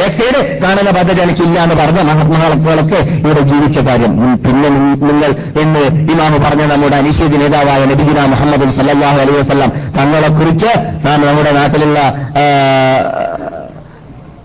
[0.00, 4.12] ബാക്ക് സൈഡ് കാണുന്ന പദ്ധതി എനിക്കില്ല എന്ന് പറഞ്ഞ മഹാത്മാക്കളൊക്കെ ഇവിടെ ജീവിച്ച കാര്യം.
[4.44, 4.68] പിന്നെ
[5.08, 5.30] നിങ്ങൾ
[5.62, 10.72] എന്ന് ഇമാമ് പറഞ്ഞ നമ്മുടെ അനിശ്ചിത നേതാവായ നബിദിന മുഹമ്മദ് സല്ലാഹു അലൈഹി വസ്ലാം തങ്ങളെക്കുറിച്ച്
[11.06, 11.98] നാം നമ്മുടെ നാട്ടിലുള്ള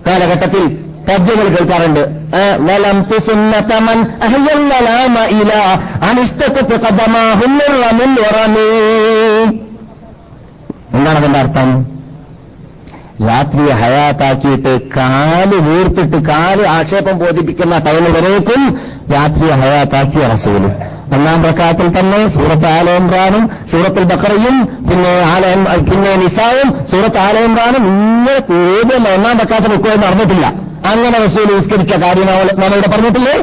[0.07, 0.63] കാലഘട്ടത്തിൽ
[1.08, 2.04] പദ്യങ്ങൾ കേൾക്കാറുണ്ട്.
[10.93, 11.70] എന്താണ് അതിന്റെ അർത്ഥം?
[13.28, 18.62] രാത്രി ഹയാത്താക്കിയിട്ട് കാൽ വീർത്തിട്ട് കാൽ ആക്ഷേപം ബോധിപ്പിക്കുന്ന ടൈം വരേക്കും
[19.14, 20.64] രാത്രി ഹയാത്താക്കിയ റസൂൽ.
[21.16, 24.58] ഒന്നാം പ്രക്കാത്തിൽ തന്നെ സൂറത്ത് ആലയംറാനും സൂറത്തിൽ ബക്കറയും
[24.89, 31.93] പിന്നെ ആലയം പിന്നെ നിസാവും സൂറത്ത് ആലയംറാനും ഇങ്ങനെ കൂടുതൽ ഒന്നാം പ്രക്കാത്തിൽ ഒക്കെ നടന്നിട്ടില്ല അങ്ങനെ റസൂൽ വിസ്കരിച്ച
[31.93, 32.27] കാര്യം
[32.61, 33.36] നമ്മളിവിടെ പറഞ്ഞിട്ടില്ലേ?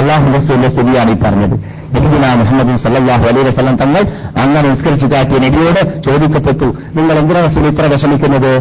[0.00, 1.56] അള്ളാഹു റസൂലിന്റെ സ്ഥിതിയാണ് ഈ പറഞ്ഞത്.
[1.94, 4.02] നബിദിന മുഹമ്മദ് സല്ലാഹു അലൈ വസ്ലം തങ്ങൾ
[4.42, 6.64] അങ്ങനെ നിസ്കരിച്ചു കാട്ടിയ നബിയോട് ചോദിക്കപ്പെട്ടു
[6.96, 8.52] നിങ്ങൾ എന്തിനാണ് റസൂൽ ഇത്ര വിഷമിക്കുന്നത്?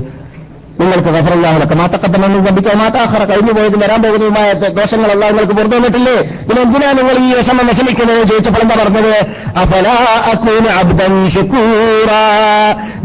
[0.80, 1.76] നിങ്ങൾക്ക് ഗഫറല്ലാഹുലൊക്കെ.
[1.76, 6.22] മാത്തക്കത്തമെന്നും ലഭിക്കുക മാത്താഹറ കഴിഞ്ഞു പോയതും വരാൻ പോകുന്നതുമായ ദോഷങ്ങളെല്ലാം നിങ്ങൾക്ക് പുറത്തു വന്നിട്ടില്ലേ?
[6.22, 8.28] പിന്നെ എന്തിനാ നിങ്ങൾ ഈ വിഷമം വിഷമിക്കുന്നത്?
[8.28, 9.14] ചോദിച്ചപ്പോൾ എന്താ പറഞ്ഞത്?
[9.58, 12.12] അഫലാഅകൂന അബ്ദൻ ശുക്കൂറ.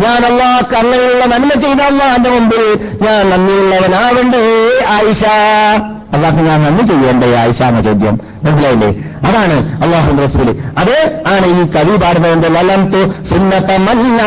[0.05, 4.45] ഞാൻ അള്ളാഹ് അങ്ങനെയുള്ള നന്മ ചെയ്ത അള്ളാന്റെ മുമ്പിൽ ഞാൻ നന്ദിയുള്ളവനാവണ്ടേ
[4.89, 5.25] ആയിഷ.
[6.15, 8.21] അള്ളാഹ് ഞാൻ നന്ദി ചെയ്യേണ്ടേ ആയിഷ എന്ന ചോദ്യം.
[8.45, 8.89] മനസ്സിലായില്ലേ?
[9.29, 10.63] അതാണ് അള്ളാഹു റസൂൽ.
[10.79, 14.23] അത് ആണ് ഈ കവി പാടുന്നതിന്റെ ലലം തു സുന്നത്തമല്ല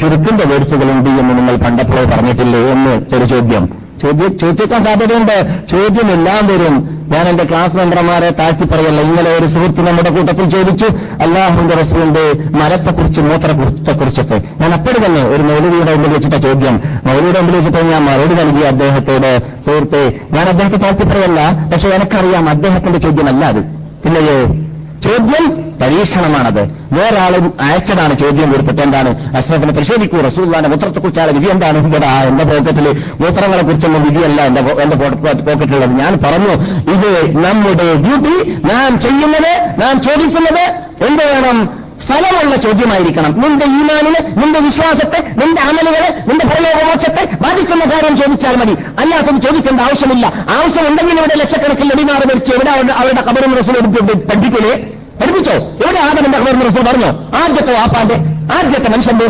[0.00, 3.64] ചുരുക്കിന്റെ വേഴ്സുകളുണ്ട് എന്ന് നിങ്ങൾ പണ്ടപ്പോഴേ പറഞ്ഞിട്ടില്ലേ എന്ന് ഒരു ചോദ്യം.
[4.02, 5.66] ചോദ്യം ചോദിച്ചേക്കാൻ സാധ്യതയുണ്ട്.
[5.70, 7.00] ചോദ്യമെല്ലാം വരും.
[7.12, 9.00] ഞാൻ എന്റെ ക്ലാസ് മെമ്പർമാരെ താഴ്ത്തി പറയല്ല.
[9.00, 10.84] ഇന്നലെ ഒരു സുഹൃത്ത് നമ്മുടെ കൂട്ടത്തിൽ ചോദിച്ചു
[11.24, 12.24] അള്ളാഹുന്റെ റസൂലിന്റെ
[12.58, 16.80] മലത്തെക്കുറിച്ച് മൂത്രത്തെക്കുറിച്ചൊക്കെ ഞാൻ അപ്പോൾ തന്നെ ഒരു മൗലവിയുടെ മുമ്പിൽ വെച്ചിട്ട ചോദ്യം.
[17.06, 22.98] മൗലവിയുടെ മുമ്പിൽ വെച്ചിട്ട് ഞാൻ മറുപടി നൽകി അദ്ദേഹത്തോട് സുഹൃത്തെ ഞാൻ അദ്ദേഹത്തെ താഴ്ത്തി പറയല്ല പക്ഷെ എനിക്കറിയാം അദ്ദേഹത്തിന്റെ
[22.98, 23.62] ചോദ്യമല്ല അത്.
[24.04, 24.69] പിന്നെയോ?
[25.04, 25.44] ചോദ്യം
[25.82, 26.62] പരീക്ഷണമാണത്.
[26.92, 29.36] വേറൊരാളും അയച്ചതാണ് ചോദ്യം കൊടുത്തിട്ട് എന്താണ്?
[29.36, 31.78] അഷ്റഫിനെ പരിശോധിക്കൂ റസൂല്ലാന്റെ മൂത്രത്തെക്കുറിച്ചാണ് വിധി എന്താണ്?
[31.86, 32.86] ഇവിടെ എന്റെ പോക്കറ്റിൽ
[33.20, 36.52] മൂത്രങ്ങളെ കുറിച്ചൊന്നും വിധിയല്ല എന്റെ എന്റെ പോക്കറ്റിലുള്ളത് ഞാൻ പറഞ്ഞു
[36.94, 37.10] ഇത്
[37.44, 38.36] നമ്മുടെ ഡ്യൂട്ടി
[38.72, 40.64] നാം ചെയ്യുന്നത് നാം ചോദിക്കുന്നത്
[41.06, 41.79] എന്ത് വേണം?
[42.08, 43.40] ഫലമുള്ള ചോദ്യമായിരിക്കണം.
[43.40, 48.72] നിന്റെ ഈമാനിന് നിന്റെ വിശ്വാസത്തെ നിന്റെ അമലുകളെ നിന്റെ ഭരണോപമോക്ഷത്തെ ബാധിക്കുന്ന കാര്യം ചോദിച്ചാൽ മതി.
[48.98, 50.32] അല്ലാത്തത് ചോദിക്കേണ്ട ആവശ്യമില്ല.
[50.50, 53.74] ആവശ്യമുണ്ടെങ്കിൽ ഇവിടെ ലക്ഷക്കണക്കിൽ നടിമാർ മരിച്ച് എവിടെ അവരുടെ കബറും റസൂൽ
[54.14, 54.76] പഠിപ്പിക്കലേ
[55.22, 55.52] പഠിപ്പിച്ചോ?
[55.52, 57.08] എവിടെ ആദമിന്റെ കബറും റസൂൽ പറഞ്ഞോ?
[57.36, 58.14] ആദ്യത്തെ വാപ്പാന്റെ
[58.54, 59.24] ആദ്യത്തെ മനുഷ്യന്റെ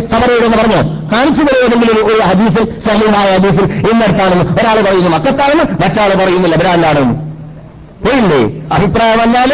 [0.45, 1.11] എന്ന് പറഞ്ഞോ?
[1.12, 3.64] കാണിച്ചു തരുമെങ്കിൽ ഒരു ഹദീസിൽ സഹീമായ ഹദീസിൽ?
[3.64, 5.11] ഇന്നടുത്താണെന്ന് ഒരാൾ പറയുന്നു.
[5.11, 6.57] മക്കത്താണെന്ന് മറ്റാൾ പറയുന്നില്ല.
[6.57, 7.14] ബ്രാൻഡാണെന്ന്
[8.07, 8.66] പോയില്ലേ?
[8.77, 9.53] അഭിപ്രായം വന്നാൽ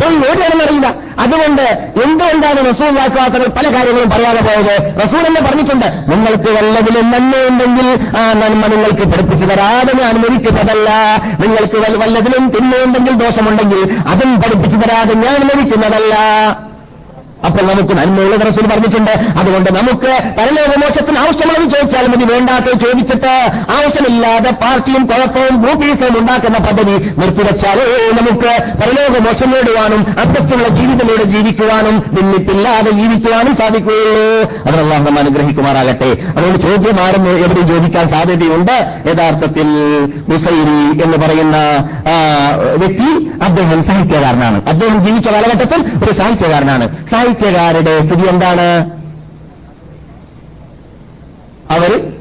[0.00, 0.88] പോയി ഓടിയാണെന്നറിയില്ല
[1.18, 1.64] അതുകൊണ്ട്
[2.04, 4.74] എന്തുകൊണ്ടാണ് റസൂൽ വാസ്വാസങ്ങൾ പല കാര്യങ്ങളും പറയാതെ പോയത്?
[5.04, 10.88] റസൂൽ എന്ന് പറഞ്ഞിട്ടുണ്ട് നിങ്ങൾക്ക് വല്ലതിലും നന്മയുണ്ടെങ്കിൽ ആ നന്മ നിങ്ങൾക്ക് പഠിപ്പിച്ചു തരാതെ ഞാൻ മരിക്കുന്നതല്ല.
[11.40, 16.14] നിങ്ങൾക്ക് വല്ലതിലും തിന്മയുണ്ടെങ്കിൽ ദോഷമുണ്ടെങ്കിൽ അതും പഠിപ്പിച്ചു തരാതെ ഞാൻ മരിക്കുന്നതല്ല.
[17.46, 19.14] അപ്പോൾ നമുക്ക് നന്മയുള്ള റസൂൽ പറഞ്ഞിട്ടുണ്ട്.
[19.40, 22.24] അതുകൊണ്ട് നമുക്ക് പരലോകമോക്ഷത്തിന് ആവശ്യമുള്ളത് ചോദിച്ചാൽ മതി.
[22.32, 23.34] വേണ്ടാത്ത ചോദിച്ചിട്ട്
[23.76, 27.86] ആവശ്യമില്ലാതെ പാർട്ടിയും കുഴപ്പവും ഗ്രൂപ്പീസും ഉണ്ടാക്കുന്ന പദ്ധതി നിർത്തിവെച്ചാലേ
[28.20, 34.26] നമുക്ക് പരലോകമോക്ഷം നേടുവാനും അഭ്യസ്തുള്ള ജീവിതത്തിലൂടെ ജീവിക്കുവാനും ഭിന്നിപ്പില്ലാതെ ജീവിക്കുവാനും സാധിക്കുകയുള്ളൂ.
[34.66, 36.10] അതിനെല്ലാം നമ്മൾ അനുഗ്രഹിക്കുമാറാകട്ടെ.
[36.36, 38.76] അതുകൊണ്ട് ചോദ്യം ആരും എവിടെയും ചോദിക്കാൻ സാധ്യതയുണ്ട്.
[39.10, 39.68] യഥാർത്ഥത്തിൽ
[40.28, 41.56] മുസൈരി എന്ന് പറയുന്ന
[42.82, 43.10] വ്യക്തി
[43.42, 44.58] അദ്ദേഹം സാഹിത്യകാരനാണ്.
[44.72, 46.86] അദ്ദേഹം ജീവിച്ച കാലഘട്ടത്തിൽ ഒരു സാഹിത്യകാരനാണ്.
[47.32, 48.90] സാഹിത്യകാരുടെ സ്ഥിതി എന്താണ്?
[51.72, 52.12] അവർ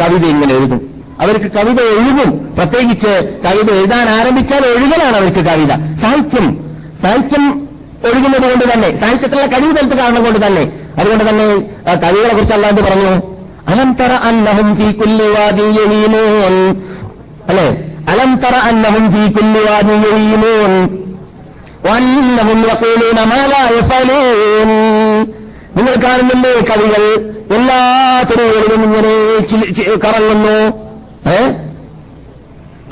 [0.00, 1.04] കവിത ഇങ്ങനെ എഴുതും.
[1.20, 2.54] അവർക്ക് കവിത എഴുതും.
[2.58, 5.94] പ്രത്യേകിച്ച് കവിത എഴുതാൻ ആരംഭിച്ചാൽ എഴുതലാണ് അവർക്ക് കവിത.
[5.94, 6.76] സാഹിത്യം.
[7.02, 7.68] സാഹിത്യം
[8.04, 10.72] ഒഴുകുന്നത് കൊണ്ട് തന്നെ സാഹിത്യത്തിലുള്ള കഴിവ് തലത്ത് കാരണം കൊണ്ട് തന്നെ.
[10.98, 11.44] അതുകൊണ്ട് തന്നെ
[11.94, 13.22] കവികളെ കുറിച്ച് അല്ലാണ്ട് പറഞ്ഞു?
[13.68, 16.82] അലംതറ അന്നഹും ഫീ കുല്ലി വാദിയമോൻ
[17.48, 17.84] അല്ലെ?
[18.08, 21.07] അലംതറ അന്നഹും ഫീ കുല്ലി
[25.76, 27.34] നിങ്ങൾ കാണുന്നില്ലേ കവികൾ?
[27.54, 30.72] എല്ലാ തെരുവുകളിലും ഇങ്ങനെ കറങ്ങുന്നു.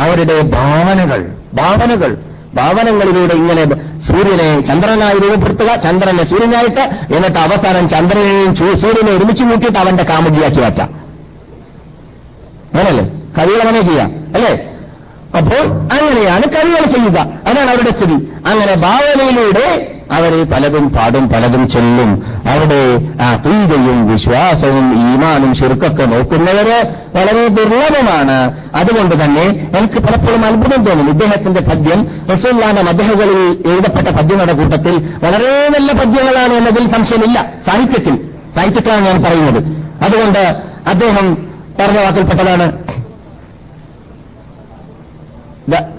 [0.00, 2.16] അവരുടെ ഭാവനകൾ ഭാവനകൾ.
[2.54, 10.60] ഭാവനകളിലൂടെ ഇങ്ങനെ സൂര്യനെ ചന്ദ്രനായി രൂപപ്പെടുത്തുക ചന്ദ്രനെ സൂര്യനായിട്ട് എന്നിട്ട് അവസാനം ചന്ദ്രനെയും സൂര്യനെ ഒരുമിച്ച് കൂട്ടിയിട്ട് അവന്റെ കാമുകിയാക്കി
[10.60, 13.10] വച്ച അങ്ങനല്ലേ?
[13.38, 14.26] കവികൾ അങ്ങനെ ചെയ്യാം.
[14.34, 14.75] അല്ലേ?
[15.36, 17.18] അപ്പോൾ അങ്ങനെയാണ് കവികൾ ചെയ്യുക.
[17.46, 18.14] അതാണ് അവരുടെ സ്ഥിതി.
[18.46, 22.26] അങ്ങനെ ഭാവനയിലൂടെ അവർ പലതും പാടും പലതും ചൊല്ലും.
[22.48, 28.56] അവരുടെ ആ പ്രീതയും വിശ്വാസവും ഈമാനും ശിർക്കൊക്കെ നോക്കുന്നവര് വളരെ ദുർലഭമാണ്.
[28.74, 31.10] അതുകൊണ്ട് തന്നെ എനിക്ക് പലപ്പോഴും അത്ഭുതം തോന്നും.
[31.10, 37.46] ഇദ്ദേഹത്തിന്റെ പദ്യം റസൂല്ലാന്റെ മദ്ദേഹകളിൽ എഴുതപ്പെട്ട പദ്യങ്ങളുടെ കൂട്ടത്തിൽ വളരെ നല്ല പദ്യങ്ങളാണ് എന്നതിൽ സംശയമില്ല.
[37.66, 38.16] സാഹിത്യത്തിൽ
[38.56, 39.64] സാഹിത്യത്തിലാണ് ഞാൻ പറയുന്നത്.
[40.04, 40.56] അതുകൊണ്ട്
[40.86, 41.34] അദ്ദേഹം
[41.80, 42.85] പറഞ്ഞ വാക്കിൽപ്പെട്ടതാണ്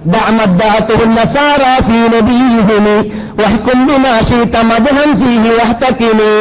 [0.07, 2.87] دع مدعته النصارى في نبيهم
[3.39, 6.35] واحكم بما شئت مدها فيه واحتكمي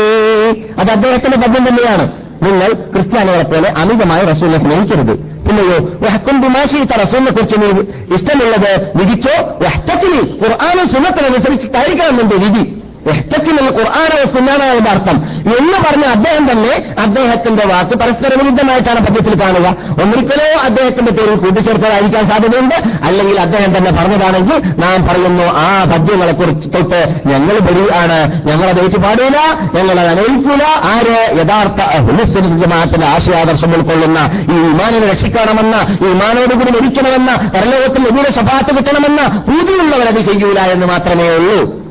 [0.79, 2.05] അത് അദ്ദേഹത്തിന്റെ പദ്യം തന്നെയാണ്
[2.45, 5.13] നിങ്ങൾ ക്രിസ്ത്യാനികളെ പോലെ അമിതമായി റസൂലിനെ സ്നേഹിക്കരുത്
[5.45, 7.69] പിന്നെയോ വഹക്കും ബിമാശീത്ത റസൂലിനെ കുറിച്ച് നീ
[8.15, 12.63] ഇഷ്ടമുള്ളത് വിധിച്ചോ വഹ്തക്കിനി ഖുർആാനും സുന്നത്തിനനുസരിച്ചിട്ടായിരിക്കണം നിന്റെ വിധി
[13.09, 15.16] എഹ്തക്കിനിൽ ഖുർആാനോ സുന്നാനായതിന്റെ അർത്ഥം.
[15.59, 19.76] എന്ന് പറഞ്ഞ അദ്ദേഹം തന്നെ അദ്ദേഹത്തിന്റെ വാക്ക് പരസ്പര വിരുദ്ധമായിട്ടാണ് പദ്യത്തിൽ കാണുക.
[20.02, 22.74] ഒന്നിക്കലോ അദ്ദേഹത്തിന്റെ പേരിൽ കൂട്ടിച്ചേർത്തതായിരിക്കാൻ സാധ്യതയുണ്ട്.
[23.07, 29.38] അല്ലെങ്കിൽ അദ്ദേഹം തന്നെ പറഞ്ഞതാണെങ്കിൽ നാം പറയുന്നു ആ പദ്യങ്ങളെ കുറിച്ച് തൊട്ട് ഞങ്ങൾ ബലിയാണ് ഞങ്ങളത് ഏറ്റ് പാടില്ല
[29.74, 34.18] ഞങ്ങളത് അനുവദിക്കൂല ആര് യഥാർത്ഥ ഹുലുസ്വരമാത്തിന്റെ ആശയാദർശം ഉൾക്കൊള്ളുന്ന
[34.52, 41.86] ഈ വിമാനിനെ രക്ഷിക്കണമെന്ന ഈ വിമാനോടുകൂടി മരിക്കണമെന്ന പരലോകത്തിൽ എവിടെ സഭാത്ത് കിട്ടണമെന്ന പൂതിയുള്ളവരത് ചെയ്യൂല എന്ന് മാത്രമേ ഉള്ളൂ.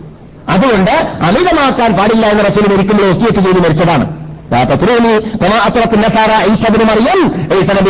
[0.54, 0.92] അതുകൊണ്ട്
[1.28, 4.06] അമിതമാക്കാൻ പാടില്ല എന്ന് റസൂൽ ഒരിക്കലും ഒസിയത്ത് ചെയ്ത് മരിച്ചതാണ്.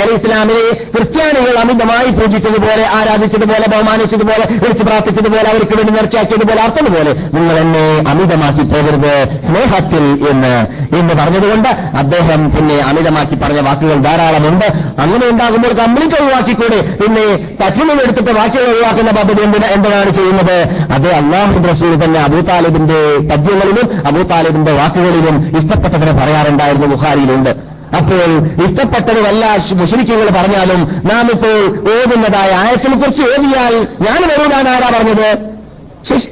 [0.06, 0.64] അലി ഇസ്ലാമിനെ
[0.96, 9.14] ക്രിസ്ത്യാനികൾ അമിതമായി പൂജിച്ചതുപോലെ ആരാധിച്ചതുപോലെ ബഹുമാനിച്ചതുപോലെ വിളിച്ച് പ്രാർത്ഥിച്ചതുപോലെ അവർക്ക് വേണ്ടി നേർച്ചയാക്കിയതുപോലെ അർത്ഥതുപോലെ നിങ്ങൾ എന്നെ അമിതമാക്കി പോകരുത്
[9.48, 10.54] സ്നേഹത്തിൽ എന്ന്
[10.98, 14.66] എന്ന് പറഞ്ഞതുകൊണ്ട് അദ്ദേഹം പിന്നെ അമിതമാക്കി പറഞ്ഞ വാക്കുകൾ ധാരാളമുണ്ട്.
[15.00, 16.80] അങ്ങനെ ഉണ്ടാകുമ്പോൾ കംപ്ലീറ്റ് ഒഴിവാക്കിക്കൂടെ?
[17.02, 17.26] പിന്നെ
[17.62, 20.58] പറ്റുന്നത് എടുത്തിട്ട് വാക്കുകൾ ഒഴിവാക്കുന്ന പദ്ധതി എന്തിനാ എന്താണ് ചെയ്യുന്നത്?
[20.96, 23.00] അത് അള്ളാഹു റസൂൽ തന്നെ അബൂ താലിബിന്റെ
[23.32, 26.12] പദ്യങ്ങളിലും അബൂ താലിബിന്റെ വാക്കുകളിലും ഇഷ്ടപ്പെട്ടവരെ
[26.46, 27.52] പറയാറുണ്ടായിരുന്നു ബുഹാരിയിലുണ്ട്
[27.98, 28.22] അപ്പോൾ
[28.66, 29.44] ഇഷ്ടപ്പെട്ടത് വല്ല
[29.82, 30.80] മുഷരിക്കുകൾ പറഞ്ഞാലും
[31.10, 31.58] നാം ഇപ്പോൾ
[31.94, 33.74] ഓതുന്നതായ ആയത്തിനെ കുറിച്ച് ഓതിയാൽ
[34.06, 35.28] ഞാൻ വരൂലാൻ ആരാ പറഞ്ഞത്?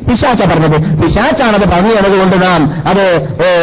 [0.07, 0.77] പിശാച്ച പറഞ്ഞത്.
[1.01, 3.03] പിശാച്ചാണത് പറഞ്ഞു എന്നതുകൊണ്ട് നാം അത്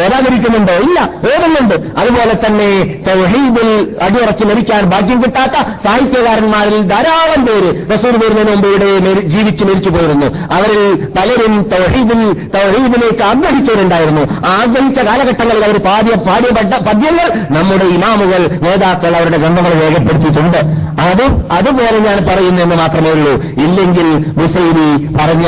[0.05, 0.99] ഏതാകരിക്കുന്നുണ്ടോ ഇല്ല
[1.33, 2.69] ഏതുന്നുണ്ട് അതുപോലെ തന്നെ
[3.07, 3.69] തൗഹീദിൽ
[4.01, 10.27] അടിയുറച്ച് മരിക്കാൻ ഭാഗ്യം കിട്ടാത്ത സാഹിത്യകാരന്മാരിൽ ധാരാളം പേര് റസൂൽ വരുന്നതിന് മുമ്പ് ഇവിടെ ജീവിച്ച് മരിച്ചു പോയിരുന്നു.
[10.57, 10.83] അവരിൽ
[11.17, 12.21] പലരും തൗഹീദിൽ
[12.57, 14.23] തൗഹീദിലേക്ക് ആഗ്രഹിച്ചവരുണ്ടായിരുന്നു.
[14.45, 16.51] ആഗ്രഹിച്ച കാലഘട്ടങ്ങളിൽ അവർ പാടിയ പാടിയ
[16.89, 20.61] പദ്യങ്ങൾ നമ്മുടെ ഇമാമുകൾ നേതാക്കൾ അവരുടെ ഗ്രന്ഥങ്ങൾ രേഖപ്പെടുത്തിയിട്ടുണ്ട്.
[21.01, 23.33] അത് അതുപോലെ ഞാൻ പറയുന്നു എന്ന് മാത്രമേ ഉള്ളൂ.
[23.65, 24.07] ഇല്ലെങ്കിൽ
[24.39, 24.89] മുസൈരി
[25.19, 25.47] പറഞ്ഞ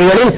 [0.00, 0.32] വാക്കുകളിൽ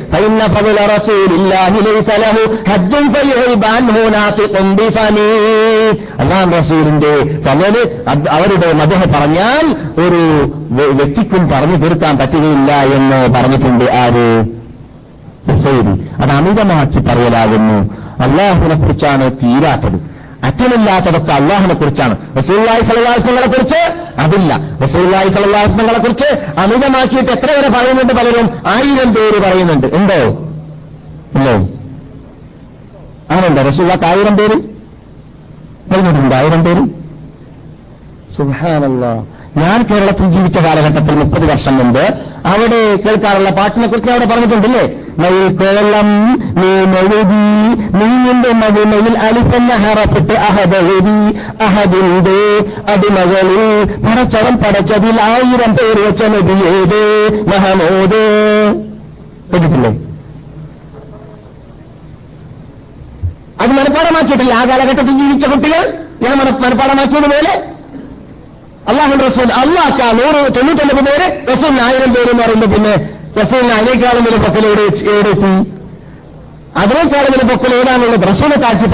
[6.59, 7.89] റസൂലിന്റെ പകൽ
[8.31, 14.45] അവരുടെ മതം പറഞ്ഞാൽ ഒരു വ്യക്തിക്കും പറഞ്ഞു തീർക്കാൻ പറ്റുകയില്ല എന്ന് പറഞ്ഞിട്ടുണ്ട് ആര്?
[15.47, 18.03] മുസൈരി അത് അമിതമാക്കി പറയലാകുന്നു.
[18.23, 20.12] അള്ളാഹുവിനെ കുറിച്ചാണ് തീരാത്തത്.
[20.45, 22.37] അറ്റമില്ലാത്തതൊക്കെ അള്ളാഹിനെ കുറിച്ചാണ്.
[22.39, 24.59] റസൂല്ലായി സലഹാസ്മങ്ങളെ കുറിച്ച് അതില്ല.
[24.83, 26.25] റസൂല്ലായി സലഹാസ്മങ്ങളെ കുറിച്ച്
[26.59, 28.51] അമിതമാക്കിയിട്ട് എത്ര വരെ പറയുന്നുണ്ട് പലരും?
[28.67, 29.87] ആയിരം പേര് പറയുന്നുണ്ട്.
[29.87, 30.49] ഉണ്ടോ?
[31.39, 31.53] ഇല്ലോ?
[33.31, 34.55] ആണുണ്ടോ റസൂല്ലാക്ക് ആയിരം പേര്?
[35.93, 36.35] പറഞ്ഞിട്ടുണ്ട്.
[36.35, 36.89] ആയിരം പേര്?
[38.37, 39.07] സുഹാനല്ല
[39.57, 42.05] ഞാൻ കേരളത്തിൽ ജീവിച്ച കാലഘട്ടത്തിൽ മുപ്പത് വർഷം മുമ്പ്
[42.53, 44.85] അവിടെ കേൾക്കാറുള്ള പാട്ടിനെ കുറിച്ച് അവിടെ പറഞ്ഞിട്ടുണ്ടല്ലേ?
[45.19, 46.09] മയിൽ കോളം
[46.59, 47.43] നീ മെഴുതി
[47.99, 51.19] നീങ്ങിന്റെ മതിമയിൽ അലിഫെന്ന ഹറപ്പിട്ട് അഹദഴുതി
[51.67, 52.39] അഹദിന്റെ
[52.93, 53.61] അടിമകളിൽ
[54.05, 57.03] പടച്ചവൻ പടച്ചതിൽ ആയിരം പേര് വെച്ച നബിയേത്
[57.51, 58.23] മഹമോദ്.
[59.53, 59.91] കേട്ടിട്ടില്ലേ?
[63.61, 64.53] അത് മനഃപ്പാടമാക്കിയിട്ടില്ല.
[64.53, 65.83] ആ കാലഘട്ടത്തിൽ ജീവിച്ച കുട്ടികൾ
[66.23, 67.53] ഞാൻ മനഃപ്പാടമാക്കിയതുപോലെ
[68.91, 72.95] അള്ളാഹു റസൂൽ അള്ളാഹ് നൂറ് തൊണ്ണൂറ്റൊമ്പത് പേര് റസൂലിന് ആയിരം പേര് എന്ന് പറയുമ്പോൾ പിന്നെ
[73.41, 75.53] റസൂലിന് അതിനേക്കാളും വലിയ പക്കൽ എവിടെ എവിടെത്തി
[76.77, 78.87] അതിനേക്കാളും വലിയ പക്കൽ ഏതാണുള്ളത് റസൂലെ താക്കി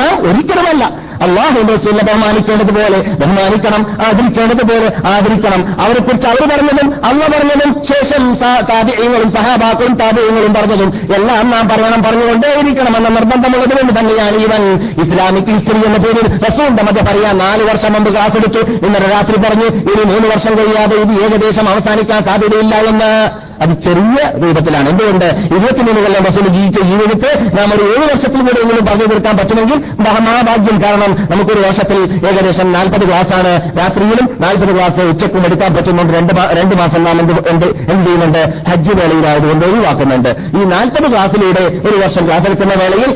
[0.00, 0.84] നാം ഒരിക്കലുമല്ല.
[1.22, 5.62] അള്ളാഹു റസൂലിനെ ബഹുമാനിക്കേണ്ടതുപോലെ ബഹുമാനിക്കണം ആദരിക്കേണ്ടതുപോലെ ആദരിക്കണം.
[5.82, 8.22] അവരെക്കുറിച്ച് അവർ പറഞ്ഞതും അള്ള പറഞ്ഞതും ശേഷം
[8.70, 14.62] താപിയങ്ങളും സഹാബാക്കളും താപിയങ്ങളും പറഞ്ഞതും എല്ലാം നാം പറയണം പറഞ്ഞുകൊണ്ടേയിരിക്കണം എന്ന നിർബന്ധമുള്ളത് കൊണ്ട് തന്നെയാണ് ഇവൻ.
[15.02, 18.60] ഇസ്ലാമിക് ഹിസ്റ്ററി എന്ന പേരിൽ റസൂലിന്റെ മധ്യ പറയാൻ നാല് വർഷം മുമ്പ് ക്ലാസ് എടുത്തു.
[18.86, 23.47] ഇന്നലെ രാത്രി പറഞ്ഞു ഇനി മൂന്ന് വർഷം കഴിയാതെ ഇത് ഏകദേശം അവസാനിക്കാൻ സാധ്യതയില്ല എന്ന്.
[23.62, 24.88] അത് ചെറിയ രൂപത്തിലാണ്.
[24.92, 25.28] എന്തുകൊണ്ട്?
[25.54, 30.76] ഇരുപത്തിമൂന്ന് കൊല്ലം റസൂൽ ജീവിച്ച ജീവിതത്തെ നാം ഒരു ഏഴ് വർഷത്തിൽ കൂടെ എങ്കിലും പറഞ്ഞു തീർക്കാൻ പറ്റുമെങ്കിൽ മഹാഭാഗ്യം.
[30.84, 31.98] കാരണം നമുക്കൊരു വർഷത്തിൽ
[32.30, 33.52] ഏകദേശം നാൽപ്പത് ക്ലാസ്സാണ്.
[33.80, 36.12] രാത്രിയിലും നാൽപ്പത് ക്ലാസ് ഉച്ചക്കും എടുക്കാൻ പറ്റുന്നുണ്ട്.
[36.18, 38.42] രണ്ട് രണ്ട് മാസം നാം എന്ത് എന്ത് എന്ത് ചെയ്യുന്നുണ്ട്?
[38.70, 40.30] ഹജ്ജ് വേളയിലായതുകൊണ്ട് ഒഴിവാക്കുന്നുണ്ട്.
[40.58, 43.10] ഈ നാൽപ്പത് ക്ലാസ്സിലൂടെ ഒരു വർഷം ക്ലാസ് എടുക്കുന്ന വേളയിൽ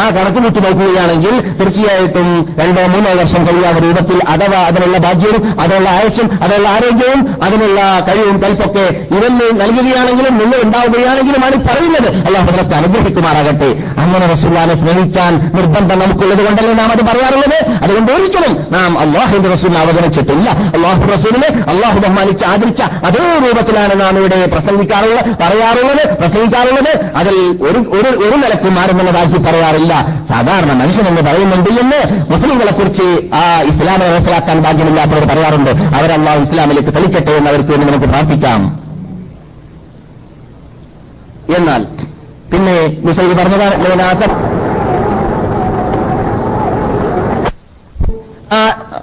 [0.00, 2.28] ആ കണക്ക് വിട്ടു നോക്കുകയാണെങ്കിൽ തീർച്ചയായിട്ടും
[2.60, 8.86] രണ്ടോ മൂന്നോ വർഷം കഴിയാത്ത രൂപത്തിൽ അഥവാ അതിനുള്ള ഭാഗ്യവും അതിനുള്ള ആയുഷും അതിനുള്ള ആരോഗ്യവും അതിനുള്ള കഴിവും കൽപ്പൊക്കെ
[9.16, 9.46] ഇവന്
[9.84, 12.08] നൽകുകയാണെങ്കിലും നിങ്ങൾ ഉണ്ടാവുകയാണെങ്കിലുമാണ് പറയുന്നത്.
[12.26, 13.70] അള്ളാഹു അതിനൊക്കെ അനുഗ്രഹിക്കുമാറാകട്ടെ.
[14.02, 17.58] അങ്ങനെ റസൂല്ലാനെ സ്നേഹിക്കാൻ നിർബന്ധം നമുക്കുള്ളത് കൊണ്ടല്ലേ നാം അത് പറയാറുള്ളത്?
[17.84, 20.50] അതുകൊണ്ട് ഒരിക്കലും നാം അള്ളാഹുന്റെ റസൂലിനെ അവഗണിച്ചിട്ടില്ല.
[20.50, 26.92] അള്ളാഹു റസൂലിനെ അള്ളാഹു ബഹ്മാനിച്ച് ആദരിച്ച അതേ രൂപത്തിലാണ് നാം ഇവിടെ പ്രസംഗിക്കാറുള്ളത് പറയാറുള്ളത് പ്രസംഗിക്കാറുള്ളത്.
[27.16, 27.36] അതിൽ
[27.68, 27.78] ഒരു
[28.24, 29.92] ഒരു നിലക്കും ആരും എന്നതാക്കി പറയാറില്ല.
[30.28, 32.00] സാധാരണ മനുഷ്യനെന്ന് പറയുന്നുണ്ട് എന്ന്
[32.32, 35.70] മുസ്ലിങ്ങളെക്കുറിച്ച് ആ ഇസ്ലാമിനെ മനസ്സിലാക്കാൻ ഭാഗ്യമില്ലാത്തവർ പറയാറുണ്ട്.
[35.70, 38.83] അവരല്ലാഹു ഇസ്ലാമിലേക്ക് തെളിക്കട്ടെ എന്ന് അവർക്ക് വേണ്ടി നമുക്ക് പ്രാർത്ഥിക്കാം.
[41.58, 41.82] എന്നാൽ
[42.52, 42.76] പിന്നെ
[43.06, 44.32] മുസൈദ് പറഞ്ഞതാണ് ലോനാസം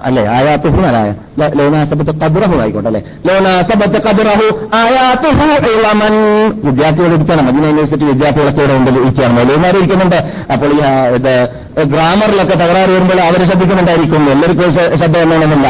[0.07, 0.81] അല്ലെ ആയാത്തുഹു
[2.21, 3.01] കദുറഹു ആയിക്കോട്ടെ അല്ലെ?
[3.27, 4.47] ലോനാസബത്ത് കദ്റഹു
[4.79, 6.15] ആയാത്തുഹു ഇളമൻ.
[6.65, 10.19] വിദ്യാർത്ഥികൾ ഇരിക്കണം മദീന യൂണിവേഴ്സിറ്റി വിദ്യാർത്ഥികളൊക്കെ ഇവിടെ ഉണ്ട് ഇരിക്കുകയാണ് മൗലവിമാർ ഇരിക്കുന്നുണ്ട്.
[10.53, 10.79] അപ്പോൾ ഈ
[11.93, 14.31] ഗ്രാമറിലൊക്കെ തകരാറ് വരുമ്പോൾ അവർ ശ്രദ്ധിക്കുന്നുണ്ടായിരിക്കും.
[14.31, 15.67] എല്ലാവർക്കും ശ്രദ്ധ വേണമെന്നില്ല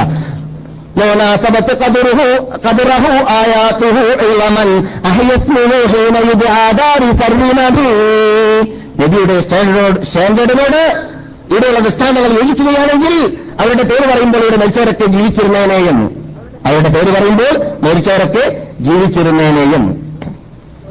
[9.02, 11.08] നബിയുടെ സ്റ്റാൻഡേർഡ് സ്റ്റാൻഡേർഡിനോട്
[11.52, 16.26] ഇവിടെയുള്ള ദൃഷ്ടാന്തങ്ങൾ യോജിക്കുകയാണെങ്കിൽ അവരുടെ പേര് പറയുമ്പോൾ ഇവിടെ മരിച്ചവരൊക്കെ ജീവിച്ചിരുന്നേനെയും.
[16.66, 20.12] അവരുടെ പേര് പറയുമ്പോൾ മരിച്ചവരൊക്കെ ജീവിച്ചിരുന്നേനെയും.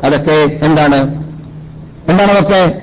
[0.05, 1.25] അതൊക്കെ എന്താണ്?
[2.09, 2.81] എന്താണ് അതൊക്കെ?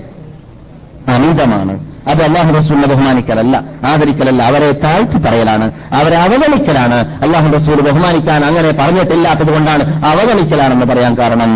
[1.12, 3.57] അനീതമാണ് അത് അള്ളാഹു റസൂലിനെ ബഹുമാനിക്കലല്ല
[3.91, 11.53] ആദരിക്കലല്ല അവരെ താഴ്ത്തി പറയലാണ് അവരെ അവഗണിക്കലാണ് അള്ളാഹു റസൂൽ ബഹുമാനിക്കാൻ അങ്ങനെ പറഞ്ഞിട്ടില്ലാത്തത് കൊണ്ടാണ് അവഗണിക്കലാണെന്ന് പറയാൻ കാരണം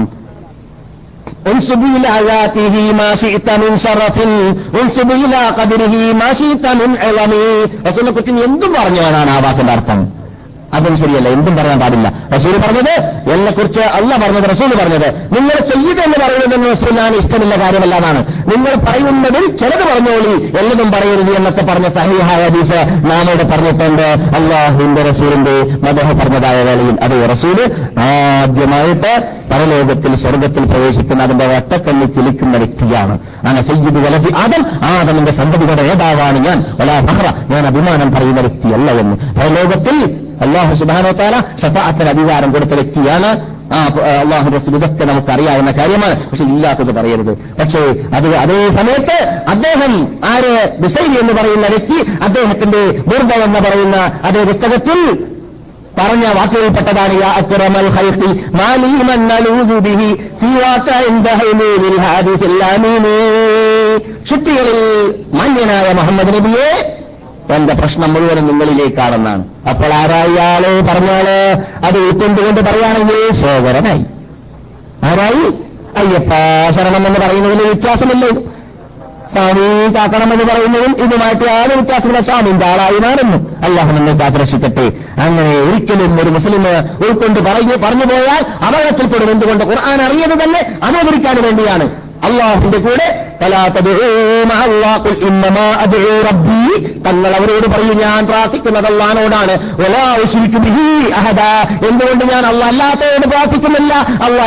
[1.46, 4.16] انسب إلى ذاته ما شئت من شرف
[4.74, 7.32] انسب إلى قدره ما شئت من علم
[7.86, 9.98] റസൂലിനെ കുറിച്ച് എന്തും പറഞ്ഞവനാണ് ആ വാക്കിന്റെ അർത്ഥം
[10.74, 12.13] അതും ശരിയല്ല എന്തും പറയാൻ പാടില്ല.
[12.36, 12.93] റസൂൽ പറഞ്ഞത്
[13.34, 18.22] എന്നെക്കുറിച്ച് അല്ല പറഞ്ഞത് റസൂൽ പറഞ്ഞത് നിങ്ങൾ സയ്യിദ് എന്ന് പറയുന്നത് റസൂലിനാണ് ഇഷ്ടമില്ല കാര്യമല്ല എന്നാണ്.
[18.51, 22.80] നിങ്ങൾ പറയുന്നതിൽ ചിലത് പറഞ്ഞോളി എല്ലതും പറയരുത് എന്നൊക്കെ പറഞ്ഞ സഹിഹായ ഹദീസ്
[23.11, 24.07] നാം ഇവിടെ പറഞ്ഞിട്ടുണ്ട്.
[24.38, 26.95] അള്ളാഹുവിന്റെ റസൂലിന്റെ മദഹ പറഞ്ഞതായ വേളയിൽ.
[27.01, 27.59] അത് റസൂൽ
[28.01, 29.13] ആദ്യമായിട്ട്
[29.51, 33.19] പരലോകത്തിൽ സ്വർഗത്തിൽ പ്രവേശിക്കുന്ന അതിന്റെ വട്ടക്കണ്ണി കിളിക്കുന്ന വ്യക്തിയാണ്.
[33.38, 36.65] അങ്ങനെ സയ്യിദ് വലതി ആദം ആദമിന്റെ സന്തതികളുടെ നേതാവാണ് ഞാൻ.
[36.80, 39.17] വലാ ഫഹ്റ ഞാൻ അഭിമാനം പറയുന്ന വ്യക്തിയല്ല എന്ന്.
[39.39, 39.97] പരലോകത്തിൽ
[40.43, 43.31] അള്ളാഹു സുബാനോത്താല ഷഫാത്തിന് അധികാരം കൊടുത്ത വ്യക്തിയാണ്
[43.71, 43.81] ആ
[44.13, 47.81] അള്ളാഹു റസൂൽ ഇതൊക്കെ നമുക്കറിയാവുന്ന കാര്യമാണ് പക്ഷെ ഇല്ലാത്തത് പറയരുത് പക്ഷേ
[48.17, 49.17] അത് അതേ സമയത്ത്
[49.47, 49.93] അദ്ദേഹം
[50.31, 54.99] ആര് ബുസൈരി എന്ന് പറയുന്ന വ്യക്തി അദ്ദേഹത്തിന്റെ ബുർദ എന്ന് പറയുന്ന അതേ പുസ്തകത്തിൽ
[55.97, 58.29] പറഞ്ഞ വാക്കുകളിൽപ്പെട്ടതാണ് യാ അക്രമൽ ഖൽഖി
[58.59, 60.09] മാലി മൻ നലൂദു ബിഹി
[60.41, 63.17] സിവാക ഇൻദ ഹൈമൂനിൽ ഹാദിസിൽ അമീനി
[64.29, 64.79] ഷുട്ടികളിൽ
[65.33, 66.69] മാന്യനായ മുഹമ്മദ് നബിയെ
[67.55, 69.43] എന്റെ പ്രശ്നം മുഴുവനും നിങ്ങളിലേക്കാണെന്നാണ്.
[69.69, 70.93] അപ്പോൾ ആരായി ആൾ?
[70.93, 71.27] പറഞ്ഞാൾ.
[71.85, 74.05] അത് ഉൾക്കൊണ്ടുകൊണ്ട് പറയുകയാണെങ്കിൽ ശേഖരനായി
[75.03, 75.53] ആരായി?
[75.97, 76.29] അയ്യപ്പ
[76.71, 78.29] ശരണം എന്ന് പറയുന്നതിൽ വ്യത്യാസമില്ലേ?
[79.31, 82.19] സ്വാമി കാക്കണമെന്ന് പറയുന്നതും ഇതുമായിട്ട് യാതൊരു വ്യത്യാസമില്ല.
[82.19, 84.91] സ്വാമിന്റെ ആളായി മാറുന്നു അല്ലാഹു നമ്മെ കാത്തുരക്ഷിക്കട്ടെ.
[85.21, 86.67] അങ്ങനെ ഒരിക്കലും ഒരു മുസ്ലിം
[87.07, 92.11] ഉൾക്കൊണ്ട് പറഞ്ഞു പറഞ്ഞു പോയാൽ അപകടത്തിൽപ്പെടും എന്തുകൊണ്ട് ഖുർആൻ അറിയത് തന്നെ അതവരിക്കാൻ വേണ്ടിയാണ്.
[92.24, 93.28] അള്ളാഹുന്റെ കൂടെ
[97.05, 99.51] തങ്ങൾ അവരോട് പറയും ഞാൻ പ്രാർത്ഥിക്കുന്നത് അള്ളഹാനോടാണ്
[101.88, 103.93] എന്തുകൊണ്ട് ഞാൻ അള്ള അല്ലാത്തവരോട് പ്രാർത്ഥിക്കുന്നില്ല?
[104.24, 104.41] അള്ള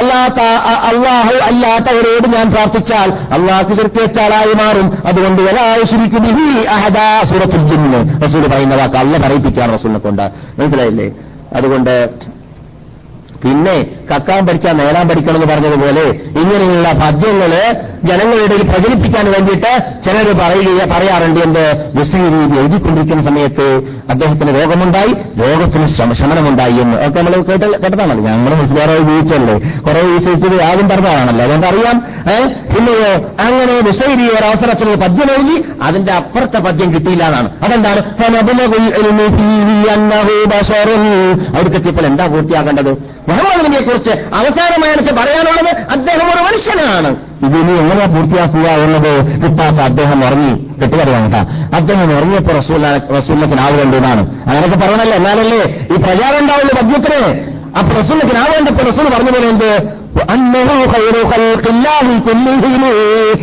[0.90, 4.98] അള്ളാഹു അല്ലാത്തവരോട് ഞാൻ പ്രാർത്ഥിച്ചാൽ അള്ളാഹ് ചെറുക്കി വെച്ചാലായി മാറും.
[5.06, 6.24] അതുകൊണ്ട് ഒലാശുരിക്കും
[6.70, 7.26] അഹദ.
[7.26, 8.22] സൂറത്തുൽ ജിന്ന്.
[8.24, 10.22] റസൂൽ പറയുന്ന വാക്ക് അല്ല പറയിപ്പിക്കാൻ റസൂലിനെ കൊണ്ട്.
[10.58, 11.10] മനസ്സിലായില്ലേ?
[11.56, 12.08] അതുകൊണ്ട്
[13.44, 16.04] പിന്നെ കക്കാൻ പഠിച്ചാൽ നേടാൻ പഠിക്കണം എന്ന് പറഞ്ഞതുപോലെ
[16.42, 17.52] ഇങ്ങനെയുള്ള പദ്യങ്ങൾ
[18.04, 19.72] ജനങ്ങളുടെ പ്രചരിപ്പിക്കാൻ വേണ്ടിയിട്ട്
[20.04, 21.62] ചിലർ പറയുക പറയാറുണ്ട് എന്ത്
[21.94, 23.66] മുസ്ലിം രീതി എഴുതിക്കൊണ്ടിരിക്കുന്ന സമയത്ത്
[24.10, 26.96] അദ്ദേഹത്തിന് രോഗമുണ്ടായി രോഗത്തിന് ശമനമുണ്ടായി എന്ന്.
[27.06, 28.24] ഒക്കെ നമ്മൾ കേട്ട കേട്ടതാണല്ലോ.
[28.24, 29.54] ഞങ്ങൾ മുസ്ലിമാരെ ജീവിച്ചല്ലേ
[29.86, 31.44] കുറെ വിശ്വസിച്ചത് ആദ്യം പറഞ്ഞതാണല്ലോ.
[31.44, 31.96] അതുകൊണ്ട് അറിയാം
[32.74, 33.10] പിന്നെയോ
[33.46, 37.50] അങ്ങനെ മുസൈരി ഒരു അവസരത്തിൽ പദ്യം എഴുതി അതിന്റെ അപ്പുറത്തെ പദ്യം കിട്ടിയില്ല എന്നാണ്.
[37.62, 38.00] അതെന്താണ്?
[41.56, 43.13] അവിടേക്കെത്തിയപ്പോൾ എന്താ പൂർത്തിയാക്കേണ്ടത്?
[43.54, 47.10] മുഹമ്മദ് നബിയെ കുറിച്ച് അവസാനമായി എനിക്ക് പറയാനുള്ളത് അദ്ദേഹം ഒരു മനുഷ്യനാണ്.
[47.46, 49.10] ഇതിനി എങ്ങനെ പൂർത്തിയാക്കുക എന്നത്
[49.42, 50.54] കിട്ടാത്ത അദ്ദേഹം ഉറങ്ങി.
[50.80, 51.40] കെട്ടുകറിയാണ് കേട്ടോ.
[51.76, 52.52] അദ്ദേഹം ഉറങ്ങിയപ്പോ
[53.18, 55.16] റസൂലിനൊക്കെ നാവ് കണ്ടതാണ് അങ്ങനെയൊക്കെ പറയണല്ലേ?
[55.16, 55.60] എന്നാലല്ലേ
[55.94, 57.20] ഈ പ്രചാരം ഉണ്ടാവുള്ളൂ മദ്യത്തിന്
[57.78, 59.70] അപ്പൊ റസൂലിനൊക്കെ ആവ് കണ്ടപ്പോ റസൂൽ പറഞ്ഞ പോലെ എന്ത്?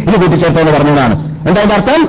[0.07, 1.15] ഇത് കൂട്ടിച്ചേർത്തെന്ന് പറഞ്ഞതാണ്.
[1.47, 2.01] എന്താ അർത്ഥം?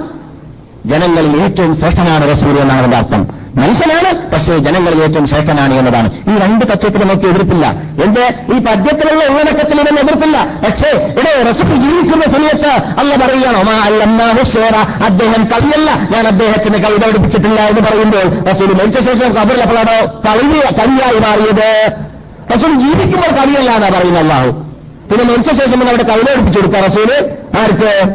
[0.90, 3.41] ജനങ്ങളിൽ ഏറ്റവും ശ്രേഷ്ഠനാണ് റസൂൽ എന്നാണ് അതിന്റെ അർത്ഥം.
[3.56, 6.10] മനുഷ്യനാണ് പക്ഷേ ജനങ്ങളിൽ ഏറ്റവും ശ്രേഷ്ഠനാണ് എന്നതാണ്.
[6.30, 7.66] ഈ രണ്ട് തത്വത്തിൽ നമുക്ക് എതിർപ്പില്ല.
[8.04, 8.54] എന്ത്?
[8.54, 10.44] ഈ പദ്യത്തിലുള്ള ഉള്ളടക്കത്തിൽ ഇവൻ എതിർപ്പില്ല.
[10.44, 15.04] പക്ഷേ ഇവിടെ റസൂൽ ജീവിക്കുന്ന സമയത്ത് അല്ല പറയണോ ഷേറ.
[15.04, 21.92] അദ്ദേഹം കവിയല്ല ഞാൻ അദ്ദേഹത്തിന് കവിത പഠിപ്പിച്ചിട്ടില്ല എന്ന് പറയുമ്പോൾ റസൂൽ മരിച്ച ശേഷം കബറിലപ്പോഴാണോ കവി കവിയായി മാറിയത്.
[22.56, 24.50] റസൂൽ ജീവിക്കുമ്പോൾ കവിയല്ല എന്നാ പറയുന്നത് അല്ലാഹു.
[25.10, 27.30] പിന്നെ മരിച്ച ശേഷം പിന്നെ അവിടെ കവിത പഠിപ്പിച്ചു കൊടുക്കുക റസൂൽ
[27.62, 28.14] ആർക്ക്?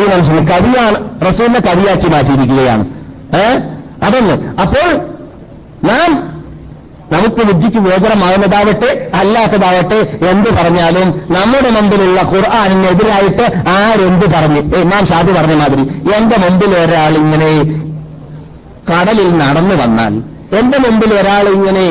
[0.00, 2.84] ഈ മനുഷ്യന് കവിയാണ് റസൂലിനെ കവിയാക്കി മാറ്റിയിരിക്കുകയാണ്.
[3.36, 4.88] ഏഹ് അതൊന്ന് അപ്പോൾ
[5.84, 6.10] നാം
[7.12, 13.44] നമുക്ക് ബുദ്ധിക്ക് ഗോചരമാകുന്നതാവട്ടെ അല്ലാത്തതാവട്ടെ എന്ത് പറഞ്ഞാലും നമ്മുടെ മുമ്പിലുള്ള ഖുർആാനിനെതിരായിട്ട്
[13.76, 14.62] ആരെന്ത് പറഞ്ഞു?
[14.90, 15.84] നാം ഷാദി പറഞ്ഞ മാതിരി
[16.16, 17.50] എന്റെ മുമ്പിൽ ഒരാൾ ഇങ്ങനെ
[18.90, 20.14] കടലിൽ നടന്നു വന്നാൽ
[20.58, 21.86] എന്റെ മുമ്പിൽ ഒരാൾ ഇങ്ങനെ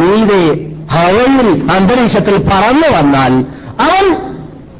[0.00, 0.42] നീതെ
[0.90, 3.32] ഹവയിൽ അന്തരീക്ഷത്തിൽ പറന്നു വന്നാൽ
[3.80, 4.04] അവൻ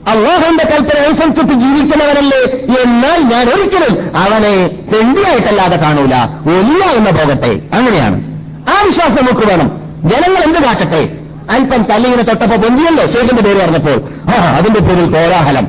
[0.08, 2.38] അള്ളാഹുന്റെ കൽപ്പന അനുസരിച്ചിട്ട് ജീവിക്കുന്നവനല്ലേ
[2.82, 6.14] എന്നാൽ ഞാൻ ഒരിക്കലും അവനെ തെണ്ടിയായിട്ടല്ലാതെ കാണൂല.
[6.58, 7.76] ഒല്ല എന്ന് പോകട്ടെ.
[7.76, 8.22] അങ്ങനെയാണ്.
[8.70, 9.80] ആ വിശ്വാസം നമുക്ക് വേണം.
[10.04, 11.18] ജനങ്ങൾ എന്ത് കാട്ടട്ടെ
[11.50, 13.06] അല്പം തല്ലിങ്ങനെ തൊട്ടപ്പോ പൊന്തിയല്ലോ?
[13.06, 14.02] ശേഷന്റെ പേര് പറഞ്ഞപ്പോൾ.
[14.30, 15.66] ആ അതിന്റെ പേരിൽ കോലാഹലം.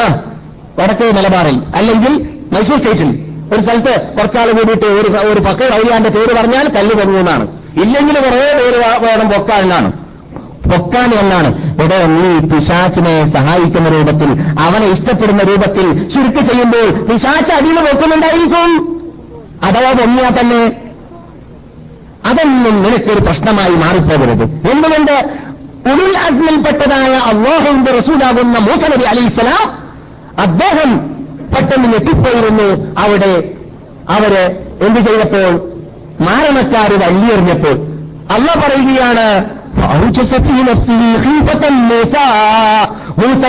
[0.00, 0.20] ആ
[0.78, 1.62] വടക്കേ മലബാറിൽ.
[1.76, 3.32] അല്ലെങ്കിൽ മൈസൂർ സ്റ്റേറ്റിൽ.
[3.54, 7.48] ഒരു സ്ഥലത്ത് കുറച്ചാൾ കൂടിയിട്ട് ഒരു ഒരു പക്ക വൈലാന്റെ പേര് പറഞ്ഞാൽ കല്ല് പൊങ്ങുന്നതാണ്
[7.82, 9.92] ഇല്ലെങ്കിൽ കുറേ പേര് വേണം പൊക്കാനാണ്.
[10.72, 11.50] പൊക്കാൻ എന്നാണ്.
[11.74, 18.70] ഇവിടെ നീ പിശാച്ചിനെ സഹായിക്കുന്ന രൂപത്തിൽ അവനെ ഇഷ്ടപ്പെടുന്ന രൂപത്തിൽ ചുരുക്ക് ചെയ്യുമ്പോൾ പിശാച്ച് അടിയിൽ വെക്കുന്നുണ്ടായിരിക്കും
[19.64, 20.62] അഥവാ പൊന്നിയാ തന്നെ.
[22.26, 24.44] അതൊന്നും നിനക്കൊരു പ്രശ്നമായി മാറിപ്പോകരുത്.
[24.70, 25.16] എന്തുകൊണ്ട്?
[25.90, 29.64] ഉരുൾ അസ്മിൽപ്പെട്ടതായ അള്ളാഹുവിന്റെ റസൂലാകുന്ന മൂസ നബി ഇസ്ലാം
[30.40, 30.90] അദ്ദേഹം
[31.54, 32.68] പെട്ടെന്ന് ഞെട്ടിപ്പോയിരുന്നു.
[33.02, 33.32] അവിടെ
[34.10, 34.32] അവർ
[34.80, 35.52] എന്ത് ചെയ്തപ്പോൾ?
[36.20, 37.76] മാരണക്കാർ വല്ലിയെറിഞ്ഞപ്പോൾ
[38.32, 39.26] അല്ല പറയുകയാണ്
[41.90, 42.14] മൂസ.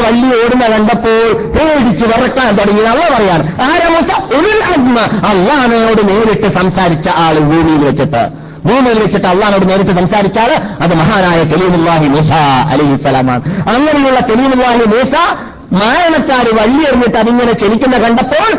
[0.05, 2.81] വള്ളി ഓടുന്ന കണ്ടപ്പോൾ പേടിച്ച് വിറക്കാൻ തുടങ്ങി.
[2.81, 4.09] നല്ല പറയാണ് ആരാ മൂസ?
[4.35, 8.23] ഒരു അഗ്മ അള്ളാഹനോട് നേരിട്ട് സംസാരിച്ച ആൾ ഭൂമിയിൽ വെച്ചിട്ട്.
[8.65, 10.51] ഭൂമിയിൽ വെച്ചിട്ട് അള്ളഹാനോട് നേരിട്ട് സംസാരിച്ച ആൾ
[10.83, 12.31] അത് മഹാനായ കലീമുല്ലാഹി മൂസ
[12.73, 15.13] അലിഹിസ്സലാമാണ് അങ്ങനെയുള്ള കലീമുല്ലാഹി മൂസ
[15.83, 18.49] മാരണക്കാർ വള്ളി എറിഞ്ഞിട്ട് അതിങ്ങനെ ചലിക്കുന്ന കണ്ടപ്പോൾ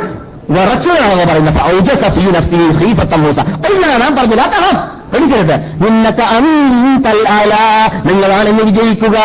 [0.51, 1.77] വിറച്ചതാണെന്ന് പറയുന്നത്.
[1.77, 3.39] ഔജസഫീ നഫ്സി ഹീഫത്തം മൂസ.
[3.39, 4.94] ഒന്നാണ് പറഞ്ഞില്ല.
[5.17, 7.55] എടുക്കരുത് നിന്നക്ക അന്തൽ അല.
[8.09, 9.19] നിങ്ങളാണ് ഇന്ന് വിജയിക്കുക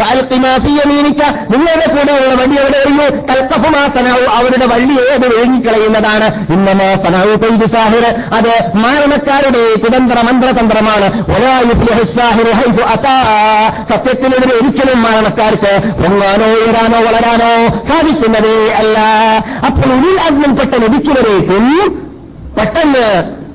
[0.00, 1.20] നിങ്ങളുടെ
[1.52, 6.26] നിങ്ങളുടെ കൂടെയുള്ള വണ്ടി എവിടെ എറിയൂ കൽക്കഫുമാ സനാവു അവരുടെ വള്ളി ഏത് ഒഴുകിക്കളയുന്നതാണ്?
[6.52, 8.04] ഇന്നമാ സനാവു പെയ്തു സാഹിർ.
[8.38, 8.52] അത്
[8.84, 11.08] മാരണക്കാരുടെ കുതന്ത്ര മന്ത്രതന്ത്രമാണ്.
[13.92, 17.50] സത്യത്തിനെതിരെ ഒരിക്കലും മാരണക്കാർക്ക് പൊങ്ങാനോ ഉയരാനോ വളരാനോ
[17.88, 18.98] സാധിക്കുന്നതേ അല്ല.
[19.66, 21.66] അപ്പോൾ ഉള്ളിൽ അഗ്നിൽപ്പെട്ട ലഭിക്കുന്നവരേക്കും
[22.58, 23.06] പെട്ടെന്ന്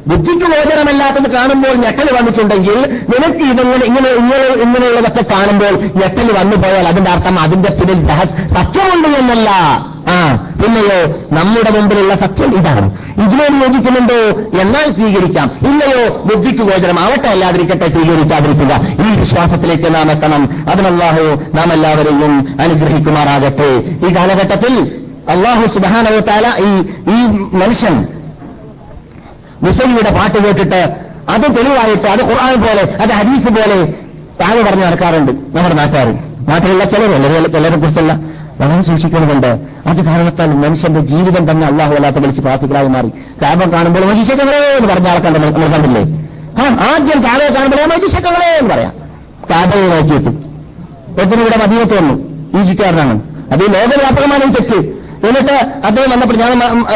[0.08, 7.12] ബുദ്ധിക്ക് ഗോചരമല്ലാത്തത് കാണുമ്പോൾ ഞെട്ടൽ വന്നിട്ടുണ്ടെങ്കിൽ നിനക്ക് ഇതെങ്ങനെ ഇങ്ങനെ ഇങ്ങനെ ഇങ്ങനെയുള്ളതൊക്കെ കാണുമ്പോൾ ഞെട്ടൽ വന്നു പോയാൽ അതിന്റെ
[7.12, 9.50] അർത്ഥം അതിന്റെ പിന്നിൽ രഹസ് സത്യമുണ്ട് എന്നല്ല.
[10.08, 11.00] ആ പിന്നെയോ
[11.32, 12.92] നമ്മുടെ മുമ്പിലുള്ള സത്യം ഇതാണ്.
[13.26, 14.20] ഇതിനോട് യോജിക്കുന്നുണ്ടോ?
[14.62, 15.52] എന്നാൽ സ്വീകരിക്കാം.
[15.62, 19.06] ഇല്ലയോ ബുദ്ധിക്ക് ഗോചരം ആവട്ടെ അല്ലാതിരിക്കട്ടെ സ്വീകരിക്കാതിരിക്കുക.
[19.06, 20.70] ഈ വിശ്വാസത്തിലേക്ക് നാം എത്തണം.
[20.70, 21.24] അതിനല്ലാഹു
[21.56, 23.70] നാം എല്ലാവരെയും അനുഗ്രഹിക്കുമാറാകട്ടെ.
[24.08, 26.80] ഈ കാലഘട്ടത്തിൽ അള്ളാഹു സുബാനവത്താല ഈ
[27.12, 28.08] ഈ മനുഷ്യൻ
[29.64, 30.96] മുസലിയുടെ പാട്ട് കേട്ടിട്ട്
[31.30, 33.94] അത് തെളിവായിട്ട് അത് ഖുർആൻ പോലെ അത് ഹദീസ് പോലെ
[34.42, 36.08] താഴെ പറഞ്ഞു നടക്കാറുണ്ട് നമ്മുടെ നാട്ടുകാർ.
[36.50, 38.14] നാട്ടിലുള്ള ചിലരല്ല ചിലരെ കുറിച്ചല്ല
[38.60, 39.48] വളരെ സൂക്ഷിക്കുന്നുണ്ട്
[39.86, 43.08] അത് കാരണത്താൽ മനുഷ്യന്റെ ജീവിതം തന്നെ അള്ളാഹു അല്ലാത്ത വിളിച്ച് പ്രാർത്ഥിക്കലായി മാറി.
[43.42, 46.02] കാബം കാണുമ്പോൾ മനുഷ്യക്കളെ എന്ന് പറഞ്ഞ ആൾക്കാണ്ട് നമ്മൾ കണ്ടില്ലേ?
[46.62, 48.94] ആ ആദ്യം കാബയെ കാണുമ്പോൾ മനുഷ്യക്കളെ എന്ന് പറയാം.
[49.50, 50.30] കാബയെ നോക്കിയിട്ട്.
[51.20, 52.32] ഒരുത്തരും ഇവിടെ മദീനത്ത് വന്നു.
[52.64, 55.01] ചുറ്റുകാരനാണ് അത് ഈ ലോകവ്യാപകമാണ് ഈ തെറ്റ്.
[55.28, 55.56] എന്നിട്ട്
[55.88, 56.52] അദ്ദേഹം വന്നപ്പോൾ ഞാൻ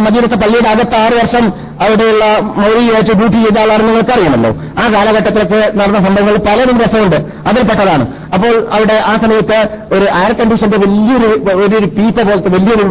[0.05, 1.45] മദീനത്തെ പള്ളിയുടെ അകത്ത് ആറ് വർഷം
[1.83, 2.25] അവിടെയുള്ള
[2.61, 3.93] മൗലിയായിട്ട് ഡ്യൂട്ടി ചെയ്ത ആളാണെന്ന്
[4.25, 4.51] നിങ്ങൾക്ക്
[4.81, 7.17] ആ കാലഘട്ടത്തിലൊക്കെ നടന്ന സംഭവങ്ങൾ പലരും രസമുണ്ട്.
[7.49, 8.05] അതിൽപ്പെട്ടതാണ്
[8.35, 9.59] അപ്പോൾ അവിടെ ആ സമയത്ത്
[9.95, 11.29] ഒരു എയർ കണ്ടീഷന്റെ വലിയൊരു
[11.77, 12.85] ഒരു പീപ്പ പോലത്തെ വലിയൊരു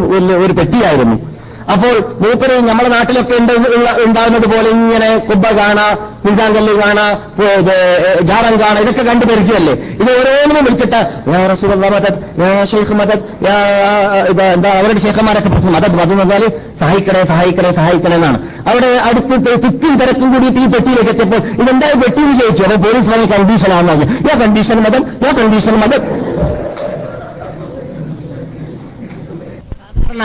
[0.45, 1.17] ഒരു പെട്ടിയായിരുന്നു.
[1.73, 3.35] അപ്പോൾ മൂപ്പര് നമ്മുടെ നാട്ടിലൊക്കെ
[4.05, 5.85] ഉണ്ടാകുന്നത് പോലെ ഇങ്ങനെ കുബ്ബ കാണാ
[6.25, 7.05] മിസാങ്കല്ല് കാണാ
[8.29, 10.99] ജാറം കാണാ ഇതൊക്കെ കണ്ടു പരിചയമല്ലേ ഇത് ഓരോന്നിനും വിളിച്ചിട്ട്
[11.95, 12.19] മദത്
[12.71, 13.23] ഷെയ്ഖ് മദത്
[14.55, 16.45] എന്താ അവരുടെ ഷെയ്ഖന്മാരൊക്കെ പറഞ്ഞു മദത് മദം പറഞ്ഞാൽ
[16.81, 18.37] സഹായിക്കണേ സഹായിക്കണേ സഹായിക്കണേ എന്നാണ്.
[18.69, 19.35] അവിടെ അടുത്ത്
[19.65, 22.21] തിക്കും തിരക്കും കൂടിയിട്ട് ഈ പെട്ടിയിലേക്ക് എത്തിയപ്പോൾ ഇതെന്താ പെട്ടി?
[22.25, 22.63] എന്ന് ചോദിച്ചു.
[22.67, 26.01] അപ്പോൾ പോലീസ് പറഞ്ഞ കണ്ടീഷനാണെന്ന് യാ കണ്ടീഷൻ മതം യാ കണ്ടീഷൻ മതം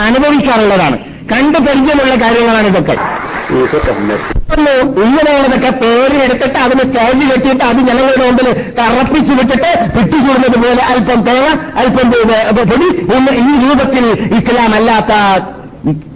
[0.07, 0.97] അനുഭവിക്കാറുള്ളതാണ്.
[1.29, 2.95] കണ്ടു പരിചയമുള്ള കാര്യങ്ങളാണ് ഇതൊക്കെ.
[5.03, 8.47] ഇങ്ങനെയുള്ളതൊക്കെ പേരിലെടുത്തിട്ട് അതിന് സ്റ്റേജ് കെട്ടിയിട്ട് അത് ജനങ്ങളുടെ മുമ്പിൽ
[8.79, 11.49] കറപ്പിച്ചു വിട്ടിട്ട് പിട്ടിച്ചൂടുന്നത് പോലെ അല്പം തേങ്ങ
[11.81, 12.07] അല്പം
[12.71, 12.87] പൊടി.
[13.47, 14.05] ഈ രൂപത്തിൽ
[14.39, 15.11] ഇസ്ലാം അല്ലാത്ത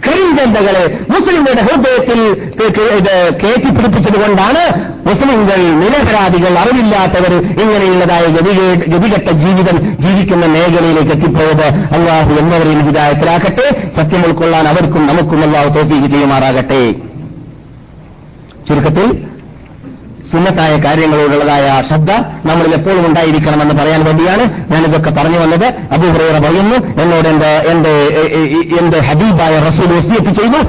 [0.06, 2.20] കരിഞ്ചന്തകളെ മുസ്ലിങ്ങളുടെ ഹൃദയത്തിൽ
[2.98, 3.10] ഇത്
[3.42, 4.62] കയറ്റിപ്പിടിപ്പിച്ചത് കൊണ്ടാണ്
[5.06, 8.26] മുസ്ലിങ്ങൾ നിരപരാധികൾ അറിവില്ലാത്തവർ ഇങ്ങനെയുള്ളതായ
[8.86, 16.82] ഗതികെട്ട ജീവിതം ജീവിക്കുന്ന മേഖലയിലേക്ക് എത്തിപ്പോയത് അള്ളാഹു എന്നവരെയും ഹിതായത്തിലാക്കട്ടെ സത്യം ഉൾക്കൊള്ളാൻ അവർക്കും നമുക്കും അള്ളാഹു തോഫീക്ക് ചെയ്യുമാറാകട്ടെ
[18.66, 19.08] ചുരുക്കത്തിൽ
[20.30, 22.10] സുന്നത്തായ കാര്യങ്ങളോടുള്ളതായ ശ്രദ്ധ
[22.46, 25.64] നമ്മളിൽ എപ്പോഴും ഉണ്ടായിരിക്കണമെന്ന് പറയാൻ വേണ്ടിയാണ് ഞാനിതൊക്കെ പറഞ്ഞു വന്നത്.
[25.64, 27.94] അബുഹുറേറ പറയുന്നു എന്നോട് എന്റെ എന്റെ
[28.80, 30.60] എന്റെ ഹബീബായ റസൂൽ വസിയത്ത് ചെയ്തു.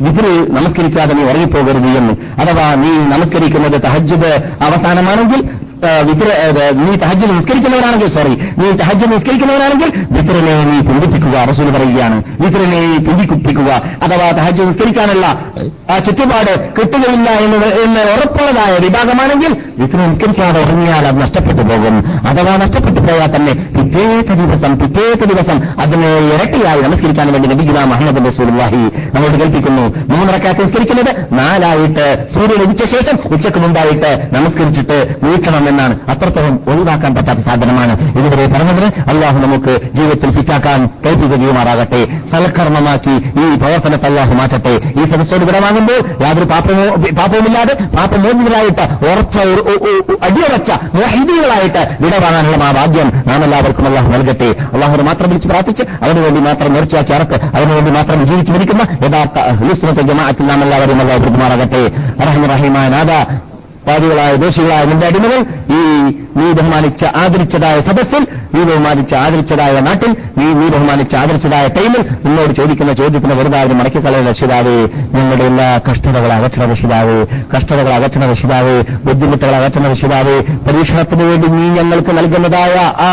[0.00, 2.14] വിതിര് നമസ്കരിക്കാതെ നീ ഉറങ്ങിപ്പോകരുത് എന്ന്.
[2.40, 4.30] അഥവാ നീ നമസ്കരിക്കുന്നത് തഹജ്ജത്
[4.60, 5.42] അവസാനമാണെങ്കിൽ
[5.82, 12.18] നീ തഹജ്ജ് നിസ്കരിക്കുന്നവരാണെങ്കിൽ സോറി നീ തഹജ്ജ് നിസ്കരിക്കുന്നവരാണെങ്കിൽ വിത്രനെ നീ പിന്തിപ്പിക്കുക റസൂൽ പറയുകയാണ്.
[12.42, 13.70] വിത്രനെ നീ പിന്തിക്കുപ്പിക്കുക
[14.04, 15.26] അഥവാ തഹജ്ജ് നിസ്കരിക്കാനുള്ള
[15.92, 21.94] ആ ചുറ്റുപാട് കിട്ടുകയില്ല എന്ന് എന്ന് ഉറപ്പുള്ളതായ വിഭാഗമാണെങ്കിൽ വിത്ര നിസ്കരിക്കാതെ ഉറങ്ങിയാൽ അത് നഷ്ടപ്പെട്ടു പോകും.
[22.30, 28.82] അഥവാ നഷ്ടപ്പെട്ടു പോയാൽ തന്നെ പിറ്റേത്ത ദിവസം പിറ്റേത്ത ദിവസം അതിനെ ഇരട്ടിയായി നമസ്കരിക്കാൻ വേണ്ടി നബിഗുല മുഹമ്മദ് റസൂൽവാഹി
[29.14, 31.10] നമ്മളോട് കൽപ്പിക്കുന്നു മൂന്നരക്കാത്ത് നിസ്കരിക്കുന്നത്
[31.40, 35.94] നാലായിട്ട് സൂര്യൻ ഉദിച്ച ശേഷം ഉച്ചയ്ക്ക് മുമ്പായിട്ട് നമസ്കരിച്ചിട്ട് വീട്ടണം എന്നാണ്.
[36.12, 42.00] അത്രത്തോളം ഒഴിവാക്കാൻ പറ്റാത്ത സാധനമാണ് ഇതുവരെ പറഞ്ഞതിന് അള്ളാഹു നമുക്ക് ജീവിതത്തിൽ ഫിറ്റാക്കാൻ കൽപ്പിക്കുകയുമാറാകട്ടെ
[42.32, 44.74] സൽക്കർമ്മമാക്കി ഈ പ്രവർത്തനത്തെ അള്ളാഹു മാറ്റട്ടെ.
[45.00, 46.86] ഈ സദസ്സോട് വിടവാങ്ങുമ്പോൾ യാതൊരു പാപമോ
[47.20, 49.36] പാപവുമില്ലാതെ പാപമോചിതരായിട്ട് ഉറച്ച
[50.26, 54.50] അടിയുറച്ച മോഹിതികളായിട്ട് വിടവാങ്ങാനുള്ള ആ ഭാഗ്യം നാം എല്ലാവർക്കും അള്ളാഹു നൽകട്ടെ.
[54.74, 60.48] അള്ളാഹു മാത്രം വിളിച്ച് പ്രാർത്ഥിച്ച് അതിനുവേണ്ടി മാത്രം നേർച്ചയാക്കി അറക്ക് അതിനുവേണ്ടി മാത്രം ജീവിച്ചു മരിക്കുന്ന യഥാർത്ഥ ഹുസ്നത്തെ ജമാഅത്തിൽ
[60.52, 61.82] നാം എല്ലാവരും അള്ളാഹു പെരുമാറാകട്ടെ
[62.28, 63.51] റഹ്മ
[63.84, 65.40] നാദ പാതികളായ ദോഷികളായ നിന്റെ അടിമകൾ
[65.72, 65.80] ഈ
[66.36, 68.22] നീ ബഹുമാനിച്ച ആദരിച്ചതായ സദസ്സിൽ
[68.52, 74.22] നീ ബഹുമാനിച്ച ആദരിച്ചതായ നാട്ടിൽ നീ നീ ബഹുമാനിച്ച ആദരിച്ചതായ ടൈമിൽ നിന്നോട് ചോദിക്കുന്ന ചോദ്യത്തിന് വെറുതെ ആരും മടക്കിക്കളയ
[74.28, 74.76] രക്ഷിതാവേ
[75.14, 77.18] ഞങ്ങളുടെ എല്ലാ കഷ്ടതകൾ അകറ്റണ രക്ഷിതാവേ
[77.54, 78.76] കഷ്ടതകൾ അകറ്റണ രക്ഷിതാവേ
[79.06, 83.10] ബുദ്ധിമുട്ടുകൾ അകറ്റണ രക്ഷിതാവേ പരീക്ഷണത്തിന് വേണ്ടി നീ ഞങ്ങൾക്ക് നൽകുന്നതായ ആ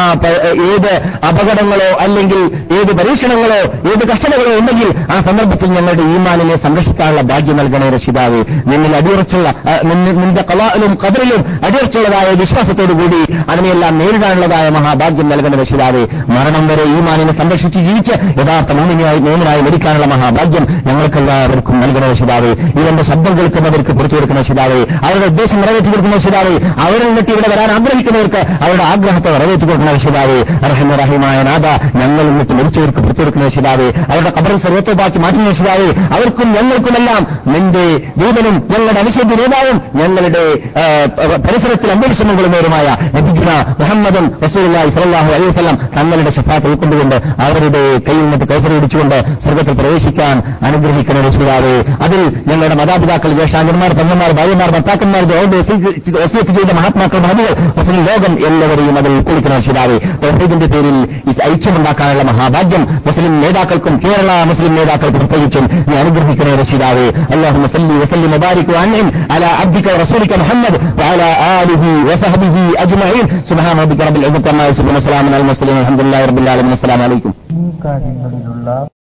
[0.70, 0.92] ഏത്
[1.30, 2.42] അപകടങ്ങളോ അല്ലെങ്കിൽ
[2.80, 3.60] ഏത് പരീക്ഷണങ്ങളോ
[3.92, 8.40] ഏത് കഷ്ടതകളോ ഉണ്ടെങ്കിൽ ആ സന്ദർഭത്തിൽ ഞങ്ങളുടെ ഈമാനിനെ സംരക്ഷിക്കാനുള്ള ഭാഗ്യം നൽകണേ രക്ഷിതാവേ.
[8.70, 9.48] നിന്നിൽ അടിയുറച്ചുള്ള
[10.20, 17.80] നിന്റെ കലാലും കബറിലും അടിയർച്ചുള്ളതായ വിശ്വാസത്തോടുകൂടി അതിനെയെല്ലാം നേരിടാനുള്ളതായ മഹാഭാഗ്യം നൽകുന്ന രക്ഷിതാവേ മരണം വരെ ഈ മാനിനെ സംരക്ഷിച്ച്
[17.80, 22.52] ജീവിച്ച് യഥാർത്ഥ മോമിനിയായി മോമിനായി മരിക്കാനുള്ള മഹാഭാഗ്യം ഞങ്ങൾക്കെല്ലാവർക്കും നൽകുന്ന രക്ഷിതാവേ.
[22.52, 27.72] ഇവന്റെ ശബ്ദം കേൾക്കുന്നവർക്ക് പുറത്തു കൊടുക്കുന്ന രക്ഷിതാവേ അവരുടെ ഉദ്ദേശം നിറവേറ്റി കൊടുക്കുന്ന രക്ഷിതാവേ അവരിൽ നിന്നിട്ട് ഇവിടെ വരാൻ
[27.72, 30.40] ആഗ്രഹിക്കുന്നവർക്ക് അവരുടെ ആഗ്രഹത്തെ നിറവേറ്റി കൊടുക്കുന്ന രക്ഷിതാവേ.
[30.40, 31.66] അർഹന റഹിമായ നാഥ
[31.98, 33.88] ഞങ്ങൾ നിന്നിട്ട് മരിച്ചവർക്ക് പുറത്തു കൊടുക്കുന്ന രക്ഷിതാവേ.
[33.90, 37.86] അവരുടെ കബറിൽ സർവത്വമാക്കി മാറ്റുന്ന രക്ഷിതാവേ അവർക്കും ഞങ്ങൾക്കുമെല്ലാം നിന്റെ
[38.18, 40.49] ദൂതനും ഞങ്ങളുടെ അനുശേദ്യ നേതാവും ഞങ്ങളുടെ
[41.46, 48.48] പരിസരത്തിൽ അന്തരീക്ഷം കൊള്ളുന്നവരുമായ നബിഗുന മുഹമ്മദും റസൂലുള്ളാഹി സലാഹു അലൈഹി വസല്ലം തങ്ങളുടെ ശഫാത്ത് ഉൾക്കൊണ്ടുകൊണ്ട് അവരുടെ കയ്യിൽ നിന്നിട്ട്
[48.52, 50.36] കൈസർ പിടിച്ചുകൊണ്ട് സ്വർഗത്തിൽ പ്രവേശിക്കാൻ
[50.68, 51.76] അനുഗ്രഹിക്കുന്ന രക്ഷിതാവേ
[52.06, 55.62] അതിൽ ഞങ്ങളുടെ മാതാപിതാക്കൾ ജ്യേഷ്ഠാന്മാർ പെണ്ണന്മാർ ഭാര്യമാർ ഭർത്താക്കന്മാർ ജോലി
[56.50, 60.98] ചെയ്ത മഹാത്മാക്കൾ മതികൾ മുസ്ലിം ലോകം എല്ലാവരെയും അതിൽ ഉൾക്കൊള്ളിക്കുന്ന രക്ഷിതാവേ തൗഹീദിന്റെ പേരിൽ
[61.50, 65.66] ഐക്യമുണ്ടാക്കാനുള്ള മഹാഭാഗ്യം മുസ്ലിം നേതാക്കൾക്കും കേരള മുസ്ലിം നേതാക്കൾക്കും പ്രത്യേകിച്ചും
[66.00, 68.96] അനുഗ്രഹിക്കുന്ന രക്ഷിതാവേ അള്ളാഹു വസല്ലി വസല്ലി മുബാരിക് അല
[69.36, 73.26] അലാ അബ്ദിക റസൂലിക മുഹമ്മദ് വഅലാ ആലിഹി وصحبه അജ്മഈൻ.
[73.50, 76.74] സുബ്ഹാന റബ്ബിക റബ്ബിൽ العزة عما يصفون وسلام على المرسلين അൽഹംദുലില്ലാഹി റബ്ബിൽ ആലമീൻ.
[76.86, 77.22] العالمين
[77.60, 78.68] ഈ കാര്യങ്ങളിലുള്ള